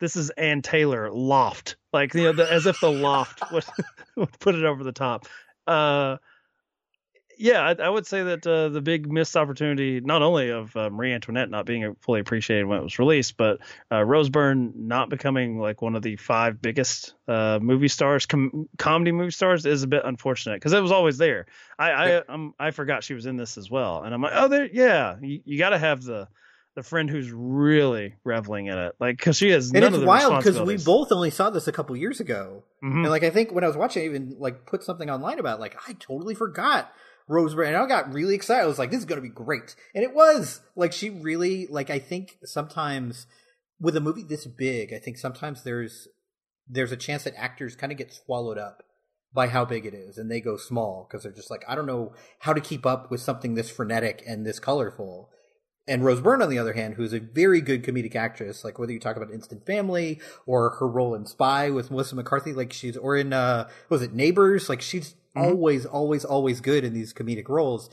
"This 0.00 0.16
is 0.16 0.30
Ann 0.30 0.62
Taylor 0.62 1.10
loft, 1.10 1.76
like 1.92 2.14
you 2.14 2.24
know, 2.24 2.32
the, 2.32 2.52
as 2.52 2.66
if 2.66 2.78
the 2.80 2.90
loft 2.90 3.42
would, 3.50 3.64
would 4.16 4.38
put 4.38 4.54
it 4.54 4.64
over 4.64 4.84
the 4.84 4.92
top." 4.92 5.26
Uh, 5.66 6.18
yeah, 7.40 7.62
I, 7.62 7.82
I 7.82 7.88
would 7.88 8.06
say 8.06 8.22
that 8.22 8.46
uh, 8.46 8.68
the 8.68 8.82
big 8.82 9.10
missed 9.10 9.34
opportunity, 9.34 10.00
not 10.00 10.20
only 10.20 10.50
of 10.50 10.76
uh, 10.76 10.90
Marie 10.90 11.12
Antoinette 11.14 11.48
not 11.48 11.64
being 11.64 11.96
fully 12.02 12.20
appreciated 12.20 12.66
when 12.66 12.78
it 12.78 12.82
was 12.82 12.98
released, 12.98 13.38
but 13.38 13.60
uh, 13.90 14.02
Rose 14.04 14.28
Byrne 14.28 14.72
not 14.76 15.08
becoming 15.08 15.58
like 15.58 15.80
one 15.80 15.96
of 15.96 16.02
the 16.02 16.16
five 16.16 16.60
biggest 16.60 17.14
uh, 17.26 17.58
movie 17.62 17.88
stars, 17.88 18.26
com- 18.26 18.68
comedy 18.76 19.10
movie 19.12 19.30
stars, 19.30 19.64
is 19.64 19.82
a 19.82 19.86
bit 19.86 20.02
unfortunate 20.04 20.56
because 20.56 20.74
it 20.74 20.80
was 20.82 20.92
always 20.92 21.16
there. 21.16 21.46
I 21.78 21.90
I, 21.90 22.08
Yeah. 22.08 22.20
um, 22.28 22.54
I 22.58 22.72
forgot 22.72 23.04
she 23.04 23.14
was 23.14 23.24
in 23.24 23.36
this 23.36 23.56
as 23.56 23.70
well, 23.70 24.02
and 24.02 24.12
I'm 24.12 24.20
like, 24.20 24.32
oh, 24.34 24.48
there, 24.48 24.68
yeah, 24.70 25.16
you, 25.22 25.40
you 25.44 25.58
got 25.58 25.70
to 25.70 25.78
have 25.78 26.02
the 26.02 26.28
the 26.76 26.82
friend 26.84 27.10
who's 27.10 27.32
really 27.32 28.14
reveling 28.22 28.66
in 28.66 28.78
it, 28.78 28.94
like 29.00 29.16
because 29.16 29.36
she 29.38 29.50
has 29.50 29.70
And 29.70 29.80
none 29.80 29.88
it's 29.88 29.94
of 29.96 30.00
the 30.02 30.06
wild 30.06 30.36
because 30.36 30.60
we 30.60 30.76
both 30.76 31.10
only 31.10 31.30
saw 31.30 31.50
this 31.50 31.66
a 31.66 31.72
couple 31.72 31.96
years 31.96 32.20
ago. 32.20 32.64
Mhm. 32.84 33.02
And 33.02 33.08
like 33.10 33.24
I 33.24 33.30
think 33.30 33.50
when 33.50 33.64
I 33.64 33.66
was 33.66 33.76
watching, 33.76 34.02
I 34.02 34.06
even 34.06 34.36
like 34.38 34.66
put 34.66 34.84
something 34.84 35.10
online 35.10 35.38
about 35.40 35.58
it, 35.58 35.60
like 35.60 35.76
I 35.88 35.94
totally 35.94 36.34
forgot 36.34 36.92
Rose 37.28 37.54
Byrne, 37.54 37.68
and 37.68 37.76
I 37.76 37.86
got 37.86 38.12
really 38.12 38.34
excited. 38.34 38.64
I 38.64 38.66
was 38.66 38.78
like, 38.78 38.90
"This 38.90 39.00
is 39.00 39.04
going 39.04 39.22
to 39.22 39.28
be 39.28 39.34
great," 39.34 39.74
and 39.94 40.04
it 40.04 40.14
was. 40.14 40.60
Like 40.76 40.92
she 40.92 41.10
really 41.10 41.66
like. 41.68 41.90
I 41.90 41.98
think 41.98 42.38
sometimes 42.44 43.26
with 43.80 43.96
a 43.96 44.00
movie 44.00 44.22
this 44.22 44.46
big, 44.46 44.92
I 44.92 44.98
think 44.98 45.16
sometimes 45.16 45.62
there's 45.62 46.08
there's 46.68 46.92
a 46.92 46.96
chance 46.96 47.24
that 47.24 47.34
actors 47.36 47.76
kind 47.76 47.92
of 47.92 47.98
get 47.98 48.12
swallowed 48.12 48.58
up 48.58 48.82
by 49.32 49.48
how 49.48 49.64
big 49.64 49.86
it 49.86 49.94
is, 49.94 50.18
and 50.18 50.30
they 50.30 50.40
go 50.40 50.56
small 50.56 51.06
because 51.08 51.22
they're 51.22 51.32
just 51.32 51.50
like, 51.50 51.64
I 51.68 51.74
don't 51.74 51.86
know 51.86 52.12
how 52.40 52.52
to 52.52 52.60
keep 52.60 52.84
up 52.84 53.10
with 53.10 53.20
something 53.20 53.54
this 53.54 53.70
frenetic 53.70 54.22
and 54.26 54.44
this 54.44 54.58
colorful. 54.58 55.30
And 55.88 56.04
Rose 56.04 56.20
Byrne, 56.20 56.42
on 56.42 56.50
the 56.50 56.58
other 56.58 56.74
hand, 56.74 56.94
who's 56.94 57.12
a 57.12 57.20
very 57.20 57.60
good 57.60 57.82
comedic 57.82 58.14
actress, 58.14 58.64
like 58.64 58.78
whether 58.78 58.92
you 58.92 59.00
talk 59.00 59.16
about 59.16 59.32
Instant 59.32 59.66
Family 59.66 60.20
or 60.46 60.70
her 60.78 60.86
role 60.86 61.14
in 61.14 61.26
Spy 61.26 61.70
with 61.70 61.90
Melissa 61.90 62.14
McCarthy, 62.14 62.52
like 62.52 62.72
she's, 62.72 62.96
or 62.96 63.16
in, 63.16 63.32
uh, 63.32 63.68
was 63.88 64.02
it 64.02 64.12
Neighbors? 64.12 64.68
Like 64.68 64.82
she's 64.82 65.14
always, 65.34 65.86
always, 65.86 66.24
always 66.24 66.60
good 66.60 66.84
in 66.84 66.92
these 66.92 67.12
comedic 67.12 67.48
roles. 67.48 67.90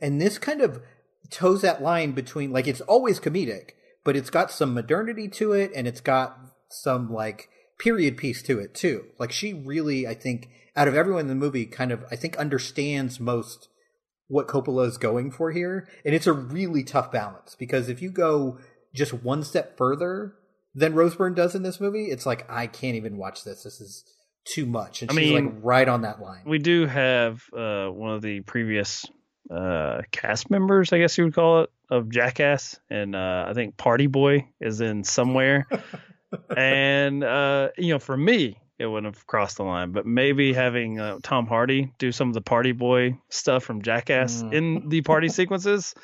And 0.00 0.20
this 0.20 0.38
kind 0.38 0.60
of 0.60 0.82
toes 1.30 1.62
that 1.62 1.82
line 1.82 2.12
between, 2.12 2.50
like, 2.50 2.66
it's 2.66 2.80
always 2.82 3.20
comedic, 3.20 3.70
but 4.04 4.16
it's 4.16 4.30
got 4.30 4.50
some 4.50 4.74
modernity 4.74 5.28
to 5.28 5.52
it 5.52 5.70
and 5.74 5.86
it's 5.86 6.00
got 6.00 6.38
some, 6.68 7.12
like, 7.12 7.48
period 7.78 8.16
piece 8.16 8.42
to 8.42 8.58
it, 8.58 8.74
too. 8.74 9.04
Like, 9.18 9.32
she 9.32 9.54
really, 9.54 10.06
I 10.06 10.14
think, 10.14 10.50
out 10.76 10.88
of 10.88 10.94
everyone 10.94 11.22
in 11.22 11.28
the 11.28 11.34
movie, 11.34 11.66
kind 11.66 11.92
of, 11.92 12.04
I 12.10 12.16
think, 12.16 12.36
understands 12.36 13.20
most 13.20 13.68
what 14.30 14.46
Coppola 14.46 14.86
is 14.86 14.96
going 14.96 15.30
for 15.32 15.50
here. 15.50 15.88
And 16.04 16.14
it's 16.14 16.28
a 16.28 16.32
really 16.32 16.84
tough 16.84 17.10
balance 17.10 17.56
because 17.58 17.88
if 17.88 18.00
you 18.00 18.10
go 18.10 18.58
just 18.94 19.12
one 19.12 19.42
step 19.42 19.76
further 19.76 20.34
than 20.72 20.94
Rose 20.94 21.16
Byrne 21.16 21.34
does 21.34 21.56
in 21.56 21.64
this 21.64 21.80
movie, 21.80 22.06
it's 22.06 22.24
like, 22.24 22.48
I 22.48 22.68
can't 22.68 22.94
even 22.94 23.16
watch 23.16 23.42
this. 23.42 23.64
This 23.64 23.80
is 23.80 24.04
too 24.44 24.66
much. 24.66 25.02
And 25.02 25.10
I 25.10 25.14
she's 25.14 25.32
mean, 25.32 25.44
like 25.46 25.54
right 25.62 25.88
on 25.88 26.02
that 26.02 26.22
line. 26.22 26.42
we 26.46 26.58
do 26.58 26.86
have 26.86 27.42
uh, 27.52 27.88
one 27.88 28.14
of 28.14 28.22
the 28.22 28.40
previous 28.42 29.04
uh, 29.50 30.02
cast 30.12 30.48
members, 30.48 30.92
I 30.92 30.98
guess 30.98 31.18
you 31.18 31.24
would 31.24 31.34
call 31.34 31.62
it, 31.62 31.70
of 31.90 32.08
Jackass, 32.08 32.78
and 32.88 33.16
uh, 33.16 33.46
I 33.48 33.52
think 33.52 33.76
Party 33.76 34.06
Boy 34.06 34.48
is 34.60 34.80
in 34.80 35.02
somewhere. 35.02 35.66
and 36.56 37.24
uh, 37.24 37.70
you 37.76 37.92
know, 37.92 37.98
for 37.98 38.16
me, 38.16 38.58
it 38.80 38.86
wouldn't 38.86 39.14
have 39.14 39.26
crossed 39.26 39.58
the 39.58 39.62
line, 39.64 39.92
but 39.92 40.06
maybe 40.06 40.52
having 40.52 40.98
uh, 40.98 41.18
Tom 41.22 41.46
Hardy 41.46 41.92
do 41.98 42.10
some 42.12 42.28
of 42.28 42.34
the 42.34 42.40
Party 42.40 42.72
Boy 42.72 43.18
stuff 43.28 43.62
from 43.64 43.82
Jackass 43.82 44.42
Mm. 44.42 44.52
in 44.54 44.88
the 44.88 45.02
party 45.02 45.28
sequences 45.40 45.94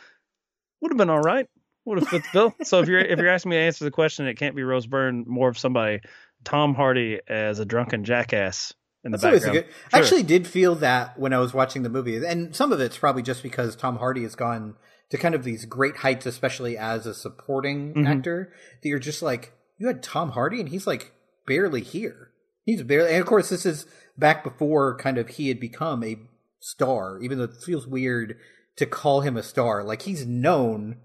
would 0.80 0.92
have 0.92 0.98
been 0.98 1.10
all 1.10 1.20
right. 1.20 1.46
Would 1.86 2.00
have 2.00 2.08
fit 2.08 2.22
the 2.24 2.28
bill. 2.32 2.54
So 2.64 2.80
if 2.80 2.88
you're 2.88 2.98
if 3.00 3.18
you're 3.18 3.28
asking 3.28 3.50
me 3.50 3.56
to 3.56 3.62
answer 3.62 3.84
the 3.84 3.90
question, 3.90 4.26
it 4.26 4.34
can't 4.34 4.54
be 4.56 4.62
Rose 4.64 4.86
Byrne, 4.86 5.24
more 5.26 5.48
of 5.48 5.56
somebody, 5.58 6.00
Tom 6.44 6.74
Hardy 6.74 7.20
as 7.28 7.60
a 7.60 7.64
drunken 7.64 8.04
jackass 8.04 8.74
in 9.04 9.12
the 9.12 9.18
That's 9.18 9.44
background. 9.44 9.66
good. 9.66 9.74
I 9.92 9.98
actually 10.00 10.24
did 10.24 10.46
feel 10.48 10.74
that 10.76 11.16
when 11.18 11.32
I 11.32 11.38
was 11.38 11.54
watching 11.54 11.82
the 11.84 11.88
movie, 11.88 12.16
and 12.24 12.54
some 12.56 12.72
of 12.72 12.80
it's 12.80 12.98
probably 12.98 13.22
just 13.22 13.42
because 13.42 13.76
Tom 13.76 13.96
Hardy 13.98 14.22
has 14.24 14.34
gone 14.34 14.74
to 15.10 15.16
kind 15.16 15.34
of 15.36 15.44
these 15.44 15.64
great 15.64 15.98
heights, 15.98 16.26
especially 16.26 16.76
as 16.76 17.06
a 17.06 17.14
supporting 17.14 17.94
Mhm. 17.94 18.08
actor. 18.08 18.52
That 18.82 18.88
you're 18.88 18.98
just 18.98 19.22
like, 19.22 19.52
you 19.78 19.86
had 19.86 20.02
Tom 20.02 20.30
Hardy, 20.32 20.58
and 20.60 20.68
he's 20.68 20.88
like 20.88 21.12
barely 21.46 21.82
here. 21.82 22.32
He's 22.66 22.82
barely, 22.82 23.12
and 23.12 23.20
of 23.22 23.26
course, 23.26 23.48
this 23.48 23.64
is 23.64 23.86
back 24.18 24.44
before 24.44 24.98
kind 24.98 25.16
of 25.16 25.28
he 25.28 25.48
had 25.48 25.58
become 25.60 26.04
a 26.04 26.18
star. 26.60 27.18
Even 27.22 27.38
though 27.38 27.44
it 27.44 27.56
feels 27.64 27.86
weird 27.86 28.36
to 28.76 28.84
call 28.86 29.22
him 29.22 29.36
a 29.38 29.42
star, 29.42 29.82
like 29.82 30.02
he's 30.02 30.26
known, 30.26 30.96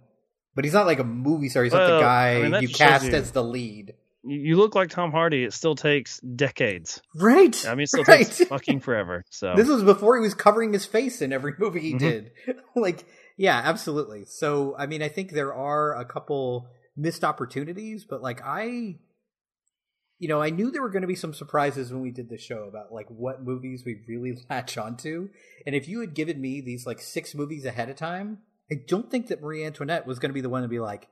but 0.56 0.66
he's 0.66 0.74
not 0.74 0.86
like 0.88 1.00
a 1.00 1.04
movie 1.06 1.48
star. 1.48 1.64
He's 1.64 1.72
not 1.72 1.88
the 1.88 2.00
guy 2.02 2.44
I 2.44 2.50
mean, 2.50 2.62
you 2.64 2.68
cast 2.68 3.06
you- 3.06 3.14
as 3.14 3.32
the 3.32 3.44
lead. 3.44 3.94
you 4.24 4.56
look 4.58 4.76
like 4.76 4.90
Tom 4.90 5.12
Hardy. 5.12 5.44
It 5.46 5.54
still 5.54 5.76
takes 5.76 6.20
decades. 6.20 7.02
Right. 7.16 7.56
I 7.68 7.76
mean, 7.76 7.84
it 7.84 7.88
still 7.90 8.04
right. 8.08 8.26
takes 8.26 8.44
fucking 8.46 8.80
forever. 8.82 9.24
So 9.30 9.54
This 9.56 9.68
was 9.68 9.84
before 9.84 10.18
he 10.18 10.22
was 10.22 10.34
covering 10.34 10.74
his 10.74 10.86
face 10.86 11.22
in 11.22 11.32
every 11.32 11.54
movie 11.58 11.80
he 11.80 11.94
Mhm. 11.94 12.00
did. 12.00 12.32
like, 12.76 13.06
yeah, 13.38 13.62
absolutely. 13.64 14.26
So, 14.26 14.76
I 14.78 14.86
mean, 14.88 15.02
I 15.02 15.08
think 15.10 15.32
there 15.32 15.54
are 15.54 15.96
a 15.96 16.06
couple 16.06 16.68
missed 16.98 17.24
opportunities, 17.24 18.04
but 18.04 18.22
like, 18.22 18.42
I, 18.44 18.98
you 20.22 20.28
know, 20.28 20.40
I 20.40 20.52
knew 20.52 20.70
there 20.70 20.84
were 20.84 20.92
going 20.92 21.02
to 21.02 21.08
be 21.08 21.16
some 21.16 21.34
surprises 21.34 21.92
when 21.92 22.04
we 22.04 22.12
did 22.12 22.30
the 22.30 22.38
show 22.38 22.66
about 22.66 22.94
like 22.94 23.08
what 23.10 23.44
movies 23.44 23.82
we 23.84 24.04
really 24.08 24.38
latch 24.52 24.78
onto. 24.78 25.30
And 25.66 25.74
if 25.74 25.90
you 25.90 26.00
had 26.00 26.14
given 26.14 26.40
me 26.40 26.62
these 26.62 26.86
like 26.86 27.02
six 27.02 27.34
movies 27.34 27.66
ahead 27.66 27.90
of 27.90 27.96
time, 27.96 28.38
I 28.72 28.76
don't 28.88 29.10
think 29.10 29.28
that 29.28 29.42
Marie 29.42 29.66
Antoinette 29.66 30.06
was 30.06 30.20
going 30.20 30.30
to 30.30 30.36
be 30.36 30.42
the 30.42 30.48
one 30.48 30.62
to 30.62 30.68
be 30.68 30.80
like, 30.80 31.08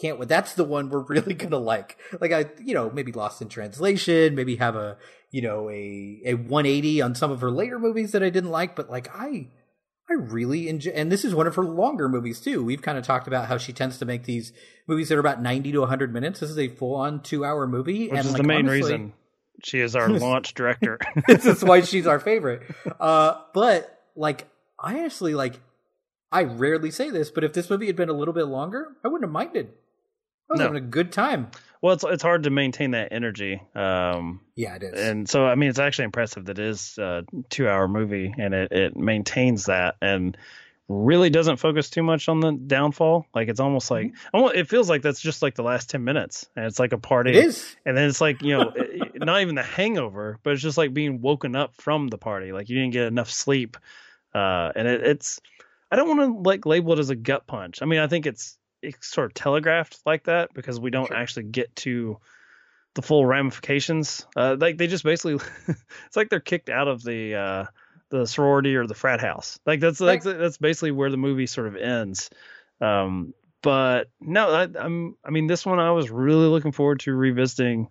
can't 0.00 0.18
wait. 0.18 0.28
That's 0.28 0.54
the 0.54 0.64
one 0.64 0.90
we're 0.90 1.00
really 1.08 1.34
gonna 1.34 1.58
like. 1.58 1.98
Like 2.20 2.32
I, 2.32 2.46
you 2.64 2.74
know, 2.74 2.90
maybe 2.90 3.12
Lost 3.12 3.42
in 3.42 3.48
Translation, 3.48 4.34
maybe 4.34 4.56
have 4.56 4.74
a, 4.74 4.96
you 5.30 5.42
know, 5.42 5.70
a 5.70 6.22
a 6.26 6.34
180 6.34 7.00
on 7.00 7.14
some 7.14 7.30
of 7.30 7.42
her 7.42 7.50
later 7.50 7.78
movies 7.78 8.10
that 8.10 8.24
I 8.24 8.30
didn't 8.30 8.50
like. 8.50 8.74
But 8.74 8.90
like 8.90 9.08
I, 9.14 9.50
I 10.12 10.16
really 10.16 10.68
enjoy. 10.68 10.90
And 10.92 11.10
this 11.10 11.24
is 11.24 11.34
one 11.34 11.46
of 11.46 11.54
her 11.54 11.64
longer 11.64 12.08
movies 12.08 12.40
too. 12.40 12.62
We've 12.64 12.82
kind 12.82 12.98
of 12.98 13.04
talked 13.04 13.26
about 13.26 13.46
how 13.48 13.56
she 13.58 13.72
tends 13.72 13.98
to 13.98 14.04
make 14.04 14.24
these 14.24 14.52
movies 14.86 15.08
that 15.08 15.16
are 15.16 15.20
about 15.20 15.40
90 15.40 15.72
to 15.72 15.80
100 15.80 16.12
minutes. 16.12 16.40
This 16.40 16.50
is 16.50 16.58
a 16.58 16.68
full 16.68 16.94
on 16.96 17.22
two 17.22 17.44
hour 17.44 17.66
movie, 17.66 18.08
which 18.08 18.18
and 18.18 18.26
is 18.26 18.32
like, 18.32 18.42
the 18.42 18.46
main 18.48 18.68
honestly- 18.68 18.76
reason 18.92 19.12
she 19.64 19.80
is 19.80 19.96
our 19.96 20.08
launch 20.26 20.54
director. 20.54 20.98
this 21.26 21.46
is 21.46 21.64
why 21.64 21.80
she's 21.82 22.06
our 22.06 22.20
favorite. 22.20 22.62
Uh, 23.00 23.40
but 23.54 24.00
like, 24.14 24.48
I 24.78 24.98
honestly 25.00 25.34
like. 25.34 25.58
I 26.30 26.44
rarely 26.44 26.90
say 26.90 27.10
this, 27.10 27.30
but 27.30 27.44
if 27.44 27.52
this 27.52 27.68
movie 27.68 27.86
had 27.88 27.96
been 27.96 28.08
a 28.08 28.14
little 28.14 28.32
bit 28.32 28.44
longer, 28.44 28.88
I 29.04 29.08
wouldn't 29.08 29.24
have 29.28 29.32
minded. 29.32 29.66
I 30.48 30.52
was 30.54 30.58
No. 30.60 30.64
having 30.66 30.82
a 30.82 30.86
good 30.86 31.12
time. 31.12 31.50
Well, 31.82 31.94
it's 31.94 32.04
it's 32.04 32.22
hard 32.22 32.44
to 32.44 32.50
maintain 32.50 32.92
that 32.92 33.08
energy. 33.12 33.60
Um, 33.74 34.40
Yeah, 34.54 34.76
it 34.76 34.82
is. 34.84 35.00
and 35.00 35.28
so 35.28 35.44
I 35.46 35.56
mean, 35.56 35.68
it's 35.68 35.78
actually 35.78 36.06
impressive 36.06 36.46
that 36.46 36.58
it 36.58 36.66
is 36.66 36.96
a 36.98 37.24
two 37.50 37.68
hour 37.68 37.88
movie 37.88 38.32
and 38.38 38.54
it 38.54 38.72
it 38.72 38.96
maintains 38.96 39.66
that 39.66 39.96
and 40.00 40.36
really 40.88 41.30
doesn't 41.30 41.56
focus 41.56 41.88
too 41.90 42.02
much 42.02 42.28
on 42.28 42.40
the 42.40 42.52
downfall. 42.52 43.26
Like 43.34 43.48
it's 43.48 43.60
almost 43.60 43.90
like 43.90 44.14
almost, 44.34 44.54
it 44.56 44.68
feels 44.68 44.88
like 44.90 45.02
that's 45.02 45.20
just 45.20 45.42
like 45.42 45.54
the 45.54 45.62
last 45.62 45.90
ten 45.90 46.04
minutes, 46.04 46.46
and 46.56 46.66
it's 46.66 46.78
like 46.78 46.92
a 46.92 46.98
party. 46.98 47.30
it 47.30 47.44
is. 47.46 47.76
And 47.84 47.96
then 47.96 48.08
it's 48.08 48.20
like, 48.20 48.42
you 48.42 48.56
know, 48.56 48.72
not 49.14 49.40
even 49.40 49.54
the 49.54 49.62
hangover, 49.62 50.38
but 50.42 50.52
it's 50.52 50.62
just 50.62 50.78
like 50.78 50.92
being 50.94 51.20
woken 51.20 51.56
up 51.56 51.74
from 51.76 52.08
the 52.08 52.18
party. 52.18 52.52
Like 52.52 52.68
you 52.68 52.76
didn't 52.78 52.92
get 52.92 53.06
enough 53.06 53.30
sleep. 53.30 53.76
Uh, 54.34 54.72
and 54.74 54.88
it, 54.88 55.02
it's, 55.02 55.40
I 55.90 55.96
don't 55.96 56.08
want 56.08 56.20
to 56.20 56.48
like 56.48 56.64
label 56.66 56.92
it 56.94 56.98
as 56.98 57.10
a 57.10 57.16
gut 57.16 57.46
punch. 57.46 57.82
I 57.82 57.84
mean, 57.86 58.00
I 58.00 58.06
think 58.06 58.26
it's, 58.26 58.56
it's 58.56 58.61
sort 59.00 59.26
of 59.26 59.34
telegraphed 59.34 60.00
like 60.04 60.24
that 60.24 60.52
because 60.54 60.78
we 60.80 60.90
don't 60.90 61.08
Sure. 61.08 61.16
actually 61.16 61.44
get 61.44 61.74
to 61.76 62.18
the 62.94 63.02
full 63.02 63.24
ramifications. 63.24 64.26
Uh, 64.36 64.56
like 64.58 64.76
they 64.76 64.86
just 64.86 65.04
basically, 65.04 65.34
it's 66.06 66.16
like 66.16 66.28
they're 66.28 66.40
kicked 66.40 66.68
out 66.68 66.88
of 66.88 67.02
the, 67.02 67.34
uh, 67.34 67.64
the 68.10 68.26
sorority 68.26 68.76
or 68.76 68.86
the 68.86 68.94
frat 68.94 69.20
house. 69.20 69.58
Like 69.64 69.80
that's, 69.80 70.00
like, 70.00 70.22
that's 70.22 70.58
basically 70.58 70.90
where 70.90 71.10
the 71.10 71.16
movie 71.16 71.46
sort 71.46 71.68
of 71.68 71.76
ends. 71.76 72.28
Um, 72.80 73.32
but 73.62 74.10
no, 74.20 74.50
I, 74.50 74.62
I'm. 74.78 75.16
I 75.24 75.30
mean, 75.30 75.46
this 75.46 75.64
one 75.64 75.78
I 75.78 75.92
was 75.92 76.10
really 76.10 76.48
looking 76.48 76.72
forward 76.72 76.98
to 77.00 77.14
revisiting. 77.14 77.90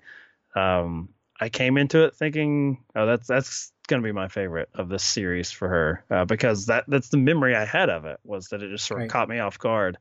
Um, 0.54 1.10
I 1.40 1.48
came 1.48 1.78
into 1.78 2.04
it 2.04 2.14
thinking, 2.16 2.84
oh, 2.94 3.06
that's 3.06 3.26
that's 3.26 3.72
gonna 3.88 4.04
be 4.04 4.12
my 4.12 4.28
favorite 4.28 4.68
of 4.76 4.90
this 4.90 5.02
series 5.04 5.50
for 5.50 5.70
her 5.70 6.04
uh, 6.12 6.26
because 6.26 6.66
that 6.66 6.84
that's 6.90 7.08
the 7.10 7.18
memory 7.18 7.56
I 7.56 7.64
had 7.66 7.90
of 7.90 8.04
it 8.06 8.20
was 8.26 8.50
that 8.50 8.62
it 8.62 8.70
just 8.70 8.86
sort 8.86 9.00
of 9.00 9.04
Right. 9.04 9.10
caught 9.10 9.30
me 9.30 9.40
off 9.40 9.58
guard 9.60 9.98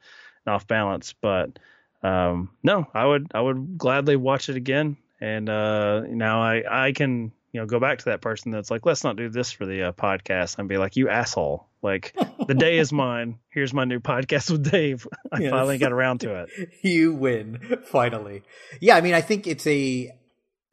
and 0.47 0.55
off 0.55 0.67
balance. 0.67 1.15
But 1.21 1.59
um, 2.03 2.51
no, 2.63 2.87
I 2.95 3.05
would 3.05 3.31
I 3.35 3.41
would 3.41 3.79
gladly 3.79 4.17
watch 4.17 4.49
it 4.49 4.57
again. 4.57 4.97
And 5.21 5.49
uh, 5.49 6.01
now 6.09 6.43
I 6.43 6.87
I 6.87 6.93
can 6.93 7.33
you 7.53 7.61
know 7.61 7.67
go 7.67 7.81
back 7.81 7.99
to 7.99 8.05
that 8.07 8.21
person 8.21 8.53
that's 8.53 8.71
like, 8.71 8.87
let's 8.87 9.05
not 9.05 9.17
do 9.17 9.29
this 9.29 9.51
for 9.53 9.67
the 9.67 9.89
uh, 9.89 9.93
podcast 9.93 10.59
and 10.59 10.69
be 10.69 10.79
like, 10.79 10.97
you 10.97 11.09
asshole. 11.09 11.67
Like 11.83 12.15
the 12.47 12.55
day 12.55 12.77
is 12.77 12.93
mine. 12.93 13.39
Here's 13.49 13.73
my 13.73 13.85
new 13.85 14.01
podcast 14.01 14.51
with 14.51 14.71
Dave. 14.71 15.07
I 15.33 15.41
Yes. 15.41 15.51
finally 15.51 15.79
got 15.79 15.93
around 15.93 16.21
to 16.21 16.43
it. 16.43 16.69
you 16.83 17.15
win 17.15 17.79
finally. 17.87 18.43
Yeah, 18.81 18.97
I 18.97 19.01
mean, 19.01 19.15
I 19.15 19.23
think 19.23 19.47
it's 19.47 19.67
a, 19.67 20.13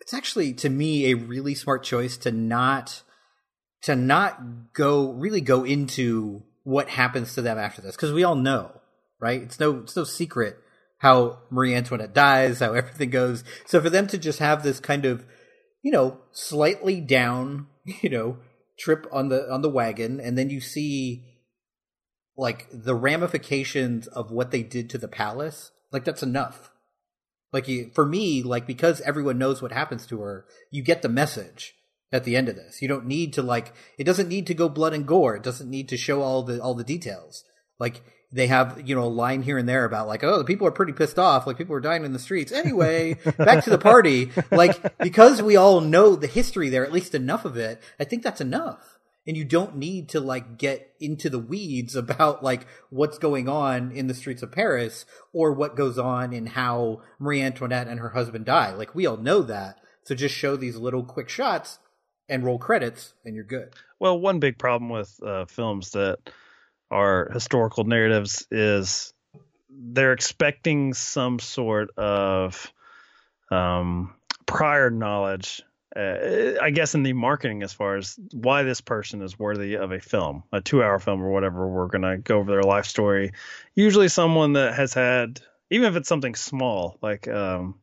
it's 0.01 0.13
actually 0.13 0.51
to 0.56 0.69
me 0.69 1.12
a 1.12 1.13
really 1.15 1.56
smart 1.56 1.84
choice 1.86 2.17
to 2.17 2.32
not, 2.34 3.03
to 3.84 3.95
not 3.95 4.73
go 4.73 5.13
really 5.13 5.39
go 5.39 5.63
into 5.63 6.43
what 6.63 6.89
happens 6.89 7.36
to 7.36 7.41
them 7.41 7.58
after 7.58 7.82
this 7.82 7.95
because 7.95 8.12
we 8.12 8.25
all 8.25 8.36
know, 8.36 8.82
right? 9.19 9.41
It's 9.41 9.60
no, 9.60 9.80
it's 9.80 9.95
no 9.95 10.03
secret 10.03 10.58
how 10.99 11.39
Marie 11.49 11.75
Antoinette 11.75 12.13
dies, 12.13 12.60
how 12.60 12.73
everything 12.73 13.10
goes. 13.10 13.43
So 13.65 13.82
for 13.82 13.89
them 13.89 14.08
to 14.08 14.17
just 14.17 14.39
have 14.39 14.63
this 14.63 14.80
kind 14.80 15.06
of, 15.06 15.25
you 15.84 15.91
know, 15.91 16.19
slightly 16.32 17.01
down, 17.01 17.67
you 18.01 18.10
know, 18.10 18.38
trip 18.80 19.08
on 19.12 19.30
the 19.30 19.51
on 19.51 19.62
the 19.62 19.69
wagon, 19.69 20.19
and 20.19 20.38
then 20.38 20.49
you 20.49 20.62
see 20.62 21.25
like 22.36 22.67
the 22.71 22.95
ramifications 22.95 24.08
of 24.08 24.32
what 24.32 24.51
they 24.51 24.62
did 24.62 24.89
to 24.91 24.97
the 24.97 25.08
palace, 25.08 25.71
like 25.91 26.03
that's 26.03 26.23
enough. 26.23 26.71
Like 27.53 27.67
you, 27.67 27.91
for 27.95 28.06
me, 28.06 28.43
like 28.43 28.67
because 28.67 29.01
everyone 29.01 29.38
knows 29.38 29.62
what 29.62 29.71
happens 29.71 30.06
to 30.08 30.19
her, 30.21 30.45
you 30.69 30.84
get 30.84 31.01
the 31.01 31.10
message 31.10 31.73
at 32.12 32.23
the 32.23 32.36
end 32.36 32.49
of 32.49 32.56
this. 32.56 32.82
You 32.82 32.88
don't 32.88 33.06
need 33.06 33.34
to 33.34 33.41
like 33.41 33.73
it 33.97 34.03
doesn't 34.03 34.30
need 34.30 34.47
to 34.47 34.53
go 34.53 34.69
blood 34.69 34.93
and 34.93 35.08
gore. 35.08 35.36
It 35.36 35.43
doesn't 35.43 35.69
need 35.69 35.89
to 35.89 35.97
show 35.97 36.21
all 36.21 36.43
the 36.43 36.62
all 36.62 36.75
the 36.75 36.84
details. 36.84 37.43
Like 37.80 38.03
they 38.32 38.48
have, 38.48 38.82
you 38.88 38.96
know, 38.96 39.04
a 39.04 39.06
line 39.06 39.42
here 39.42 39.58
and 39.58 39.70
there 39.70 39.86
about 39.86 40.08
like, 40.08 40.24
oh, 40.24 40.38
the 40.38 40.44
people 40.44 40.68
are 40.68 40.72
pretty 40.72 40.92
pissed 40.94 41.18
off, 41.18 41.48
like 41.48 41.58
people 41.58 41.76
are 41.76 41.82
dying 41.82 42.04
in 42.04 42.13
the 42.13 42.20
streets. 42.20 42.52
Anyway, 42.52 43.13
back 43.38 43.63
to 43.63 43.70
the 43.70 43.78
party. 43.78 44.32
Like 44.52 44.98
because 44.98 45.42
we 45.42 45.56
all 45.56 45.80
know 45.82 46.16
the 46.16 46.28
history 46.28 46.70
there, 46.70 46.86
at 46.86 46.92
least 46.92 47.16
enough 47.16 47.46
of 47.46 47.58
it, 47.58 47.82
I 48.00 48.04
think 48.04 48.24
that's 48.24 48.42
enough. 48.42 49.00
And 49.26 49.36
you 49.36 49.44
don't 49.44 49.76
need 49.76 50.10
to 50.10 50.20
like 50.20 50.58
get 50.58 50.94
into 51.00 51.30
the 51.30 51.40
weeds 51.40 51.96
about 51.96 52.44
like 52.44 52.66
what's 52.90 53.18
going 53.18 53.50
on 53.50 53.92
in 53.92 54.08
the 54.08 54.13
streets 54.13 54.42
of 54.42 54.52
Paris 54.52 55.06
or 55.34 55.52
what 55.52 55.76
goes 55.76 55.98
on 55.98 56.34
in 56.34 56.48
how 56.48 57.02
Marie 57.20 57.42
Antoinette 57.42 57.88
and 57.88 58.00
her 58.00 58.10
husband 58.10 58.46
die. 58.46 58.74
Like 58.74 58.96
we 58.96 59.06
all 59.06 59.18
know 59.18 59.42
that. 59.44 59.80
So 60.04 60.16
just 60.16 60.36
show 60.36 60.56
these 60.56 60.78
little 60.78 61.04
quick 61.04 61.28
shots 61.28 61.80
and 62.30 62.44
roll 62.44 62.58
credits 62.58 63.13
and 63.26 63.36
you're 63.36 63.44
good. 63.44 63.74
Well, 64.00 64.20
one 64.20 64.40
big 64.40 64.58
problem 64.58 64.90
with 64.90 65.18
uh, 65.26 65.46
films 65.46 65.92
that 65.92 66.20
are 66.89 67.30
historical 67.34 67.84
narratives 67.84 68.47
is 68.52 69.13
they're 69.69 70.13
expecting 70.13 70.93
some 70.93 71.39
sort 71.39 71.89
of 71.97 72.71
um, 73.52 74.15
prior 74.45 74.89
knowledge. 74.89 75.62
Uh, 75.95 76.54
I 76.62 76.69
guess 76.71 76.95
in 76.95 77.04
the 77.04 77.13
marketing, 77.13 77.63
as 77.63 77.73
far 77.73 77.97
as 77.97 78.17
why 78.32 78.63
this 78.63 78.82
person 78.82 79.21
is 79.21 79.39
worthy 79.39 79.76
of 79.76 79.91
a 79.91 80.00
film, 80.00 80.43
a 80.52 80.62
two-hour 80.62 81.00
film 81.00 81.23
or 81.23 81.32
whatever, 81.32 81.67
we're 81.67 81.88
gonna 81.88 82.17
go 82.17 82.39
over 82.39 82.52
their 82.52 82.63
life 82.63 82.86
story. 82.86 83.32
Usually, 83.73 84.08
someone 84.08 84.54
that 84.54 84.76
has 84.76 84.93
had, 84.93 85.41
even 85.71 85.88
if 85.88 85.95
it's 85.95 86.10
something 86.10 86.36
small, 86.36 86.97
like 87.02 87.28
um, 87.28 87.76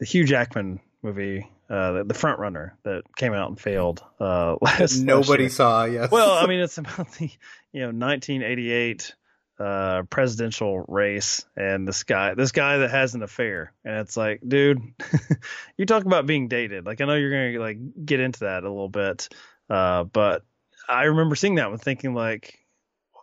the 0.00 0.06
Hugh 0.06 0.24
Jackman 0.24 0.80
movie, 1.02 1.48
uh, 1.70 1.92
the, 1.92 2.04
the 2.04 2.14
Front 2.14 2.38
Runner 2.38 2.76
that 2.84 3.02
came 3.16 3.34
out 3.34 3.50
and 3.50 3.60
failed 3.60 4.02
uh, 4.18 4.56
last. 4.62 5.00
Nobody 5.00 5.44
last 5.44 5.56
saw. 5.56 5.84
Yes. 5.84 6.10
Well, 6.10 6.32
I 6.32 6.46
mean, 6.48 6.60
it's 6.60 6.78
about 6.78 7.12
the 7.12 7.30
you 7.72 7.80
know 7.80 7.88
1988 7.88 9.14
uh, 9.58 10.02
presidential 10.04 10.84
race, 10.86 11.44
and 11.56 11.86
this 11.86 12.04
guy, 12.04 12.34
this 12.34 12.52
guy 12.52 12.78
that 12.78 12.90
has 12.90 13.14
an 13.14 13.22
affair, 13.22 13.72
and 13.84 13.96
it's 13.96 14.16
like, 14.16 14.40
dude, 14.46 14.80
you 15.76 15.84
talk 15.84 16.04
about 16.04 16.26
being 16.26 16.48
dated. 16.48 16.86
Like, 16.86 17.00
I 17.00 17.06
know 17.06 17.14
you're 17.14 17.30
gonna 17.30 17.64
like 17.64 17.78
get 18.04 18.20
into 18.20 18.40
that 18.40 18.64
a 18.64 18.70
little 18.70 18.88
bit, 18.88 19.28
uh, 19.68 20.04
but 20.04 20.42
I 20.88 21.04
remember 21.04 21.34
seeing 21.34 21.56
that 21.56 21.70
one, 21.70 21.78
thinking 21.78 22.14
like, 22.14 22.58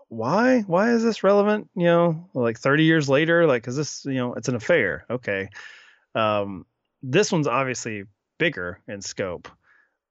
why, 0.10 0.62
why 0.62 0.91
is 0.91 1.03
this 1.03 1.23
relevant? 1.23 1.69
You 1.75 1.86
know, 1.86 2.29
like 2.34 2.60
30 2.60 2.84
years 2.84 3.10
later, 3.10 3.47
like, 3.47 3.67
is 3.67 3.75
this, 3.75 4.05
you 4.05 4.15
know, 4.15 4.34
it's 4.34 4.49
an 4.49 4.55
affair, 4.55 5.05
okay. 5.10 5.49
Um, 6.13 6.65
this 7.01 7.31
one's 7.31 7.47
obviously 7.47 8.03
bigger 8.38 8.81
in 8.88 9.01
scope, 9.01 9.47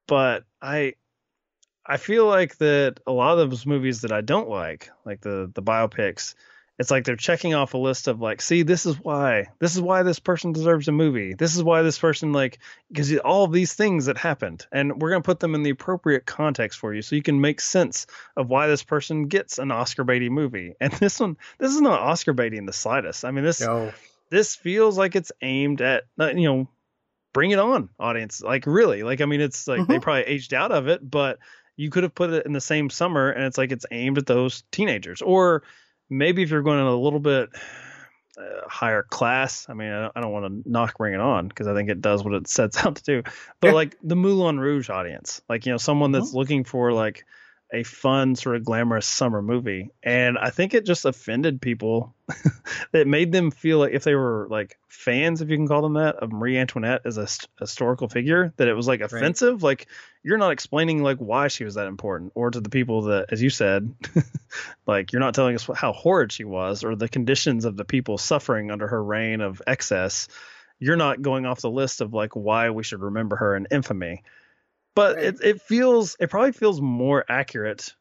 but 0.08 0.44
I 0.60 0.94
I 1.86 1.96
feel 1.98 2.26
like 2.26 2.56
that 2.58 3.00
a 3.06 3.12
lot 3.12 3.38
of 3.38 3.50
those 3.50 3.66
movies 3.66 4.00
that 4.02 4.12
I 4.12 4.20
don't 4.20 4.48
like, 4.48 4.90
like 5.04 5.20
the 5.20 5.50
the 5.54 5.62
biopics, 5.62 6.34
it's 6.78 6.90
like 6.90 7.04
they're 7.04 7.14
checking 7.14 7.54
off 7.54 7.74
a 7.74 7.78
list 7.78 8.08
of 8.08 8.20
like, 8.20 8.40
see, 8.40 8.62
this 8.62 8.86
is 8.86 8.98
why, 8.98 9.48
this 9.60 9.74
is 9.74 9.80
why 9.80 10.02
this 10.02 10.18
person 10.18 10.52
deserves 10.52 10.88
a 10.88 10.92
movie. 10.92 11.34
This 11.34 11.54
is 11.54 11.62
why 11.62 11.82
this 11.82 11.98
person 11.98 12.32
like 12.32 12.58
because 12.90 13.14
all 13.18 13.44
of 13.44 13.52
these 13.52 13.74
things 13.74 14.06
that 14.06 14.16
happened, 14.16 14.66
and 14.72 15.00
we're 15.00 15.10
gonna 15.10 15.22
put 15.22 15.40
them 15.40 15.54
in 15.54 15.62
the 15.62 15.70
appropriate 15.70 16.24
context 16.26 16.78
for 16.78 16.94
you, 16.94 17.02
so 17.02 17.16
you 17.16 17.22
can 17.22 17.40
make 17.40 17.60
sense 17.60 18.06
of 18.36 18.48
why 18.48 18.66
this 18.66 18.82
person 18.82 19.28
gets 19.28 19.58
an 19.58 19.70
Oscar 19.70 20.04
baity 20.04 20.30
movie. 20.30 20.74
And 20.80 20.92
this 21.00 21.20
one, 21.20 21.36
this 21.58 21.72
is 21.74 21.80
not 21.80 22.00
Oscar 22.00 22.32
baiting 22.32 22.66
the 22.66 22.72
slightest. 22.72 23.24
I 23.24 23.30
mean, 23.30 23.44
this 23.44 23.60
no. 23.60 23.92
this 24.30 24.56
feels 24.56 24.96
like 24.96 25.16
it's 25.16 25.32
aimed 25.42 25.80
at 25.82 26.04
uh, 26.18 26.28
you 26.28 26.48
know 26.48 26.68
bring 27.34 27.50
it 27.50 27.58
on 27.58 27.88
audience 27.98 28.40
like 28.42 28.64
really 28.64 29.02
like 29.02 29.20
i 29.20 29.24
mean 29.24 29.40
it's 29.40 29.66
like 29.66 29.88
they 29.88 29.96
Mhm. 29.98 30.02
probably 30.02 30.22
aged 30.22 30.54
out 30.54 30.70
of 30.70 30.86
it 30.86 31.00
but 31.10 31.40
you 31.76 31.90
could 31.90 32.02
have 32.02 32.14
put 32.14 32.30
it 32.30 32.46
in 32.46 32.52
the 32.52 32.60
same 32.60 32.90
summer 32.90 33.30
and 33.30 33.44
it's 33.44 33.58
like 33.58 33.72
it's 33.72 33.86
aimed 33.90 34.18
at 34.18 34.26
those 34.26 34.62
teenagers 34.70 35.22
or 35.22 35.62
maybe 36.10 36.42
if 36.42 36.50
you're 36.50 36.62
going 36.62 36.78
in 36.80 36.86
a 36.86 36.96
little 36.96 37.20
bit 37.20 37.48
uh, 38.38 38.68
higher 38.68 39.02
class 39.02 39.66
i 39.68 39.74
mean 39.74 39.90
i 39.92 40.02
don't, 40.02 40.12
I 40.16 40.20
don't 40.20 40.32
want 40.32 40.64
to 40.64 40.70
knock 40.70 40.98
bring 40.98 41.14
it 41.14 41.20
on 41.20 41.48
because 41.48 41.66
i 41.66 41.74
think 41.74 41.88
it 41.88 42.00
does 42.00 42.24
what 42.24 42.34
it 42.34 42.48
sets 42.58 42.84
out 42.84 42.96
to 42.96 43.02
do 43.02 43.22
but 43.60 43.68
Yeah. 43.68 43.72
like 43.72 43.96
the 44.02 44.16
moulin 44.16 44.58
rouge 44.58 44.90
audience 44.90 45.40
like 45.48 45.66
you 45.66 45.72
know 45.72 45.78
someone 45.78 46.12
that's 46.12 46.28
Mm-hmm. 46.28 46.36
looking 46.38 46.64
for 46.64 46.92
like 46.92 47.24
a 47.74 47.82
fun 47.82 48.36
sort 48.36 48.56
of 48.56 48.64
glamorous 48.64 49.06
summer 49.06 49.42
movie. 49.42 49.90
And 50.02 50.38
i 50.38 50.50
think 50.50 50.72
it 50.74 50.86
just 50.86 51.04
offended 51.04 51.60
people. 51.60 52.14
It 52.92 53.08
made 53.08 53.32
them 53.32 53.50
feel 53.50 53.78
like 53.80 53.92
if 53.92 54.04
they 54.04 54.14
were 54.14 54.46
like 54.48 54.78
fans 54.88 55.42
if 55.42 55.50
you 55.50 55.56
can 55.56 55.66
call 55.66 55.82
them 55.82 55.94
that 55.94 56.16
of 56.16 56.32
marie 56.32 56.56
antoinette 56.56 57.02
as 57.04 57.18
a 57.18 57.22
s- 57.22 57.46
historical 57.58 58.08
figure 58.08 58.52
that 58.56 58.68
it 58.68 58.74
was 58.74 58.86
like 58.86 59.00
offensive. 59.00 59.62
Like 59.62 59.88
you're 60.22 60.38
not 60.38 60.52
explaining 60.52 61.02
like 61.02 61.18
why 61.18 61.48
she 61.48 61.64
was 61.64 61.74
that 61.74 61.88
important 61.88 62.32
or 62.36 62.50
to 62.50 62.60
the 62.60 62.70
people 62.70 63.02
that 63.02 63.26
as 63.32 63.42
you 63.42 63.50
said 63.50 63.92
like 64.86 65.12
you're 65.12 65.20
not 65.20 65.34
telling 65.34 65.54
us 65.56 65.68
how 65.74 65.92
horrid 65.92 66.32
she 66.32 66.44
was 66.44 66.84
or 66.84 66.94
the 66.94 67.08
conditions 67.08 67.64
of 67.64 67.76
the 67.76 67.84
people 67.84 68.16
suffering 68.16 68.70
under 68.70 68.86
her 68.86 69.02
reign 69.02 69.40
of 69.40 69.60
excess. 69.66 70.28
You're 70.78 70.96
not 70.96 71.20
going 71.22 71.46
off 71.46 71.60
the 71.60 71.70
list 71.70 72.00
of 72.00 72.14
like 72.14 72.34
why 72.34 72.70
we 72.70 72.84
should 72.84 73.00
remember 73.00 73.36
her 73.36 73.56
in 73.56 73.66
infamy 73.70 74.22
but 74.94 75.16
Right. 75.16 75.24
it, 75.26 75.40
it 75.42 75.62
feels 75.62 76.16
it 76.20 76.30
probably 76.30 76.52
feels 76.52 76.80
more 76.80 77.24
accurate 77.28 77.94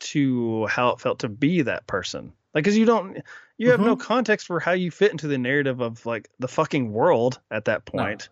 to 0.00 0.66
how 0.66 0.90
it 0.90 1.00
felt 1.00 1.20
to 1.20 1.28
be 1.28 1.62
that 1.62 1.86
person. 1.86 2.32
Like 2.54 2.64
because 2.64 2.76
you 2.76 2.84
don't 2.84 3.22
you 3.58 3.70
have 3.70 3.80
no 3.80 3.96
mm-hmm. 3.96 4.06
context 4.06 4.46
for 4.46 4.60
how 4.60 4.72
you 4.72 4.90
fit 4.90 5.12
into 5.12 5.26
the 5.28 5.38
narrative 5.38 5.80
of 5.80 6.04
like 6.06 6.28
the 6.38 6.48
fucking 6.48 6.92
world 6.92 7.40
at 7.50 7.66
that 7.66 7.84
point. 7.84 8.28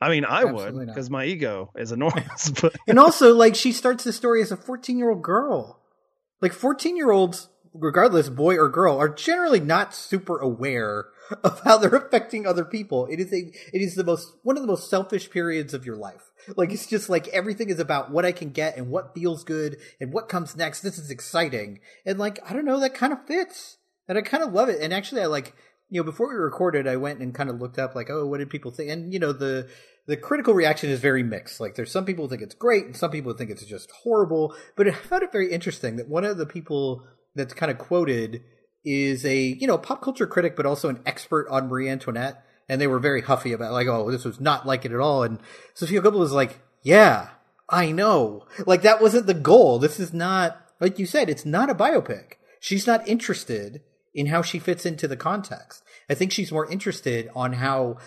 I 0.00 0.10
mean 0.10 0.24
i 0.24 0.44
would 0.44 0.54
Absolutely 0.54 0.86
not. 0.86 0.94
because 0.94 1.08
my 1.08 1.24
ego 1.24 1.70
is 1.76 1.92
enormous 1.92 2.50
but 2.60 2.74
and 2.86 2.98
also 2.98 3.32
like 3.32 3.54
she 3.54 3.72
starts 3.72 4.04
the 4.04 4.12
story 4.12 4.42
as 4.42 4.52
a 4.52 4.56
14 4.56 4.98
year 4.98 5.10
old 5.10 5.22
girl. 5.22 5.80
Like 6.40 6.52
14 6.52 6.96
year 6.96 7.10
olds 7.10 7.48
regardless 7.74 8.28
boy 8.28 8.56
or 8.56 8.68
girl 8.68 8.96
are 8.96 9.08
generally 9.08 9.60
not 9.60 9.94
super 9.94 10.38
aware 10.38 11.06
of 11.42 11.60
how 11.60 11.76
they're 11.76 11.94
affecting 11.94 12.46
other 12.46 12.64
people. 12.64 13.06
It 13.06 13.20
is 13.20 13.32
a 13.32 13.52
it 13.72 13.82
is 13.82 13.94
the 13.94 14.04
most 14.04 14.32
one 14.42 14.56
of 14.56 14.62
the 14.62 14.68
most 14.68 14.88
selfish 14.88 15.30
periods 15.30 15.74
of 15.74 15.84
your 15.84 15.96
life. 15.96 16.30
Like 16.56 16.72
it's 16.72 16.86
just 16.86 17.08
like 17.08 17.28
everything 17.28 17.70
is 17.70 17.80
about 17.80 18.10
what 18.10 18.24
i 18.24 18.32
can 18.32 18.50
get 18.50 18.76
and 18.76 18.90
what 18.90 19.14
feels 19.14 19.44
good 19.44 19.76
and 20.00 20.12
what 20.12 20.28
comes 20.28 20.56
next. 20.56 20.80
This 20.80 20.98
is 20.98 21.10
exciting. 21.10 21.80
And 22.06 22.18
like 22.18 22.38
i 22.48 22.52
don't 22.52 22.64
know 22.64 22.80
that 22.80 22.94
kind 22.94 23.12
of 23.12 23.26
fits. 23.26 23.78
And 24.08 24.16
i 24.16 24.22
kind 24.22 24.42
of 24.42 24.52
love 24.52 24.68
it. 24.68 24.80
And 24.80 24.92
actually 24.92 25.22
i 25.22 25.26
like 25.26 25.54
you 25.90 26.00
know 26.00 26.04
before 26.04 26.28
we 26.28 26.34
recorded 26.34 26.86
i 26.86 26.96
went 26.96 27.20
and 27.20 27.34
kind 27.34 27.50
of 27.50 27.60
looked 27.60 27.78
up 27.78 27.94
like 27.94 28.10
oh 28.10 28.26
what 28.26 28.38
did 28.38 28.50
people 28.50 28.70
think? 28.70 28.90
And 28.90 29.12
you 29.12 29.18
know 29.18 29.32
the 29.32 29.68
the 30.06 30.16
critical 30.18 30.52
reaction 30.52 30.90
is 30.90 31.00
very 31.00 31.22
mixed. 31.22 31.60
Like 31.60 31.74
there's 31.74 31.90
some 31.90 32.04
people 32.04 32.28
think 32.28 32.42
it's 32.42 32.54
great 32.54 32.84
and 32.84 32.96
some 32.96 33.10
people 33.10 33.32
think 33.32 33.50
it's 33.50 33.64
just 33.64 33.90
horrible. 33.90 34.54
But 34.76 34.86
I 34.86 34.92
found 34.92 35.22
it 35.22 35.32
very 35.32 35.50
interesting 35.50 35.96
that 35.96 36.08
one 36.08 36.24
of 36.24 36.36
the 36.36 36.44
people 36.44 37.06
that's 37.34 37.54
kind 37.54 37.70
of 37.70 37.78
quoted 37.78 38.42
is 38.84 39.24
a, 39.24 39.36
you 39.38 39.66
know, 39.66 39.78
pop 39.78 40.02
culture 40.02 40.26
critic, 40.26 40.56
but 40.56 40.66
also 40.66 40.88
an 40.88 41.00
expert 41.06 41.48
on 41.50 41.68
Marie 41.68 41.88
Antoinette. 41.88 42.44
And 42.68 42.80
they 42.80 42.86
were 42.86 42.98
very 42.98 43.22
huffy 43.22 43.52
about 43.52 43.72
like, 43.72 43.86
oh, 43.86 44.10
this 44.10 44.24
was 44.24 44.40
not 44.40 44.66
like 44.66 44.84
it 44.84 44.92
at 44.92 45.00
all. 45.00 45.22
And 45.22 45.38
Sofia 45.74 46.00
Coppola 46.00 46.18
was 46.18 46.32
like, 46.32 46.60
yeah, 46.82 47.28
I 47.68 47.92
know. 47.92 48.46
Like 48.66 48.82
that 48.82 49.02
wasn't 49.02 49.26
the 49.26 49.34
goal. 49.34 49.78
This 49.78 50.00
is 50.00 50.12
not, 50.12 50.60
like 50.80 50.98
you 50.98 51.06
said, 51.06 51.28
it's 51.28 51.44
not 51.44 51.70
a 51.70 51.74
biopic. 51.74 52.34
She's 52.60 52.86
not 52.86 53.06
interested 53.06 53.82
in 54.14 54.26
how 54.26 54.42
she 54.42 54.58
fits 54.58 54.86
into 54.86 55.08
the 55.08 55.16
context. 55.16 55.82
I 56.08 56.14
think 56.14 56.32
she's 56.32 56.52
more 56.52 56.70
interested 56.70 57.30
on 57.34 57.54
how 57.54 57.98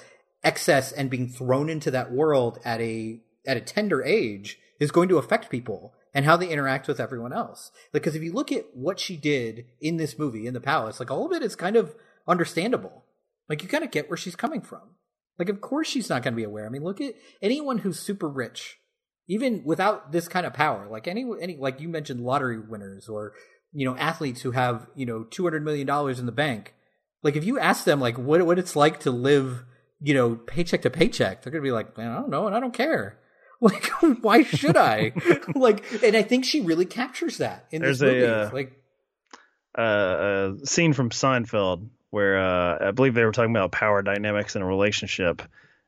excess 0.43 0.91
and 0.91 1.09
being 1.09 1.27
thrown 1.27 1.69
into 1.69 1.91
that 1.91 2.11
world 2.11 2.59
at 2.63 2.79
a 2.79 3.19
at 3.45 3.57
a 3.57 3.61
tender 3.61 4.03
age 4.03 4.59
is 4.79 4.91
going 4.91 5.09
to 5.09 5.17
affect 5.17 5.49
people 5.49 5.93
and 6.17 6.25
how 6.25 6.35
they 6.35 6.49
interact 6.49 6.87
with 6.87 6.99
everyone 6.99 7.31
else. 7.31 7.69
Because 7.93 8.15
if 8.15 8.23
you 8.23 8.33
look 8.33 8.51
at 8.51 8.65
what 8.73 8.99
she 8.99 9.15
did 9.15 9.65
in 9.79 9.97
this 9.97 10.17
movie 10.17 10.47
in 10.47 10.55
the 10.55 10.59
palace, 10.59 10.99
like 10.99 11.11
all 11.11 11.27
of 11.27 11.31
it 11.31 11.43
is 11.43 11.55
kind 11.55 11.75
of 11.75 11.93
understandable. 12.27 13.05
Like 13.47 13.61
you 13.61 13.69
kind 13.69 13.83
of 13.83 13.91
get 13.91 14.09
where 14.09 14.17
she's 14.17 14.35
coming 14.35 14.61
from. 14.61 14.95
Like 15.37 15.47
of 15.47 15.61
course 15.61 15.87
she's 15.87 16.09
not 16.09 16.23
going 16.23 16.33
to 16.33 16.37
be 16.37 16.43
aware. 16.43 16.65
I 16.65 16.69
mean, 16.69 16.83
look 16.83 16.99
at 16.99 17.13
anyone 17.39 17.77
who's 17.77 17.99
super 17.99 18.27
rich, 18.27 18.79
even 19.27 19.61
without 19.63 20.11
this 20.11 20.27
kind 20.27 20.47
of 20.47 20.53
power. 20.53 20.87
Like 20.89 21.07
any 21.07 21.23
any 21.39 21.55
like 21.55 21.79
you 21.79 21.87
mentioned 21.87 22.21
lottery 22.21 22.57
winners 22.59 23.07
or 23.07 23.33
you 23.71 23.85
know 23.85 23.95
athletes 23.95 24.41
who 24.41 24.51
have 24.51 24.87
you 24.95 25.05
know 25.05 25.23
two 25.23 25.43
hundred 25.43 25.63
million 25.63 25.85
dollars 25.85 26.19
in 26.19 26.25
the 26.25 26.31
bank. 26.31 26.73
Like 27.21 27.35
if 27.35 27.45
you 27.45 27.59
ask 27.59 27.83
them 27.83 28.01
like 28.01 28.17
what 28.17 28.43
what 28.43 28.57
it's 28.57 28.75
like 28.75 28.99
to 29.01 29.11
live 29.11 29.63
you 30.01 30.15
know 30.15 30.33
paycheck 30.33 30.81
to 30.81 30.89
paycheck, 30.89 31.43
they're 31.43 31.51
gonna 31.51 31.61
be 31.61 31.71
like, 31.71 31.95
man, 31.95 32.09
I 32.09 32.15
don't 32.15 32.31
know, 32.31 32.47
and 32.47 32.55
I 32.55 32.59
don't 32.59 32.73
care. 32.73 33.19
Like 33.61 33.87
why 34.21 34.43
should 34.43 34.77
I? 34.77 35.13
like, 35.55 35.83
and 36.03 36.15
I 36.15 36.21
think 36.21 36.45
she 36.45 36.61
really 36.61 36.85
captures 36.85 37.39
that 37.39 37.65
in 37.71 37.81
There's 37.81 37.97
this 37.97 38.23
a, 38.23 38.43
uh, 38.43 38.49
like 38.53 38.71
uh, 39.75 40.51
a 40.61 40.65
scene 40.67 40.93
from 40.93 41.09
Seinfeld 41.09 41.89
where 42.11 42.37
uh, 42.37 42.89
I 42.89 42.91
believe 42.91 43.15
they 43.15 43.25
were 43.25 43.31
talking 43.31 43.49
about 43.49 43.71
power 43.71 44.03
dynamics 44.03 44.55
in 44.55 44.61
a 44.61 44.65
relationship, 44.65 45.41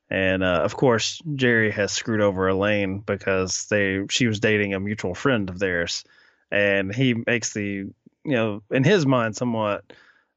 and 0.09 0.43
uh, 0.43 0.61
of 0.63 0.76
course 0.76 1.22
Jerry 1.36 1.70
has 1.70 1.91
screwed 1.91 2.22
over 2.22 2.47
Elaine 2.47 2.99
because 2.99 3.67
they 3.67 3.99
she 4.09 4.26
was 4.26 4.39
dating 4.39 4.74
a 4.74 4.80
mutual 4.80 5.13
friend 5.13 5.47
of 5.47 5.59
theirs, 5.59 6.03
and 6.51 6.93
he 6.93 7.13
makes 7.13 7.53
the 7.53 7.91
you 8.24 8.36
know, 8.36 8.61
in 8.72 8.84
his 8.84 9.05
mind, 9.05 9.36
somewhat 9.36 9.84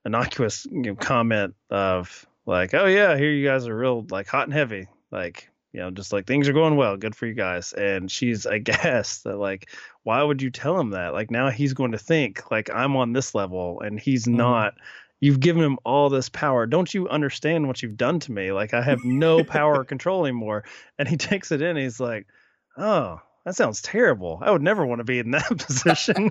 innocuous 0.04 0.66
you 0.70 0.82
know, 0.82 0.94
comment 0.94 1.54
of 1.70 2.26
like, 2.46 2.74
"Oh 2.74 2.86
yeah, 2.86 3.16
here 3.16 3.30
you 3.30 3.46
guys 3.46 3.66
are 3.66 3.76
real 3.76 4.06
like 4.10 4.28
hot 4.28 4.44
and 4.44 4.52
heavy, 4.52 4.88
like 5.10 5.50
you 5.72 5.80
know, 5.80 5.90
just 5.90 6.12
like 6.12 6.26
things 6.26 6.48
are 6.48 6.52
going 6.52 6.76
well, 6.76 6.96
good 6.96 7.14
for 7.14 7.26
you 7.26 7.34
guys." 7.34 7.72
And 7.72 8.10
she's 8.10 8.46
aghast 8.46 9.24
that 9.24 9.36
like, 9.36 9.70
why 10.04 10.22
would 10.22 10.42
you 10.42 10.50
tell 10.50 10.78
him 10.78 10.90
that? 10.90 11.12
Like 11.12 11.30
now 11.30 11.50
he's 11.50 11.74
going 11.74 11.92
to 11.92 11.98
think 11.98 12.50
like 12.50 12.70
I'm 12.70 12.96
on 12.96 13.12
this 13.12 13.34
level 13.34 13.80
and 13.80 13.98
he's 13.98 14.24
mm-hmm. 14.24 14.36
not. 14.36 14.74
You've 15.20 15.40
given 15.40 15.62
him 15.62 15.78
all 15.84 16.10
this 16.10 16.28
power. 16.28 16.66
Don't 16.66 16.92
you 16.92 17.08
understand 17.08 17.68
what 17.68 17.80
you've 17.80 17.96
done 17.96 18.18
to 18.20 18.32
me? 18.32 18.50
Like 18.50 18.74
I 18.74 18.82
have 18.82 19.04
no 19.04 19.44
power 19.44 19.80
or 19.80 19.84
control 19.94 20.24
anymore. 20.24 20.64
And 20.98 21.06
he 21.06 21.16
takes 21.18 21.52
it 21.52 21.62
in. 21.62 21.76
He's 21.76 22.00
like, 22.00 22.26
oh, 22.76 23.20
that 23.44 23.54
sounds 23.54 23.82
terrible. 23.82 24.40
I 24.42 24.50
would 24.50 24.62
never 24.62 24.84
want 24.84 24.98
to 24.98 25.04
be 25.04 25.18
in 25.20 25.32
that 25.32 25.46
position. 25.58 26.30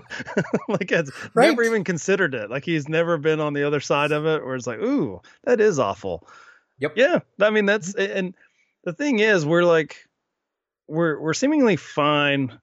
like 0.68 0.92
I've 0.92 1.30
Right. 1.34 1.48
never 1.48 1.62
even 1.62 1.84
considered 1.84 2.34
it. 2.34 2.50
Like 2.50 2.64
he's 2.64 2.88
never 2.88 3.16
been 3.16 3.40
on 3.40 3.54
the 3.54 3.66
other 3.66 3.80
side 3.80 4.12
of 4.12 4.26
it 4.26 4.44
where 4.44 4.54
it's 4.54 4.66
like, 4.66 4.80
ooh, 4.80 5.22
that 5.44 5.60
is 5.60 5.78
awful. 5.78 6.26
Yep. 6.78 6.92
Yeah. 6.96 7.20
I 7.40 7.50
mean 7.50 7.66
that's 7.66 7.94
and 7.94 8.34
the 8.84 8.92
thing 8.92 9.18
is 9.18 9.44
we're 9.46 9.64
like 9.64 9.96
we're 10.88 11.20
we're 11.20 11.34
seemingly 11.34 11.76
fine 11.76 12.58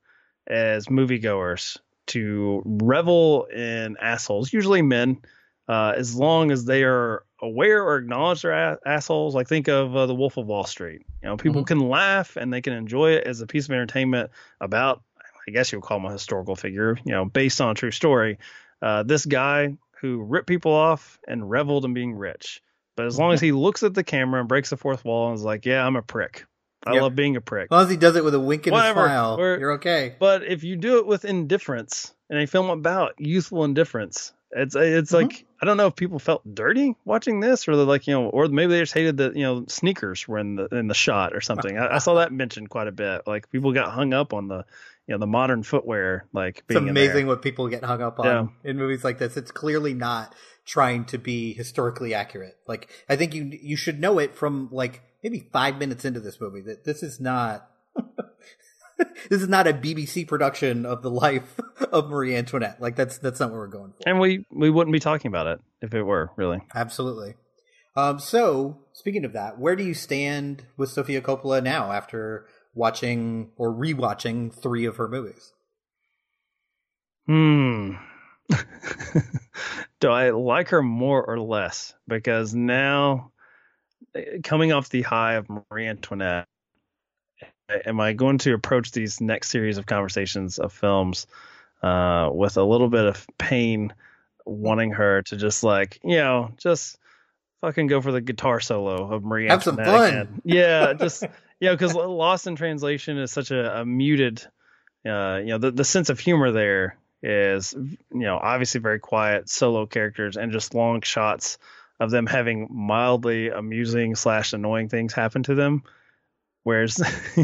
as 0.47 0.87
moviegoers 0.87 1.77
to 2.07 2.61
revel 2.65 3.45
in 3.45 3.95
assholes, 4.01 4.51
usually 4.51 4.81
men, 4.81 5.21
uh, 5.67 5.93
as 5.95 6.15
long 6.15 6.51
as 6.51 6.65
they 6.65 6.83
are 6.83 7.23
aware 7.41 7.83
or 7.83 7.97
acknowledge 7.97 8.41
they're 8.41 8.51
a- 8.73 8.79
assholes. 8.85 9.35
Like 9.35 9.47
think 9.47 9.67
of 9.67 9.95
uh, 9.95 10.07
the 10.07 10.15
Wolf 10.15 10.37
of 10.37 10.47
Wall 10.47 10.63
Street. 10.63 11.01
You 11.21 11.29
know, 11.29 11.37
people 11.37 11.61
Mhm. 11.63 11.67
can 11.67 11.79
laugh 11.89 12.35
and 12.35 12.51
they 12.51 12.61
can 12.61 12.73
enjoy 12.73 13.11
it 13.11 13.25
as 13.25 13.41
a 13.41 13.47
piece 13.47 13.65
of 13.65 13.71
entertainment 13.71 14.31
about, 14.59 15.03
I 15.47 15.51
guess 15.51 15.71
you 15.71 15.77
would 15.77 15.85
call 15.85 15.97
him 15.99 16.05
a 16.05 16.11
historical 16.11 16.55
figure, 16.55 16.97
you 17.05 17.11
know, 17.11 17.25
based 17.25 17.61
on 17.61 17.69
a 17.71 17.73
true 17.75 17.91
story. 17.91 18.39
Uh, 18.81 19.03
this 19.03 19.25
guy 19.25 19.77
who 20.01 20.23
ripped 20.23 20.47
people 20.47 20.73
off 20.73 21.19
and 21.27 21.47
reveled 21.49 21.85
in 21.85 21.93
being 21.93 22.15
rich. 22.15 22.61
But 22.99 23.05
as 23.05 23.17
long 23.19 23.31
as 23.31 23.39
he 23.39 23.53
looks 23.53 23.81
at 23.83 23.93
the 23.93 24.03
camera 24.03 24.41
and 24.41 24.49
breaks 24.49 24.71
the 24.71 24.75
fourth 24.77 25.05
wall 25.05 25.29
and 25.29 25.37
is 25.37 25.43
like, 25.43 25.65
yeah, 25.65 25.85
I'm 25.87 25.95
a 25.95 26.01
prick. 26.01 26.45
I 26.85 26.95
Yep. 26.95 27.01
love 27.01 27.15
being 27.15 27.37
a 27.37 27.41
prick. 27.41 27.67
As 27.67 27.71
long 27.71 27.83
as 27.85 27.89
he 27.89 27.95
does 27.95 28.17
it 28.17 28.25
with 28.25 28.35
a 28.35 28.39
wink 28.41 28.67
and 28.67 28.73
Whatever. 28.73 29.05
a 29.05 29.07
smile, 29.07 29.37
We're- 29.37 29.57
you're 29.59 29.71
okay. 29.73 30.15
But 30.19 30.43
if 30.43 30.65
you 30.65 30.75
do 30.75 30.97
it 30.97 31.07
with 31.07 31.23
indifference 31.23 32.13
in 32.29 32.37
a 32.37 32.45
film 32.45 32.69
about 32.69 33.13
youthful 33.19 33.63
indifference, 33.63 34.33
it's 34.51 34.75
it's 34.75 35.11
Mhm. 35.11 35.15
like 35.15 35.45
I 35.61 35.65
don't 35.65 35.77
know 35.77 35.87
if 35.87 35.95
people 35.95 36.19
felt 36.19 36.41
dirty 36.55 36.95
watching 37.05 37.39
this, 37.39 37.67
or 37.67 37.75
they're 37.75 37.85
like 37.85 38.07
you 38.07 38.13
know, 38.13 38.29
or 38.29 38.47
maybe 38.47 38.73
they 38.73 38.79
just 38.79 38.93
hated 38.93 39.17
that 39.17 39.35
you 39.35 39.43
know 39.43 39.65
sneakers 39.67 40.27
were 40.27 40.39
in 40.39 40.55
the 40.55 40.65
in 40.71 40.87
the 40.87 40.93
shot 40.93 41.33
or 41.33 41.41
something. 41.41 41.77
I, 41.77 41.95
I 41.95 41.97
saw 41.99 42.15
that 42.15 42.31
mentioned 42.33 42.69
quite 42.69 42.87
a 42.87 42.91
bit. 42.91 43.21
Like 43.27 43.49
people 43.51 43.71
got 43.73 43.91
hung 43.91 44.13
up 44.13 44.33
on 44.33 44.47
the 44.49 44.65
you 45.09 45.15
know 45.15 45.19
the 45.19 45.27
modern 45.27 45.63
footwear, 45.63 46.27
like 46.33 46.63
It's 46.69 46.77
amazing 46.77 47.25
what 47.25 47.41
people 47.41 47.67
get 47.67 47.83
hung 47.83 48.01
up 48.01 48.19
on 48.19 48.25
Yeah. 48.25 48.69
in 48.69 48.77
movies 48.77 49.03
like 49.03 49.17
this. 49.17 49.35
It's 49.37 49.49
clearly 49.51 49.95
not 49.95 50.35
trying 50.65 51.05
to 51.05 51.17
be 51.17 51.53
historically 51.53 52.13
accurate. 52.13 52.55
Like 52.67 52.89
I 53.09 53.15
think 53.15 53.33
you 53.33 53.45
you 53.61 53.75
should 53.75 53.99
know 53.99 54.19
it 54.19 54.35
from 54.35 54.69
like 54.71 55.01
maybe 55.23 55.49
five 55.51 55.79
minutes 55.79 56.05
into 56.05 56.19
this 56.19 56.39
movie 56.39 56.61
that 56.61 56.85
this 56.85 57.01
is 57.01 57.19
not 57.19 57.67
this 59.29 59.41
is 59.41 59.47
not 59.47 59.65
a 59.67 59.73
BBC 59.73 60.27
production 60.27 60.85
of 60.85 61.01
the 61.01 61.09
life 61.09 61.59
of 61.91 62.09
Marie 62.09 62.35
Antoinette. 62.35 62.79
Like 62.79 62.95
that's 62.95 63.17
that's 63.17 63.39
not 63.39 63.49
what 63.49 63.57
we're 63.57 63.67
going 63.67 63.93
for. 63.93 64.07
And 64.07 64.19
we 64.19 64.45
we 64.51 64.69
wouldn't 64.69 64.93
be 64.93 64.99
talking 64.99 65.29
about 65.29 65.47
it 65.47 65.59
if 65.81 65.93
it 65.95 66.03
were 66.03 66.29
really. 66.35 66.59
Absolutely. 66.75 67.33
Um, 67.95 68.19
so 68.19 68.77
speaking 68.93 69.25
of 69.25 69.33
that, 69.33 69.57
where 69.57 69.75
do 69.75 69.83
you 69.83 69.95
stand 69.95 70.65
with 70.77 70.89
Sofia 70.91 71.19
Coppola 71.21 71.63
now 71.63 71.91
after 71.91 72.45
watching 72.79 73.51
or 73.57 73.71
rewatching 73.71 74.51
three 74.53 74.85
of 74.85 74.95
her 74.95 75.07
movies? 75.09 75.51
Hmm. 77.27 77.95
Do 79.99 80.09
I 80.09 80.29
like 80.31 80.69
her 80.69 80.81
more 80.81 81.23
or 81.23 81.39
less? 81.39 81.93
Because 82.07 82.55
now, 82.55 83.31
eh, 84.15 84.39
coming 84.43 84.71
off 84.71 84.89
the 84.89 85.01
high 85.03 85.33
of 85.33 85.47
Marie 85.49 85.87
Antoinette, 85.87 86.47
am 87.85 87.99
I 87.99 88.13
going 88.13 88.37
to 88.39 88.53
approach 88.53 88.91
these 88.91 89.19
next 89.21 89.49
series 89.49 89.77
of 89.77 89.85
conversations 89.85 90.57
of 90.57 90.71
films 90.73 91.27
uh, 91.83 92.29
with 92.33 92.57
a 92.57 92.63
little 92.63 92.89
bit 92.89 93.05
of 93.05 93.27
pain, 93.37 93.93
wanting 94.45 94.91
her 94.91 95.21
to 95.23 95.37
just 95.37 95.63
like, 95.63 95.99
you 96.03 96.17
know, 96.17 96.51
just 96.57 96.97
fucking 97.61 97.87
go 97.87 98.01
for 98.01 98.11
the 98.13 98.21
guitar 98.21 98.59
solo 98.61 99.13
of 99.13 99.23
Marie 99.23 99.47
Have 99.49 99.63
some 99.63 99.77
Antoinette 99.79 99.99
fun. 99.99 100.09
again. 100.13 100.41
Yeah, 100.45 100.93
just 100.93 101.25
know, 101.67 101.75
because 101.75 101.93
Lost 101.93 102.47
in 102.47 102.55
Translation 102.55 103.17
is 103.17 103.31
such 103.31 103.51
a, 103.51 103.81
a 103.81 103.85
muted, 103.85 104.45
uh, 105.05 105.39
you 105.41 105.47
know, 105.47 105.57
the 105.57 105.71
the 105.71 105.83
sense 105.83 106.09
of 106.09 106.19
humor 106.19 106.51
there 106.51 106.97
is, 107.21 107.73
you 107.73 107.97
know, 108.11 108.37
obviously 108.37 108.79
very 108.79 108.99
quiet 108.99 109.49
solo 109.49 109.85
characters 109.85 110.37
and 110.37 110.51
just 110.51 110.73
long 110.73 111.01
shots 111.01 111.57
of 111.99 112.11
them 112.11 112.25
having 112.25 112.67
mildly 112.71 113.49
amusing 113.49 114.15
slash 114.15 114.53
annoying 114.53 114.89
things 114.89 115.13
happen 115.13 115.43
to 115.43 115.55
them. 115.55 115.83
Whereas, 116.63 117.01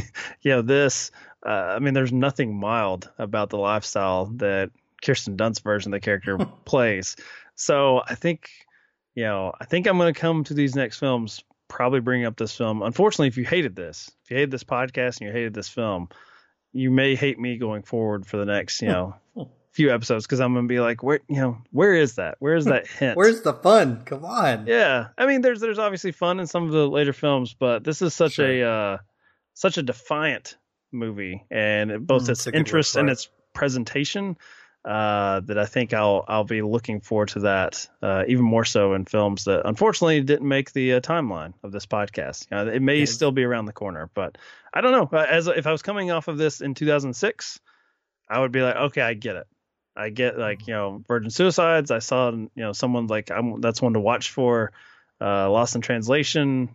you 0.41 0.51
know, 0.51 0.61
this, 0.61 1.11
uh, 1.45 1.49
I 1.49 1.79
mean, 1.79 1.93
there's 1.93 2.13
nothing 2.13 2.57
mild 2.57 3.09
about 3.17 3.49
the 3.49 3.57
lifestyle 3.57 4.27
that 4.37 4.71
Kirsten 5.03 5.35
Dunst's 5.35 5.63
version 5.63 5.93
of 5.93 5.99
the 5.99 6.05
character 6.05 6.37
plays. 6.65 7.15
So 7.55 8.01
I 8.07 8.15
think, 8.15 8.49
you 9.13 9.23
know, 9.23 9.53
I 9.59 9.65
think 9.65 9.87
I'm 9.87 9.97
going 9.97 10.13
to 10.13 10.19
come 10.19 10.43
to 10.45 10.53
these 10.53 10.75
next 10.75 10.99
films 10.99 11.43
probably 11.67 11.99
bring 11.99 12.25
up 12.25 12.37
this 12.37 12.55
film. 12.55 12.81
Unfortunately, 12.81 13.27
if 13.27 13.37
you 13.37 13.45
hated 13.45 13.75
this, 13.75 14.11
if 14.23 14.31
you 14.31 14.37
hated 14.37 14.51
this 14.51 14.63
podcast 14.63 15.19
and 15.19 15.27
you 15.27 15.31
hated 15.31 15.53
this 15.53 15.69
film, 15.69 16.09
you 16.73 16.91
may 16.91 17.15
hate 17.15 17.39
me 17.39 17.57
going 17.57 17.83
forward 17.83 18.25
for 18.25 18.37
the 18.37 18.45
next, 18.45 18.81
you 18.81 18.87
know, 18.89 19.15
few 19.71 19.93
episodes 19.93 20.25
because 20.25 20.39
I'm 20.39 20.53
going 20.53 20.65
to 20.67 20.73
be 20.73 20.79
like, 20.79 21.03
where, 21.03 21.19
you 21.27 21.37
know, 21.41 21.57
where 21.71 21.93
is 21.93 22.15
that? 22.15 22.35
Where 22.39 22.55
is 22.55 22.65
that 22.65 22.87
hint? 22.99 23.17
Where's 23.17 23.41
the 23.41 23.53
fun? 23.53 24.03
Come 24.05 24.23
on. 24.25 24.67
Yeah, 24.67 25.07
I 25.17 25.25
mean, 25.25 25.41
there's 25.41 25.59
there's 25.59 25.79
obviously 25.79 26.11
fun 26.11 26.39
in 26.39 26.47
some 26.47 26.63
of 26.65 26.71
the 26.71 26.87
later 26.87 27.13
films, 27.13 27.53
but 27.57 27.83
this 27.83 28.01
is 28.01 28.13
such 28.13 28.33
Sure. 28.33 28.47
a 28.47 28.63
uh, 28.63 28.97
such 29.53 29.77
a 29.77 29.83
defiant 29.83 30.57
movie, 30.91 31.45
and 31.51 31.91
it- 31.91 32.05
both 32.07 32.23
Mm, 32.23 32.29
its 32.29 32.39
it's 32.41 32.47
a 32.47 32.51
good 32.51 32.57
word 32.57 32.59
interest 32.67 32.95
and 32.95 33.09
its 33.09 33.29
presentation, 33.53 34.37
uh, 34.85 35.39
that 35.41 35.57
I 35.57 35.65
think 35.65 35.93
I'll 35.93 36.23
I'll 36.27 36.43
be 36.43 36.61
looking 36.61 37.01
forward 37.01 37.29
to 37.29 37.39
that 37.39 37.89
uh, 38.03 38.23
even 38.27 38.45
more 38.45 38.65
so 38.65 38.93
in 38.93 39.05
films 39.05 39.45
that 39.45 39.67
unfortunately 39.67 40.21
didn't 40.21 40.47
make 40.47 40.71
the 40.73 40.93
uh, 40.93 40.99
timeline 41.01 41.53
of 41.63 41.71
this 41.71 41.87
podcast. 41.87 42.47
You 42.51 42.57
know, 42.57 42.71
it 42.71 42.81
may 42.81 42.99
Yeah. 42.99 43.05
still 43.05 43.31
be 43.31 43.43
around 43.43 43.65
the 43.65 43.73
corner, 43.73 44.09
but 44.13 44.37
I 44.73 44.81
don't 44.81 44.91
know. 44.91 45.09
Uh, 45.11 45.25
As 45.27 45.47
if 45.47 45.65
I 45.65 45.71
was 45.71 45.81
coming 45.81 46.11
off 46.11 46.27
of 46.27 46.37
this 46.37 46.61
in 46.61 46.75
2006, 46.75 47.59
I 48.29 48.39
would 48.39 48.51
be 48.51 48.61
like, 48.61 48.75
okay, 48.75 49.01
I 49.01 49.15
get 49.15 49.35
it. 49.37 49.47
I 49.95 50.09
get 50.09 50.37
like 50.37 50.67
you 50.67 50.73
know 50.73 51.01
Virgin 51.07 51.29
Suicides. 51.31 51.89
I 51.89 51.99
saw 51.99 52.31
you 52.31 52.49
know 52.55 52.73
someone 52.73 53.07
like 53.07 53.31
I'm 53.31 53.61
that's 53.61 53.81
one 53.81 53.93
to 53.93 53.99
watch 53.99 54.29
for. 54.31 54.71
Uh, 55.19 55.49
Lost 55.49 55.75
in 55.75 55.81
Translation. 55.81 56.69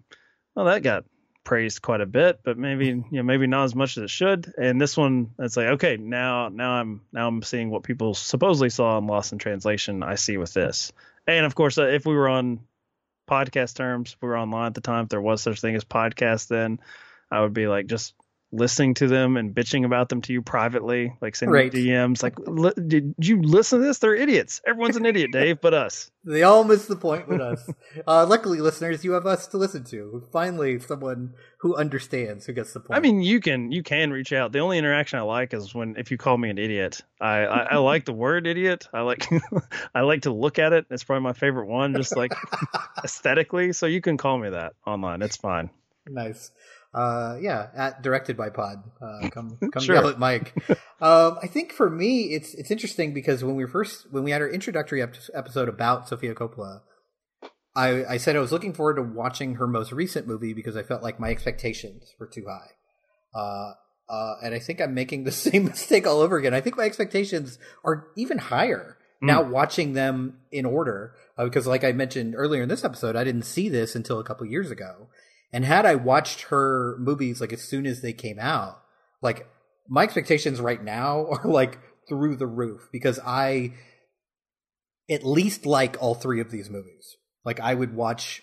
Well, 0.57 0.65
that 0.65 0.83
got 0.83 1.05
praised 1.45 1.82
quite 1.82 2.01
a 2.01 2.07
bit, 2.07 2.41
but 2.45 2.59
maybe 2.59 2.86
you 2.86 3.05
know 3.11 3.22
maybe 3.22 3.47
not 3.47 3.64
as 3.64 3.74
much 3.74 3.97
as 3.97 4.05
it 4.05 4.11
should. 4.11 4.53
And 4.57 4.80
this 4.80 4.97
one, 4.97 5.30
it's 5.38 5.57
like 5.57 5.66
okay, 5.66 5.97
now 5.97 6.49
now 6.49 6.72
I'm 6.72 7.03
now 7.12 7.28
I'm 7.28 7.43
seeing 7.43 7.70
what 7.70 7.82
people 7.82 8.14
supposedly 8.14 8.70
saw 8.70 8.99
in 8.99 9.07
Lost 9.07 9.32
in 9.32 9.38
Translation. 9.38 10.03
I 10.03 10.14
see 10.16 10.36
with 10.36 10.53
this, 10.55 10.93
and 11.26 11.47
of 11.47 11.55
course, 11.55 11.78
uh, 11.78 11.86
if 11.86 12.07
we 12.07 12.14
were 12.14 12.28
on 12.28 12.61
podcast 13.28 13.76
terms, 13.76 14.16
we 14.20 14.28
were 14.28 14.38
online 14.38 14.66
at 14.66 14.74
the 14.74 14.80
time. 14.80 15.05
If 15.05 15.11
there 15.11 15.20
was 15.20 15.43
such 15.43 15.61
thing 15.61 15.76
as 15.76 15.84
podcast, 15.84 16.49
then 16.49 16.80
I 17.30 17.41
would 17.41 17.55
be 17.55 17.66
like 17.66 17.86
just 17.86 18.14
listening 18.53 18.95
to 18.95 19.07
them 19.07 19.37
and 19.37 19.55
bitching 19.55 19.85
about 19.87 20.09
them 20.09 20.21
to 20.23 20.33
you 20.33 20.43
privately, 20.43 21.17
like 21.21 21.37
sending 21.37 21.53
Right. 21.55 21.71
DMs. 21.73 22.21
Like, 22.23 22.37
"Li- 22.39 22.73
did 22.87 23.15
you 23.19 23.41
listen 23.43 23.79
to 23.81 23.87
this? 23.87 23.99
They're 23.99 24.15
idiots. 24.17 24.61
Everyone's 24.67 24.97
an 24.97 25.07
idiot, 25.07 25.31
Dave, 25.33 25.61
but 25.61 25.75
us. 25.75 26.11
They 26.23 26.43
all 26.43 26.65
miss 26.65 26.85
the 26.85 26.97
point 26.97 27.29
with 27.29 27.41
us. 27.41 27.67
uh, 28.07 28.27
luckily, 28.27 28.61
listeners, 28.61 29.03
you 29.07 29.13
have 29.13 29.25
us 29.25 29.47
to 29.47 29.57
listen 29.57 29.85
to. 29.85 30.23
Finally, 30.31 30.79
someone 30.81 31.33
who 31.61 31.75
understands, 31.75 32.45
who 32.45 32.53
gets 32.53 32.75
the 32.75 32.81
point. 32.81 32.95
I 32.99 33.01
mean, 33.01 33.23
you 33.23 33.41
can 33.41 33.73
you 33.73 33.83
can 33.83 34.11
reach 34.11 34.31
out. 34.35 34.53
The 34.53 34.59
only 34.59 34.77
interaction 34.77 35.19
I 35.19 35.23
like 35.23 35.55
is 35.55 35.75
when 35.75 35.95
if 35.97 36.11
you 36.11 36.19
call 36.19 36.37
me 36.37 36.51
an 36.51 36.59
idiot. 36.59 37.01
I 37.23 37.47
I, 37.47 37.59
I 37.71 37.77
like 37.93 38.05
the 38.05 38.13
word 38.13 38.47
idiot. 38.47 38.87
I 38.93 39.01
like 39.01 39.27
I 39.95 40.03
like 40.03 40.23
to 40.23 40.31
look 40.31 40.59
at 40.59 40.75
it. 40.75 40.85
It's 40.91 41.05
probably 41.05 41.23
my 41.23 41.33
favorite 41.33 41.69
one, 41.69 41.95
just 41.95 42.15
like 42.15 42.33
aesthetically. 43.03 43.73
So 43.73 43.87
you 43.87 44.01
can 44.01 44.17
call 44.17 44.39
me 44.39 44.51
that 44.51 44.75
online. 44.87 45.23
It's 45.23 45.37
fine. 45.37 45.71
nice. 46.07 46.51
Uh, 46.93 47.36
yeah, 47.41 47.68
at 47.76 48.03
directed 48.03 48.36
by 48.36 48.51
Pod. 48.51 48.78
Uh, 49.01 49.28
come 49.30 49.57
come 49.72 49.82
Sure. 49.82 49.95
yell 49.95 50.09
at 50.09 50.18
Mike. 50.18 50.53
um, 51.01 51.38
I 51.43 51.47
think 51.47 51.72
for 51.72 51.88
me, 51.88 52.32
it's 52.34 52.53
it's 52.55 52.70
interesting 52.70 53.14
because 53.14 53.45
when 53.45 53.55
we 53.55 53.66
first 53.66 54.07
when 54.12 54.24
we 54.24 54.32
had 54.32 54.43
our 54.43 54.49
introductory 54.49 55.01
ep- 55.03 55.14
episode 55.32 55.68
about 55.68 56.09
Sofia 56.09 56.34
Coppola, 56.34 56.80
I 57.76 58.05
I 58.05 58.16
said 58.16 58.34
I 58.36 58.41
was 58.41 58.51
looking 58.53 58.74
forward 58.74 58.97
to 58.97 59.03
watching 59.03 59.55
her 59.57 59.66
most 59.68 59.93
recent 59.93 60.26
movie 60.26 60.53
because 60.53 60.76
I 60.76 60.82
felt 60.82 61.03
like 61.03 61.20
my 61.20 61.30
expectations 61.30 62.12
were 62.18 62.26
too 62.26 62.47
high. 62.49 62.70
Uh, 63.38 63.72
uh, 64.12 64.34
and 64.43 64.53
I 64.55 64.59
think 64.59 64.80
I'm 64.80 64.93
making 64.95 65.22
the 65.22 65.30
same 65.47 65.66
mistake 65.66 66.07
all 66.09 66.20
over 66.20 66.36
again. 66.36 66.55
I 66.55 66.61
think 66.61 66.76
my 66.76 66.84
expectations 66.84 67.59
are 67.84 68.09
even 68.16 68.38
higher 68.38 68.97
now 69.22 69.43
watching 69.43 69.93
them 69.93 70.38
in 70.51 70.64
order 70.64 71.12
uh, 71.38 71.45
because, 71.45 71.66
like 71.66 71.84
I 71.84 71.93
mentioned 71.93 72.34
earlier 72.36 72.62
in 72.62 72.68
this 72.68 72.84
episode, 72.84 73.14
I 73.16 73.22
didn't 73.22 73.43
see 73.45 73.68
this 73.68 73.95
until 73.95 74.18
a 74.18 74.24
couple 74.24 74.47
years 74.47 74.70
ago. 74.72 75.09
And 75.53 75.65
had 75.65 75.85
I 75.85 75.97
watched 75.97 76.43
her 76.43 76.97
movies 76.99 77.41
like 77.41 77.53
as 77.53 77.63
soon 77.63 77.87
as 77.87 78.03
they 78.03 78.13
came 78.13 78.39
out, 78.39 78.81
like 79.23 79.49
my 79.89 80.03
expectations 80.05 80.61
right 80.61 80.83
now 80.83 81.27
are 81.31 81.45
like 81.49 81.79
through 82.09 82.37
the 82.37 82.47
roof 82.47 82.89
because 82.93 83.19
I 83.25 83.73
at 85.09 85.25
least 85.25 85.67
like 85.67 85.97
all 86.01 86.15
three 86.15 86.41
of 86.41 86.51
these 86.51 86.71
movies. 86.71 87.17
Like 87.45 87.59
I 87.61 87.75
would 87.75 87.95
watch 87.95 88.43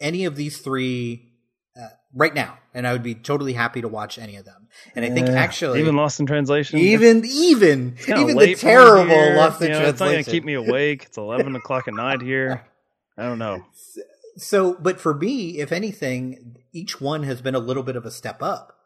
any 0.00 0.24
of 0.24 0.34
these 0.36 0.58
three 0.58 1.30
uh, 1.80 1.88
right 2.14 2.34
now, 2.34 2.58
and 2.72 2.86
I 2.86 2.92
would 2.92 3.02
be 3.02 3.14
totally 3.14 3.52
happy 3.52 3.80
to 3.80 3.88
watch 3.88 4.18
any 4.18 4.36
of 4.36 4.44
them. 4.44 4.68
And 4.96 5.04
I 5.04 5.10
think 5.10 5.28
Yeah. 5.28 5.34
actually, 5.34 5.80
even 5.80 5.94
Lost 5.96 6.18
in 6.20 6.26
Translation, 6.26 6.78
even 6.78 7.24
even 7.24 7.96
even 8.08 8.26
the 8.28 8.34
late 8.34 8.58
for 8.58 8.66
me 8.66 8.72
terrible 8.72 9.04
here. 9.06 9.36
Lost 9.36 9.60
in 9.60 9.68
you 9.68 9.72
know, 9.74 9.88
It's 9.88 10.00
not 10.00 10.06
gonna 10.06 10.16
Translation. 10.16 10.32
keep 10.32 10.44
me 10.44 10.54
awake. 10.54 11.04
It's 11.04 11.16
eleven 11.18 11.54
o'clock 11.54 11.86
at 11.88 11.94
night 11.94 12.22
here. 12.22 12.64
I 13.16 13.22
don't 13.24 13.38
know. 13.38 13.64
so 14.36 14.74
but 14.74 15.00
for 15.00 15.14
me 15.14 15.58
if 15.58 15.72
anything 15.72 16.56
each 16.72 17.00
one 17.00 17.22
has 17.22 17.40
been 17.40 17.54
a 17.54 17.60
little 17.60 17.82
bit 17.82 17.96
of 17.96 18.04
a 18.06 18.10
step 18.10 18.42
up. 18.42 18.76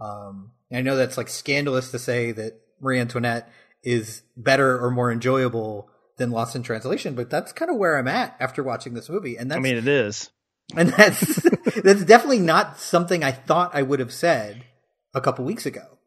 Um 0.00 0.52
i 0.72 0.82
know 0.82 0.96
that's 0.96 1.16
like 1.16 1.28
scandalous 1.28 1.90
to 1.90 1.98
say 1.98 2.32
that 2.32 2.60
marie 2.80 3.00
antoinette 3.00 3.50
is 3.82 4.22
better 4.36 4.78
or 4.78 4.90
more 4.90 5.12
enjoyable 5.12 5.88
than 6.18 6.30
lost 6.30 6.56
in 6.56 6.62
translation 6.62 7.14
but 7.14 7.30
that's 7.30 7.52
kind 7.52 7.70
of 7.70 7.76
where 7.76 7.98
i'm 7.98 8.08
at 8.08 8.36
after 8.40 8.62
watching 8.62 8.94
this 8.94 9.08
movie 9.08 9.36
and 9.36 9.50
that's 9.50 9.58
I 9.58 9.60
mean, 9.60 9.76
it 9.76 9.86
is. 9.88 10.30
and 10.76 10.88
that's 10.90 11.42
that's 11.82 12.04
definitely 12.04 12.40
not 12.40 12.78
something 12.78 13.22
i 13.22 13.30
thought 13.30 13.74
i 13.74 13.82
would 13.82 14.00
have 14.00 14.12
said 14.12 14.64
a 15.14 15.20
couple 15.20 15.44
weeks 15.44 15.66
ago. 15.66 15.98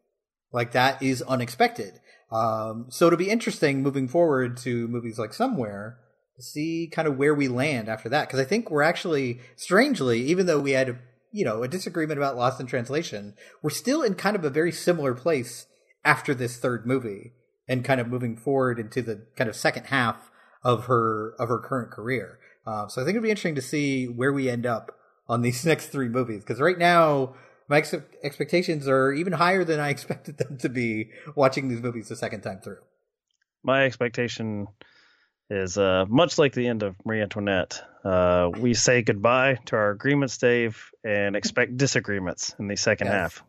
Like 0.52 0.72
that 0.72 1.02
is 1.02 1.20
unexpected. 1.22 2.00
Um 2.30 2.86
so 2.90 3.06
it'll 3.06 3.18
be 3.18 3.28
interesting 3.28 3.82
moving 3.82 4.08
forward 4.08 4.56
to 4.58 4.88
movies 4.88 5.18
like 5.18 5.34
somewhere 5.34 5.98
see 6.40 6.88
kind 6.92 7.06
of 7.06 7.16
where 7.16 7.34
we 7.34 7.48
land 7.48 7.88
after 7.88 8.08
that. 8.08 8.28
Because 8.28 8.40
i 8.40 8.44
think 8.44 8.70
we're 8.70 8.82
actually 8.82 9.40
strangely 9.56 10.20
even 10.22 10.46
though 10.46 10.60
we 10.60 10.72
had 10.72 10.88
a, 10.88 10.98
you 11.32 11.44
know 11.44 11.62
a 11.62 11.68
disagreement 11.68 12.18
about 12.18 12.36
lost 12.36 12.60
in 12.60 12.66
translation 12.66 13.34
we're 13.62 13.70
still 13.70 14.02
in 14.02 14.14
kind 14.14 14.36
of 14.36 14.44
a 14.44 14.50
very 14.50 14.72
similar 14.72 15.14
place 15.14 15.66
after 16.04 16.34
this 16.34 16.56
third 16.56 16.86
movie 16.86 17.32
and 17.68 17.84
kind 17.84 18.00
of 18.00 18.08
moving 18.08 18.36
forward 18.36 18.78
into 18.78 19.02
the 19.02 19.26
kind 19.36 19.48
of 19.48 19.56
second 19.56 19.84
half 19.86 20.30
of 20.62 20.86
her 20.86 21.34
of 21.38 21.48
her 21.48 21.58
current 21.58 21.90
career. 21.90 22.38
Uh, 22.66 22.88
so 22.88 23.00
i 23.00 23.04
think 23.04 23.14
it'd 23.14 23.22
be 23.22 23.30
interesting 23.30 23.54
to 23.54 23.62
see 23.62 24.06
where 24.06 24.32
we 24.32 24.50
end 24.50 24.66
up 24.66 24.92
on 25.28 25.42
these 25.42 25.64
next 25.70 25.86
three 25.86 26.08
movies. 26.08 26.42
Because 26.42 26.60
right 26.60 26.78
now 26.78 27.34
my 27.68 27.78
ex- 27.78 27.94
expectations 28.22 28.88
are 28.88 29.12
even 29.12 29.32
higher 29.32 29.64
than 29.64 29.80
i 29.80 29.88
expected 29.96 30.38
them 30.38 30.58
to 30.58 30.68
be 30.68 31.10
watching 31.36 31.68
these 31.68 31.80
movies 31.80 32.08
the 32.08 32.16
second 32.16 32.42
time 32.42 32.60
through. 32.62 32.80
My 33.62 33.84
expectation 33.84 34.66
is 35.50 35.76
uh, 35.76 36.04
much 36.08 36.38
like 36.38 36.52
the 36.54 36.66
end 36.68 36.82
of 36.82 36.94
Marie 37.04 37.20
Antoinette. 37.22 37.82
Uh, 38.04 38.50
we 38.58 38.72
say 38.74 39.02
goodbye 39.02 39.58
to 39.66 39.76
our 39.76 39.90
agreements, 39.90 40.38
Dave, 40.38 40.90
and 41.04 41.36
expect 41.36 41.76
disagreements 41.76 42.54
in 42.58 42.68
the 42.68 42.76
second 42.76 43.08
Yes. 43.08 43.14
half. 43.14 43.44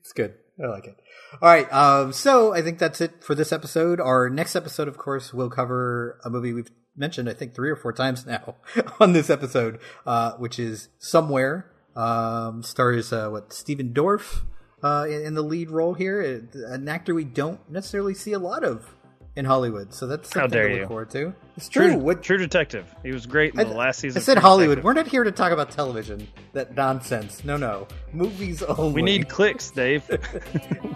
It's 0.00 0.12
good. 0.12 0.34
I 0.62 0.66
like 0.68 0.86
it. 0.86 0.96
All 1.42 1.48
right. 1.48 1.70
Um, 1.72 2.12
so 2.12 2.52
I 2.54 2.62
think 2.62 2.78
that's 2.78 3.00
it 3.00 3.22
for 3.22 3.34
this 3.34 3.52
episode. 3.52 4.00
Our 4.00 4.28
next 4.30 4.56
episode, 4.56 4.88
of 4.88 4.96
course, 4.96 5.32
will 5.34 5.50
cover 5.50 6.18
a 6.24 6.30
movie 6.30 6.52
we've 6.52 6.70
mentioned, 6.96 7.28
I 7.28 7.34
think, 7.34 7.54
three 7.54 7.70
or 7.70 7.76
four 7.76 7.92
times 7.92 8.26
now 8.26 8.56
on 9.00 9.12
this 9.12 9.28
episode, 9.30 9.78
uh, 10.06 10.32
which 10.32 10.58
is 10.58 10.88
Somewhere. 10.98 11.70
Um, 11.96 12.62
stars, 12.62 13.12
uh, 13.12 13.28
what, 13.28 13.52
Stephen 13.52 13.92
Dorff, 13.92 14.42
uh, 14.82 15.06
in, 15.08 15.26
in 15.26 15.34
the 15.34 15.42
lead 15.42 15.70
role 15.70 15.94
here. 15.94 16.42
Uh, 16.54 16.72
An 16.72 16.88
actor 16.88 17.14
we 17.14 17.24
don't 17.24 17.60
necessarily 17.70 18.14
see 18.14 18.32
a 18.32 18.38
lot 18.38 18.62
of 18.64 18.94
in 19.38 19.44
Hollywood. 19.44 19.94
So 19.94 20.06
that's 20.08 20.32
How 20.34 20.40
something 20.42 20.50
dare 20.58 20.66
to 20.68 20.72
look 20.74 20.80
you. 20.82 20.86
forward 20.88 21.10
to. 21.10 21.32
It's 21.56 21.68
true. 21.68 21.92
True, 21.92 21.98
What, 21.98 22.22
True 22.22 22.36
Detective. 22.38 22.92
He 23.02 23.10
was 23.12 23.26
great 23.26 23.54
in 23.54 23.60
I, 23.60 23.64
the 23.64 23.74
last 23.74 24.00
season. 24.00 24.18
I 24.18 24.20
of 24.20 24.24
said 24.24 24.34
True 24.34 24.42
Hollywood. 24.42 24.68
Detective. 24.76 24.84
We're 24.84 24.92
not 24.92 25.06
here 25.08 25.24
to 25.24 25.32
talk 25.32 25.52
about 25.52 25.70
television. 25.70 26.26
That 26.52 26.74
nonsense. 26.76 27.44
No, 27.44 27.56
no. 27.56 27.86
Movies 28.12 28.62
only. 28.62 28.92
We 28.94 29.02
need 29.02 29.28
clicks, 29.28 29.70
Dave. 29.70 30.04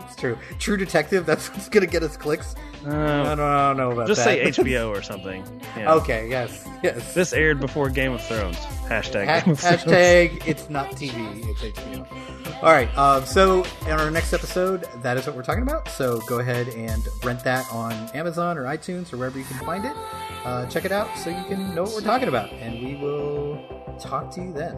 It's 0.04 0.16
true. 0.16 0.36
True 0.58 0.76
Detective. 0.76 1.24
That's 1.26 1.48
what's 1.50 1.68
gonna 1.68 1.86
get 1.86 2.02
us 2.02 2.16
clicks. 2.16 2.54
I, 2.84 2.88
Uh, 2.90 3.34
don't, 3.36 3.40
I 3.40 3.68
don't 3.68 3.76
know 3.76 3.92
about 3.92 4.08
just 4.08 4.24
that. 4.24 4.54
say 4.54 4.62
HBO 4.62 4.88
or 4.90 5.00
something. 5.02 5.44
Yeah. 5.76 5.94
okay. 5.94 6.28
Yes. 6.28 6.66
Yes. 6.82 7.14
This 7.14 7.32
aired 7.32 7.60
before 7.60 7.88
Game 7.88 8.12
of 8.12 8.22
Thrones. 8.22 8.56
Hashtag. 8.88 9.26
Ha- 9.26 9.40
Game 9.44 9.52
of 9.52 9.60
Thrones. 9.60 9.82
hashtag 9.84 10.46
it's 10.46 10.68
not 10.68 10.90
TV. 10.92 11.14
It's 11.48 11.60
HBO. 11.78 12.06
All 12.62 12.72
right. 12.72 12.94
Um, 12.98 13.24
so 13.24 13.64
in 13.86 13.92
our 13.92 14.10
next 14.10 14.32
episode, 14.32 14.84
that 15.02 15.16
is 15.16 15.26
what 15.26 15.34
we're 15.36 15.42
talking 15.42 15.62
about. 15.62 15.88
So 15.88 16.20
go 16.28 16.38
ahead 16.40 16.68
and 16.68 17.02
rent 17.24 17.42
that 17.44 17.66
on 17.72 17.92
Amazon 18.14 18.31
or 18.38 18.64
iTunes 18.64 19.12
or 19.12 19.16
wherever 19.16 19.38
you 19.38 19.44
can 19.44 19.58
find 19.64 19.84
it. 19.84 19.92
Uh, 20.44 20.66
check 20.66 20.84
it 20.84 20.92
out 20.92 21.16
so 21.16 21.30
you 21.30 21.44
can 21.44 21.74
know 21.74 21.84
what 21.84 21.94
we're 21.94 22.00
talking 22.00 22.28
about, 22.28 22.50
and 22.52 22.84
we 22.84 22.96
will 22.96 23.96
talk 24.00 24.30
to 24.34 24.42
you 24.42 24.52
then. 24.52 24.76